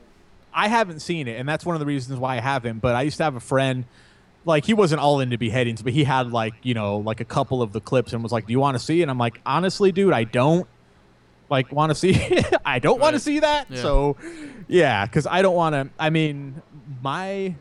I 0.53 0.69
haven't 0.69 1.01
seen 1.01 1.29
it, 1.29 1.39
and 1.39 1.49
that's 1.49 1.65
one 1.67 1.77
of 1.77 1.81
the 1.81 1.87
reasons 1.87 2.19
why 2.19 2.37
I 2.37 2.41
haven't. 2.41 2.79
But 2.79 2.95
I 2.95 3.03
used 3.03 3.19
to 3.19 3.25
have 3.25 3.37
a 3.37 3.41
friend, 3.41 3.85
like 4.45 4.65
he 4.65 4.75
wasn't 4.75 5.01
all 5.01 5.21
into 5.21 5.39
beheadings, 5.39 5.83
but 5.83 5.93
he 5.93 6.05
had 6.05 6.33
like 6.33 6.55
you 6.63 6.75
know 6.75 6.99
like 6.99 7.21
a 7.21 7.25
couple 7.25 7.63
of 7.63 7.73
the 7.73 7.81
clips 7.81 8.13
and 8.13 8.23
was 8.23 8.33
like, 8.33 8.47
"Do 8.47 8.53
you 8.53 8.61
want 8.61 8.77
to 8.77 8.85
see?" 8.85 9.01
it? 9.01 9.03
And 9.03 9.11
I'm 9.11 9.19
like, 9.19 9.41
honestly, 9.45 9.93
dude, 9.93 10.13
I 10.13 10.25
don't 10.25 10.67
like 11.51 11.71
want 11.73 11.91
to 11.91 11.95
see. 11.95 12.43
I 12.65 12.79
don't 12.79 13.01
want 13.01 13.15
to 13.15 13.21
see 13.21 13.41
that. 13.41 13.71
Yeah. 13.71 13.83
So, 13.83 14.17
yeah, 14.67 15.07
because 15.07 15.27
I 15.27 15.43
don't 15.43 15.55
want 15.55 15.75
to. 15.75 15.91
I 15.99 16.11
mean, 16.11 16.63
my 17.03 17.55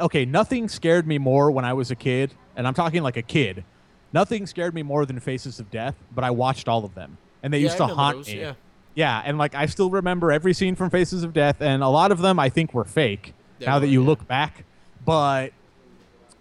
okay, 0.00 0.24
nothing 0.24 0.68
scared 0.68 1.06
me 1.06 1.18
more 1.18 1.50
when 1.50 1.64
I 1.64 1.72
was 1.72 1.90
a 1.90 1.96
kid, 1.96 2.34
and 2.56 2.66
I'm 2.66 2.74
talking 2.74 3.02
like 3.02 3.16
a 3.16 3.22
kid. 3.22 3.64
Nothing 4.12 4.46
scared 4.46 4.74
me 4.74 4.82
more 4.82 5.04
than 5.04 5.20
Faces 5.20 5.60
of 5.60 5.70
Death, 5.70 5.94
but 6.14 6.24
I 6.24 6.30
watched 6.30 6.68
all 6.68 6.84
of 6.84 6.94
them, 6.94 7.18
and 7.42 7.52
they 7.52 7.58
Yeah, 7.58 7.64
used 7.64 7.76
to 7.76 7.86
haunt 7.86 8.16
those, 8.18 8.28
me. 8.28 8.40
yeah. 8.40 8.54
Yeah, 8.94 9.22
and 9.24 9.38
like 9.38 9.54
I 9.54 9.66
still 9.66 9.90
remember 9.90 10.32
every 10.32 10.52
scene 10.54 10.74
from 10.74 10.90
Faces 10.90 11.22
of 11.22 11.32
Death, 11.32 11.60
and 11.60 11.82
a 11.82 11.88
lot 11.88 12.10
of 12.10 12.18
them 12.18 12.38
I 12.38 12.48
think 12.48 12.74
were 12.74 12.84
fake. 12.84 13.34
They 13.58 13.66
now 13.66 13.78
that 13.78 13.88
you 13.88 14.00
yeah. 14.02 14.08
look 14.08 14.26
back, 14.26 14.64
but 15.04 15.52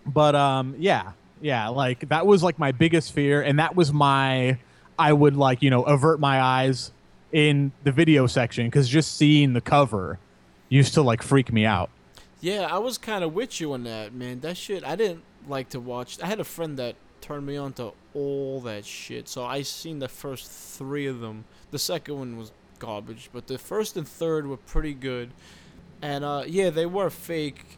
but 0.06 0.36
um 0.36 0.76
yeah 0.80 1.12
yeah 1.42 1.68
like 1.68 2.08
that 2.08 2.26
was 2.26 2.42
like 2.42 2.58
my 2.58 2.72
biggest 2.72 3.12
fear, 3.12 3.42
and 3.42 3.60
that 3.60 3.76
was 3.76 3.94
my 3.94 4.58
I 4.98 5.14
would 5.14 5.36
like 5.36 5.62
you 5.62 5.70
know 5.70 5.84
avert 5.84 6.20
my 6.20 6.42
eyes 6.42 6.92
in 7.32 7.74
the 7.84 7.92
video 7.92 8.26
section 8.26 8.66
because 8.68 8.88
just 8.88 9.18
seeing 9.18 9.54
the 9.54 9.62
cover 9.62 10.18
used 10.70 10.94
to 10.96 11.02
like 11.02 11.22
freak 11.22 11.52
me 11.52 11.66
out. 11.66 11.90
Yeah, 12.40 12.68
I 12.70 12.78
was 12.78 12.98
kind 12.98 13.24
of 13.24 13.34
with 13.34 13.60
you 13.60 13.74
on 13.74 13.84
that, 13.84 14.14
man. 14.14 14.42
That 14.42 14.58
shit, 14.58 14.84
I 14.84 14.96
didn't 14.96 15.24
like 15.48 15.70
to 15.70 15.80
watch. 15.80 16.22
I 16.22 16.28
had 16.28 16.40
a 16.40 16.44
friend 16.44 16.78
that 16.78 16.96
turned 17.22 17.46
me 17.46 17.58
on 17.58 17.74
to 17.74 17.94
all 18.14 18.62
that 18.62 18.86
shit. 18.86 19.28
So 19.28 19.44
I 19.44 19.64
seen 19.64 20.00
the 20.00 20.08
first 20.08 20.50
three 20.50 21.08
of 21.08 21.20
them. 21.20 21.46
The 21.72 21.80
second 21.80 22.18
one 22.18 22.38
was 22.38 22.52
garbage, 22.80 23.30
but 23.34 23.48
the 23.48 23.58
first 23.58 23.98
and 23.98 24.08
third 24.08 24.48
were 24.48 24.58
pretty 24.58 24.94
good. 24.94 25.32
And 26.02 26.24
uh, 26.24 26.44
yeah, 26.46 26.70
they 26.70 26.86
were 26.86 27.10
fake. 27.10 27.78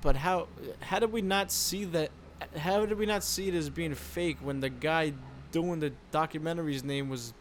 But 0.00 0.16
how 0.16 0.48
how 0.80 0.98
did 0.98 1.12
we 1.12 1.22
not 1.22 1.50
see 1.50 1.84
that? 1.86 2.10
How 2.56 2.86
did 2.86 2.96
we 2.96 3.06
not 3.06 3.22
see 3.22 3.48
it 3.48 3.54
as 3.54 3.68
being 3.68 3.94
fake 3.94 4.38
when 4.40 4.60
the 4.60 4.70
guy 4.70 5.12
doing 5.50 5.80
the 5.80 5.92
documentary's 6.12 6.84
name 6.84 7.08
was 7.08 7.34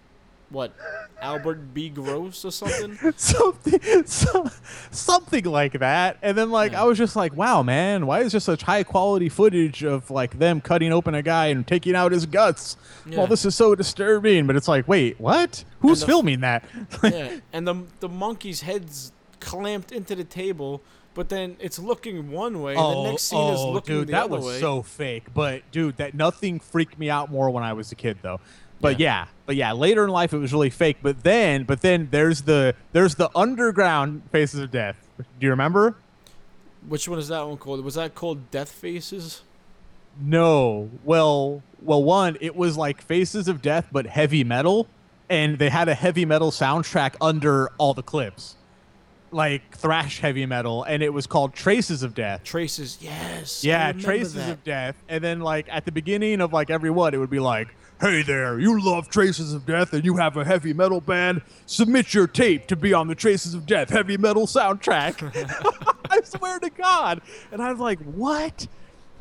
what 0.50 0.74
Albert 1.22 1.74
B. 1.74 1.90
Gross 1.90 2.46
or 2.46 2.52
something? 2.52 3.14
something 3.18 4.06
so, 4.06 4.48
something 4.92 5.44
like 5.46 5.80
that 5.80 6.18
and 6.22 6.38
then 6.38 6.50
like 6.52 6.72
Yeah. 6.72 6.84
i 6.84 6.86
was 6.86 6.98
just 6.98 7.16
like 7.16 7.36
wow 7.36 7.64
man 7.64 8.06
why 8.06 8.22
is 8.22 8.32
there 8.32 8.40
such 8.42 8.64
high 8.64 8.84
quality 8.84 9.30
footage 9.30 9.84
of 9.84 10.10
like 10.10 10.40
them 10.40 10.62
cutting 10.62 10.94
open 10.94 11.16
a 11.16 11.22
guy 11.22 11.48
and 11.48 11.66
taking 11.68 11.96
out 11.96 12.12
his 12.12 12.26
guts 12.26 12.78
Yeah. 13.06 13.18
well 13.18 13.28
this 13.28 13.46
is 13.46 13.56
so 13.56 13.76
disturbing 13.76 14.48
but 14.48 14.56
it's 14.56 14.68
like 14.68 14.88
wait 14.88 15.20
what 15.20 15.64
who's 15.82 16.00
the- 16.02 16.06
filming 16.08 16.42
that 16.42 16.64
yeah, 17.04 17.38
and 17.54 17.68
the 17.68 17.84
the 18.00 18.10
monkey's 18.10 18.62
head's 18.62 19.12
clamped 19.40 19.92
into 19.92 20.16
the 20.16 20.24
table, 20.24 20.82
but 21.14 21.30
then 21.30 21.56
it's 21.60 21.78
looking 21.78 22.32
one 22.32 22.62
way, 22.62 22.72
and 22.74 22.80
the 22.82 22.84
oh, 22.84 23.10
next 23.12 23.24
scene 23.24 23.54
is 23.54 23.60
oh, 23.60 23.72
looking 23.72 23.96
Oh, 23.96 24.00
dude 24.00 24.08
the 24.08 24.12
that 24.14 24.24
other 24.26 24.38
was 24.38 24.46
way. 24.46 24.60
so 24.60 24.82
fake 24.82 25.26
but 25.34 25.62
dude 25.72 25.98
that 25.98 26.14
nothing 26.16 26.60
freaked 26.60 26.98
me 26.98 27.10
out 27.10 27.30
more 27.32 27.50
when 27.52 27.64
i 27.64 27.74
was 27.74 27.92
a 27.92 27.96
kid 27.96 28.18
though 28.24 28.40
but 28.82 29.00
yeah. 29.00 29.28
but 29.46 29.56
yeah 29.56 29.72
later 29.72 30.04
in 30.04 30.10
life 30.10 30.34
it 30.34 30.38
was 30.38 30.54
really 30.54 30.70
fake 30.70 30.98
but 31.02 31.24
then 31.24 31.64
but 31.64 31.82
then 31.82 32.08
there's 32.12 32.42
the 32.44 32.76
there's 32.92 33.16
the 33.16 33.30
underground 33.36 34.22
faces 34.32 34.60
of 34.60 34.72
death 34.72 35.08
do 35.18 35.46
you 35.46 35.50
remember 35.50 35.96
Which 36.88 37.08
one 37.08 37.20
is 37.20 37.28
that 37.30 37.46
one 37.48 37.58
called? 37.58 37.84
Was 37.84 37.96
that 37.96 38.14
called 38.16 38.50
Death 38.52 38.72
Faces? 38.72 39.42
No. 40.20 40.90
Well, 41.04 41.62
well, 41.82 42.04
one, 42.04 42.38
it 42.40 42.56
was 42.56 42.78
like 42.78 43.02
Faces 43.02 43.48
of 43.48 43.62
Death, 43.62 43.88
but 43.92 44.06
heavy 44.08 44.44
metal, 44.44 44.88
and 45.30 45.58
they 45.60 45.70
had 45.70 45.90
a 45.90 45.94
heavy 45.96 46.26
metal 46.26 46.52
soundtrack 46.52 47.16
under 47.20 47.70
all 47.78 47.94
the 47.94 48.04
clips, 48.04 48.56
like 49.32 49.76
thrash 49.76 50.20
heavy 50.22 50.46
metal, 50.46 50.84
and 50.84 51.04
it 51.04 51.14
was 51.14 51.28
called 51.28 51.54
Traces 51.54 52.04
of 52.04 52.14
Death. 52.16 52.44
Traces, 52.44 52.98
yes. 53.02 53.64
Yeah, 53.64 53.88
remember 53.88 54.04
Traces 54.04 54.34
that. 54.36 54.52
of 54.52 54.64
Death, 54.64 54.96
and 55.10 55.24
then 55.24 55.40
like 55.42 55.68
at 55.70 55.86
the 55.86 55.92
beginning 55.92 56.42
of 56.42 56.54
like 56.54 56.70
every 56.70 56.90
one, 56.92 57.14
it 57.14 57.18
would 57.18 57.30
be 57.30 57.40
like, 57.40 57.68
"Hey 58.00 58.22
there, 58.22 58.60
you 58.60 58.82
love 58.82 59.10
Traces 59.10 59.54
of 59.54 59.66
Death, 59.66 59.94
and 59.94 60.06
you 60.06 60.18
have 60.18 60.38
a 60.38 60.46
heavy 60.46 60.74
metal 60.74 61.02
band. 61.02 61.42
Submit 61.66 62.14
your 62.14 62.28
tape 62.28 62.68
to 62.68 62.76
be 62.76 62.94
on 62.94 63.08
the 63.08 63.16
Traces 63.16 63.54
of 63.54 63.66
Death 63.66 63.90
heavy 63.90 64.18
metal 64.18 64.48
soundtrack." 64.48 65.24
I 66.10 66.22
swear 66.22 66.60
to 66.60 66.70
God, 66.70 67.22
and 67.52 67.62
I 67.62 67.72
was 67.72 67.80
like, 67.80 68.00
"What?" 68.00 68.68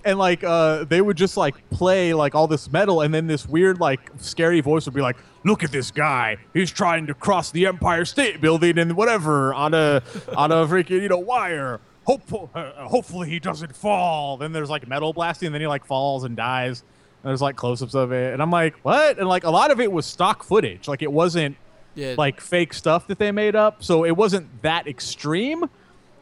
and 0.07 0.18
like 0.18 0.45
uh 0.45 0.85
they 0.85 1.01
would 1.03 1.16
just 1.16 1.37
like 1.37 1.68
play 1.70 2.14
like 2.14 2.35
all 2.35 2.47
this 2.47 2.70
metal 2.70 3.03
and 3.03 3.12
then 3.12 3.27
this 3.27 3.47
weird 3.47 3.81
like 3.81 4.01
scary 4.18 4.61
voice 4.61 4.87
would 4.87 4.95
be 4.95 5.01
like 5.01 5.16
look 5.45 5.64
at 5.64 5.72
this 5.72 5.91
guy 5.91 6.37
he's 6.55 6.70
trying 6.70 7.07
to 7.07 7.12
cross 7.12 7.51
the 7.51 7.66
empire 7.66 8.05
state 8.05 8.41
building 8.41 8.79
and 8.79 8.97
whatever 8.97 9.53
on 9.53 9.74
a 9.74 10.01
on 10.37 10.53
a 10.53 10.66
freaking 10.66 11.03
you 11.03 11.09
know 11.09 11.18
wire 11.18 11.81
hopeful 12.05 12.49
uh, 12.55 12.87
hopefully 12.87 13.29
he 13.29 13.41
doesn't 13.41 13.74
fall 13.74 14.37
then 14.37 14.53
there's 14.53 14.70
like 14.70 14.87
metal 14.87 15.12
blasting 15.12 15.47
and 15.47 15.55
then 15.55 15.61
he 15.61 15.66
like 15.66 15.85
falls 15.85 16.22
and 16.22 16.37
dies 16.37 16.85
there's 17.27 17.43
like 17.43 17.57
close-ups 17.57 17.95
of 17.95 18.12
it. 18.12 18.33
And 18.33 18.41
i'm 18.43 18.51
like 18.51 18.74
what? 18.85 19.18
And 19.18 19.29
like 19.29 19.45
a 19.45 19.51
lot 19.51 19.70
of 19.70 19.81
it 19.81 19.91
was 19.91 20.07
stock 20.07 20.43
footage. 20.45 20.89
Like 20.89 21.03
it 21.03 21.12
wasn't 21.12 21.57
Yeah, 21.95 22.14
like 22.18 22.41
fake 22.41 22.72
stuff 22.74 23.07
that 23.09 23.18
they 23.18 23.33
made 23.33 23.57
up. 23.57 23.83
So 23.83 24.05
it 24.05 24.16
wasn't 24.16 24.62
that 24.62 24.87
extreme. 24.87 25.64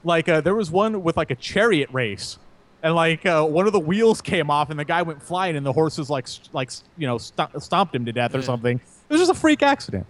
Like 0.05 0.28
uh, 0.28 0.40
there 0.40 0.55
was 0.55 0.70
one 0.70 1.02
with 1.02 1.16
like 1.16 1.30
a 1.30 1.34
chariot 1.36 1.88
race. 1.92 2.38
And 2.82 2.94
like 2.94 3.24
uh, 3.24 3.44
one 3.46 3.66
of 3.66 3.72
the 3.72 3.80
wheels 3.80 4.20
came 4.20 4.50
off 4.50 4.68
and 4.68 4.78
the 4.78 4.84
guy 4.84 5.00
went 5.02 5.22
flying 5.22 5.57
and 5.57 5.64
the 5.64 5.72
horses 5.72 6.11
like 6.11 6.24
s- 6.24 6.40
like 6.52 6.70
you 6.98 7.07
know 7.07 7.16
st- 7.18 7.62
stomped 7.62 7.94
him 7.94 8.05
to 8.05 8.12
death 8.12 8.34
or 8.34 8.42
something. 8.42 8.78
It 8.78 9.12
was 9.12 9.20
just 9.20 9.30
a 9.30 9.34
freak 9.40 9.62
accident. 9.62 10.07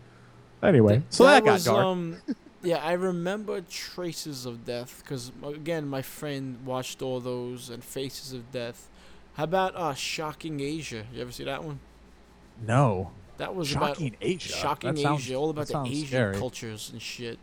Anyway 0.63 1.03
so 1.11 1.25
that, 1.25 1.45
got 1.45 1.53
was, 1.55 1.65
dark. 1.65 1.85
Um, 1.85 2.17
yeah, 2.63 2.79
I 2.79 2.93
remember 2.93 3.61
Traces 3.61 4.47
of 4.47 4.65
Death 4.65 5.03
because 5.05 5.31
again, 5.47 5.87
my 5.87 6.01
friend 6.03 6.65
watched 6.65 7.03
all 7.03 7.21
those 7.21 7.69
and 7.71 7.85
Faces 7.85 8.33
of 8.33 8.51
Death. 8.51 8.89
How 9.35 9.45
about 9.45 9.75
uh, 9.75 9.95
Shocking 9.95 10.61
Asia? 10.61 11.05
You 11.13 11.23
ever 11.23 11.33
see 11.33 11.45
that 11.45 11.63
one? 11.65 11.81
no 12.65 13.11
That 13.39 13.55
was 13.55 13.69
Shocking 13.69 14.09
about 14.09 14.19
Asia? 14.21 14.49
Shocking 14.53 14.95
That 14.95 15.01
sounds- 15.01 15.23
Asia, 15.23 15.35
all 15.35 15.51
about 15.51 15.67
the 15.67 15.83
Asian 15.87 16.07
scary. 16.07 16.37
cultures 16.39 16.91
and 16.93 17.03
shit. 17.03 17.39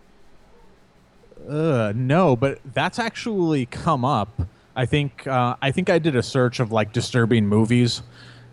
Uh, 1.49 1.91
no, 1.95 2.35
but 2.35 2.59
that's 2.73 2.99
actually 2.99 3.65
come 3.65 4.05
up. 4.05 4.41
I 4.75 4.85
think 4.85 5.25
uh, 5.27 5.55
I 5.61 5.71
think 5.71 5.89
I 5.89 5.97
did 5.99 6.15
a 6.15 6.23
search 6.23 6.59
of 6.59 6.71
like 6.71 6.93
disturbing 6.93 7.45
movies, 7.47 8.03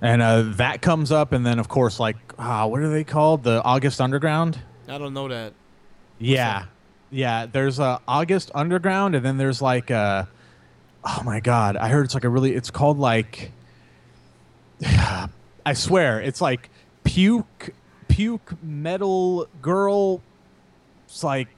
and 0.01 0.23
uh, 0.23 0.43
that 0.57 0.81
comes 0.81 1.13
up, 1.13 1.33
and 1.33 1.45
then 1.47 1.59
of 1.59 1.69
course 1.69 2.01
like 2.01 2.17
uh, 2.39 2.67
what 2.67 2.81
are 2.81 2.89
they 2.89 3.05
called? 3.05 3.45
The 3.45 3.63
August 3.63 4.01
Underground. 4.01 4.59
I 4.89 4.97
don't 4.99 5.13
know 5.15 5.29
that. 5.29 5.53
Yeah, 6.19 6.65
yeah. 7.11 7.47
There's 7.47 7.79
uh, 7.79 7.99
August 8.09 8.51
Underground, 8.55 9.15
and 9.15 9.25
then 9.25 9.37
there's 9.37 9.61
like 9.63 9.91
uh, 9.91 10.25
oh 11.05 11.23
my 11.25 11.41
god, 11.41 11.77
I 11.77 11.89
heard 11.89 12.05
it's 12.05 12.15
like 12.15 12.25
a 12.25 12.29
really. 12.29 12.55
It's 12.55 12.71
called 12.71 12.99
like. 12.99 13.53
I 15.67 15.75
swear, 15.75 16.21
it's 16.21 16.41
like 16.41 16.71
puke, 17.05 17.75
puke 18.09 18.55
metal 18.63 19.49
girl. 19.61 20.23
It's 21.07 21.23
like 21.23 21.49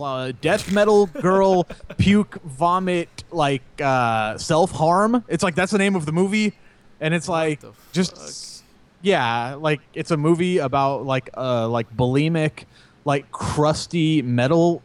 uh, 0.00 0.32
death 0.40 0.72
metal 0.72 1.06
girl 1.06 1.64
puke 1.98 2.40
vomit 2.42 3.24
like 3.30 3.62
uh, 3.80 4.36
self 4.38 4.72
harm. 4.72 5.24
It's 5.28 5.42
like 5.42 5.54
that's 5.54 5.72
the 5.72 5.78
name 5.78 5.94
of 5.94 6.06
the 6.06 6.12
movie, 6.12 6.54
and 7.00 7.14
it's 7.14 7.28
like 7.28 7.62
just 7.92 8.64
yeah, 9.02 9.54
like 9.54 9.80
it's 9.94 10.10
a 10.10 10.16
movie 10.16 10.58
about 10.58 11.04
like 11.04 11.30
uh 11.36 11.68
like 11.68 11.94
bulimic, 11.96 12.64
like 13.04 13.30
crusty 13.30 14.22
metal 14.22 14.82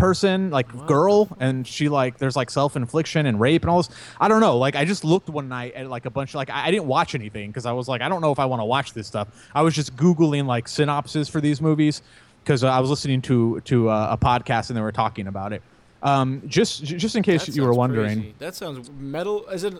person, 0.00 0.50
like 0.50 0.86
girl, 0.86 1.28
and 1.38 1.66
she 1.66 1.88
like 1.88 2.18
there's 2.18 2.34
like 2.34 2.50
self 2.50 2.74
infliction 2.74 3.26
and 3.26 3.38
rape 3.40 3.62
and 3.62 3.70
all 3.70 3.82
this. 3.82 3.90
I 4.20 4.26
don't 4.28 4.40
know. 4.40 4.56
Like 4.58 4.74
I 4.74 4.84
just 4.84 5.04
looked 5.04 5.28
one 5.28 5.48
night 5.48 5.74
at 5.74 5.88
like 5.88 6.06
a 6.06 6.10
bunch 6.10 6.30
of 6.30 6.36
like 6.36 6.50
I, 6.50 6.66
I 6.66 6.70
didn't 6.70 6.86
watch 6.86 7.14
anything 7.14 7.50
because 7.50 7.66
I 7.66 7.72
was 7.72 7.86
like 7.86 8.00
I 8.00 8.08
don't 8.08 8.20
know 8.20 8.32
if 8.32 8.38
I 8.38 8.46
want 8.46 8.60
to 8.60 8.64
watch 8.64 8.92
this 8.94 9.06
stuff. 9.06 9.28
I 9.54 9.62
was 9.62 9.74
just 9.74 9.94
googling 9.96 10.46
like 10.46 10.66
synopses 10.66 11.28
for 11.28 11.40
these 11.40 11.60
movies 11.60 12.02
because 12.42 12.64
uh, 12.64 12.68
I 12.68 12.80
was 12.80 12.90
listening 12.90 13.22
to 13.22 13.60
to 13.60 13.88
uh, 13.90 14.16
a 14.18 14.18
podcast 14.18 14.70
and 14.70 14.76
they 14.76 14.82
were 14.82 14.92
talking 14.92 15.26
about 15.26 15.52
it. 15.52 15.62
Um, 16.02 16.42
just 16.46 16.82
just 16.82 17.14
in 17.14 17.22
case 17.22 17.44
That 17.44 17.54
you 17.54 17.62
were 17.62 17.74
wondering. 17.74 18.20
crazy. 18.20 18.34
That 18.38 18.54
sounds 18.54 18.90
metal. 18.90 19.46
Is 19.48 19.64
it 19.64 19.74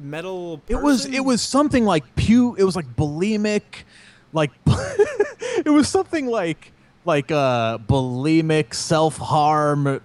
metal? 0.00 0.62
It 0.66 0.76
was 0.80 1.04
it 1.04 1.20
was 1.20 1.42
something 1.42 1.84
like 1.84 2.14
pew. 2.16 2.54
It 2.56 2.64
was 2.64 2.74
like 2.74 2.96
bulimic, 2.96 3.84
like 4.32 4.50
it 4.66 5.70
was 5.70 5.88
something 5.88 6.26
like 6.26 6.72
like 7.04 7.30
a 7.30 7.80
bulimic 7.88 8.74
self 8.74 9.16
harm, 9.18 10.00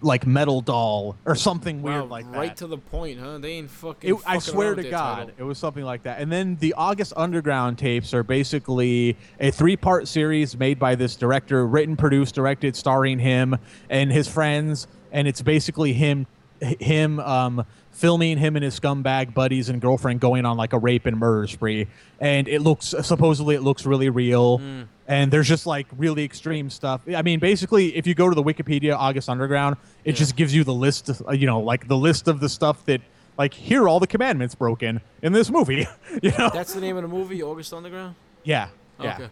like 0.00 0.26
metal 0.26 0.60
doll 0.60 1.16
or 1.24 1.34
something 1.34 1.80
Wow, 1.82 2.00
weird 2.00 2.10
like 2.10 2.26
right 2.26 2.48
that. 2.48 2.56
to 2.58 2.66
the 2.66 2.76
point, 2.78 3.18
huh? 3.18 3.38
They 3.38 3.52
ain't 3.52 3.70
fucking. 3.70 4.16
It, 4.16 4.20
I 4.26 4.38
swear 4.38 4.74
to 4.74 4.82
God, 4.82 5.16
title. 5.28 5.34
it 5.38 5.42
was 5.44 5.58
something 5.58 5.84
like 5.84 6.02
that. 6.02 6.20
And 6.20 6.30
then 6.30 6.56
the 6.56 6.74
August 6.74 7.12
Underground 7.16 7.78
tapes 7.78 8.12
are 8.12 8.22
basically 8.22 9.16
a 9.40 9.50
three-part 9.50 10.06
series 10.08 10.56
made 10.58 10.78
by 10.78 10.94
this 10.94 11.16
director, 11.16 11.66
written, 11.66 11.96
produced, 11.96 12.34
directed, 12.34 12.76
starring 12.76 13.18
him 13.18 13.56
and 13.88 14.12
his 14.12 14.28
friends. 14.28 14.86
And 15.12 15.28
it's 15.28 15.42
basically 15.42 15.92
him, 15.92 16.26
him 16.60 17.20
um, 17.20 17.64
filming 17.94 18.36
him 18.36 18.56
and 18.56 18.64
his 18.64 18.78
scumbag 18.78 19.32
buddies 19.32 19.68
and 19.70 19.80
girlfriend 19.80 20.20
going 20.20 20.44
on 20.44 20.56
like 20.58 20.72
a 20.74 20.78
rape 20.78 21.06
and 21.06 21.16
murder 21.18 21.46
spree, 21.46 21.86
and 22.20 22.46
it 22.48 22.60
looks 22.60 22.94
supposedly 23.02 23.54
it 23.54 23.62
looks 23.62 23.86
really 23.86 24.10
real. 24.10 24.60
And 25.06 25.30
there's 25.30 25.48
just 25.48 25.66
like 25.66 25.86
really 25.96 26.24
extreme 26.24 26.70
stuff. 26.70 27.02
I 27.14 27.22
mean, 27.22 27.38
basically, 27.38 27.94
if 27.96 28.06
you 28.06 28.14
go 28.14 28.28
to 28.28 28.34
the 28.34 28.42
Wikipedia 28.42 28.96
August 28.96 29.28
Underground, 29.28 29.76
it 30.04 30.10
Yeah. 30.12 30.16
just 30.16 30.34
gives 30.36 30.54
you 30.54 30.64
the 30.64 30.72
list, 30.74 31.08
of, 31.10 31.22
uh, 31.28 31.32
you 31.32 31.46
know, 31.46 31.60
like 31.60 31.88
the 31.88 31.96
list 31.96 32.26
of 32.26 32.40
the 32.40 32.48
stuff 32.48 32.84
that, 32.86 33.02
like, 33.36 33.52
here 33.52 33.82
are 33.82 33.88
all 33.88 34.00
the 34.00 34.06
commandments 34.06 34.54
broken 34.54 35.02
in 35.20 35.32
this 35.34 35.50
movie. 35.50 35.86
you 36.22 36.30
know? 36.38 36.48
That's 36.54 36.72
the 36.72 36.80
name 36.80 36.96
of 36.96 37.02
the 37.02 37.08
movie, 37.08 37.42
August 37.42 37.74
Underground. 37.74 38.14
yeah, 38.44 38.68
yeah. 38.98 39.14
Okay. 39.14 39.28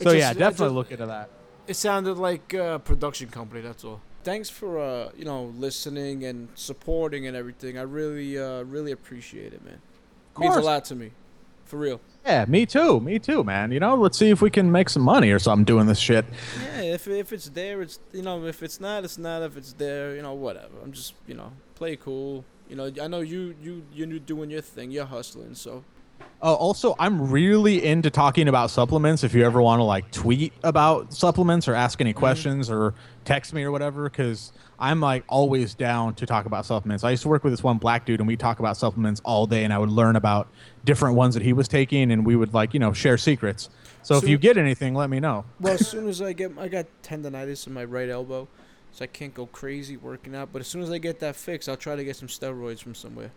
So 0.00 0.10
It 0.12 0.18
yeah, 0.18 0.32
definitely 0.32 0.66
just- 0.66 0.74
look 0.74 0.90
into 0.92 1.06
that. 1.06 1.28
It 1.66 1.74
sounded 1.76 2.14
like 2.16 2.54
a 2.54 2.80
production 2.82 3.28
company. 3.28 3.60
That's 3.60 3.84
all. 3.84 4.00
Thanks 4.28 4.50
for 4.50 4.78
uh, 4.78 5.08
you 5.16 5.24
know 5.24 5.54
listening 5.56 6.22
and 6.22 6.48
supporting 6.54 7.26
and 7.26 7.34
everything. 7.34 7.78
I 7.78 7.82
really 7.82 8.38
uh, 8.38 8.62
really 8.64 8.92
appreciate 8.92 9.54
it, 9.54 9.64
man. 9.64 9.80
Means 10.38 10.54
a 10.54 10.60
lot 10.60 10.84
to 10.84 10.94
me, 10.94 11.12
for 11.64 11.78
real. 11.78 11.98
Yeah, 12.26 12.44
me 12.46 12.66
too. 12.66 13.00
Me 13.00 13.18
too, 13.18 13.42
man. 13.42 13.72
You 13.72 13.80
know, 13.80 13.94
let's 13.94 14.18
see 14.18 14.28
if 14.28 14.42
we 14.42 14.50
can 14.50 14.70
make 14.70 14.90
some 14.90 15.00
money 15.00 15.30
or 15.30 15.38
something 15.38 15.64
doing 15.64 15.86
this 15.86 15.98
shit. 15.98 16.26
Yeah, 16.62 16.82
if 16.82 17.08
if 17.08 17.32
it's 17.32 17.48
there, 17.48 17.80
it's 17.80 18.00
you 18.12 18.20
know. 18.20 18.44
If 18.44 18.62
it's 18.62 18.78
not, 18.78 19.02
it's 19.02 19.16
not. 19.16 19.40
If 19.40 19.56
it's 19.56 19.72
there, 19.72 20.14
you 20.14 20.20
know, 20.20 20.34
whatever. 20.34 20.74
I'm 20.84 20.92
just 20.92 21.14
you 21.26 21.32
know 21.32 21.52
play 21.74 21.96
cool. 21.96 22.44
You 22.68 22.76
know, 22.76 22.92
I 23.00 23.08
know 23.08 23.20
you 23.20 23.54
you 23.62 23.86
you're 23.94 24.18
doing 24.18 24.50
your 24.50 24.60
thing. 24.60 24.90
You're 24.90 25.06
hustling, 25.06 25.54
so 25.54 25.84
Uh, 26.40 26.54
also, 26.54 26.94
I'm 27.00 27.30
really 27.30 27.84
into 27.84 28.10
talking 28.10 28.46
about 28.46 28.70
supplements. 28.70 29.24
If 29.24 29.34
you 29.34 29.44
ever 29.44 29.60
want 29.60 29.80
to 29.80 29.84
like 29.84 30.08
tweet 30.12 30.52
about 30.62 31.12
supplements 31.12 31.66
or 31.66 31.74
ask 31.74 32.00
any 32.00 32.12
questions 32.12 32.70
or 32.70 32.94
text 33.24 33.52
me 33.52 33.64
or 33.64 33.72
whatever, 33.72 34.04
because 34.04 34.52
I'm 34.78 35.00
like 35.00 35.24
always 35.28 35.74
down 35.74 36.14
to 36.14 36.26
talk 36.26 36.46
about 36.46 36.64
supplements. 36.64 37.02
I 37.02 37.10
used 37.10 37.22
to 37.24 37.28
work 37.28 37.42
with 37.42 37.52
this 37.52 37.64
one 37.64 37.78
black 37.78 38.06
dude, 38.06 38.20
and 38.20 38.28
we 38.28 38.36
talk 38.36 38.60
about 38.60 38.76
supplements 38.76 39.20
all 39.24 39.48
day, 39.48 39.64
and 39.64 39.72
I 39.72 39.78
would 39.78 39.90
learn 39.90 40.14
about 40.14 40.46
different 40.84 41.16
ones 41.16 41.34
that 41.34 41.42
he 41.42 41.52
was 41.52 41.66
taking, 41.66 42.12
and 42.12 42.24
we 42.24 42.36
would 42.36 42.54
like 42.54 42.72
you 42.72 42.78
know 42.78 42.92
share 42.92 43.18
secrets. 43.18 43.68
So, 44.04 44.16
if 44.16 44.28
you 44.28 44.38
get 44.38 44.56
anything, 44.56 44.94
let 44.94 45.10
me 45.10 45.18
know. 45.18 45.44
Well, 45.58 45.74
as 45.74 45.88
soon 45.90 46.08
as 46.08 46.22
I 46.22 46.34
get, 46.34 46.52
I 46.56 46.68
got 46.68 46.86
tendonitis 47.02 47.66
in 47.66 47.72
my 47.72 47.84
right 47.84 48.08
elbow, 48.08 48.46
so 48.92 49.02
I 49.02 49.08
can't 49.08 49.34
go 49.34 49.46
crazy 49.46 49.96
working 49.96 50.36
out. 50.36 50.50
But 50.52 50.60
as 50.60 50.68
soon 50.68 50.82
as 50.82 50.90
I 50.92 50.98
get 50.98 51.18
that 51.18 51.34
fixed, 51.34 51.68
I'll 51.68 51.76
try 51.76 51.96
to 51.96 52.04
get 52.04 52.14
some 52.14 52.28
steroids 52.28 52.80
from 52.80 52.94
somewhere. 52.94 53.32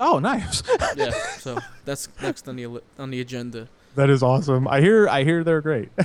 Oh, 0.00 0.18
nice. 0.18 0.62
Yeah, 0.96 1.10
so 1.38 1.58
that's 1.84 2.08
next 2.22 2.48
on 2.48 2.56
the 2.56 2.80
on 2.98 3.10
the 3.10 3.20
agenda. 3.20 3.68
that 3.96 4.10
is 4.10 4.22
awesome. 4.22 4.66
I 4.68 4.80
hear. 4.80 5.08
I 5.08 5.24
hear 5.24 5.42
they're 5.44 5.60
great. 5.60 5.90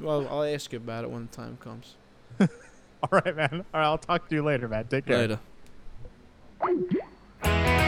Well, 0.00 0.28
I'll 0.30 0.44
ask 0.44 0.72
you 0.72 0.76
about 0.78 1.02
it 1.02 1.10
when 1.10 1.26
the 1.28 1.36
time 1.36 1.58
comes. 1.60 1.96
all 2.40 3.08
right, 3.10 3.34
man. 3.34 3.64
All 3.74 3.80
right, 3.80 3.86
I'll 3.86 3.98
talk 3.98 4.28
to 4.28 4.34
you 4.36 4.44
later, 4.44 4.68
man. 4.68 4.86
Take 4.86 5.06
care. 5.06 5.38
Later. 6.62 7.87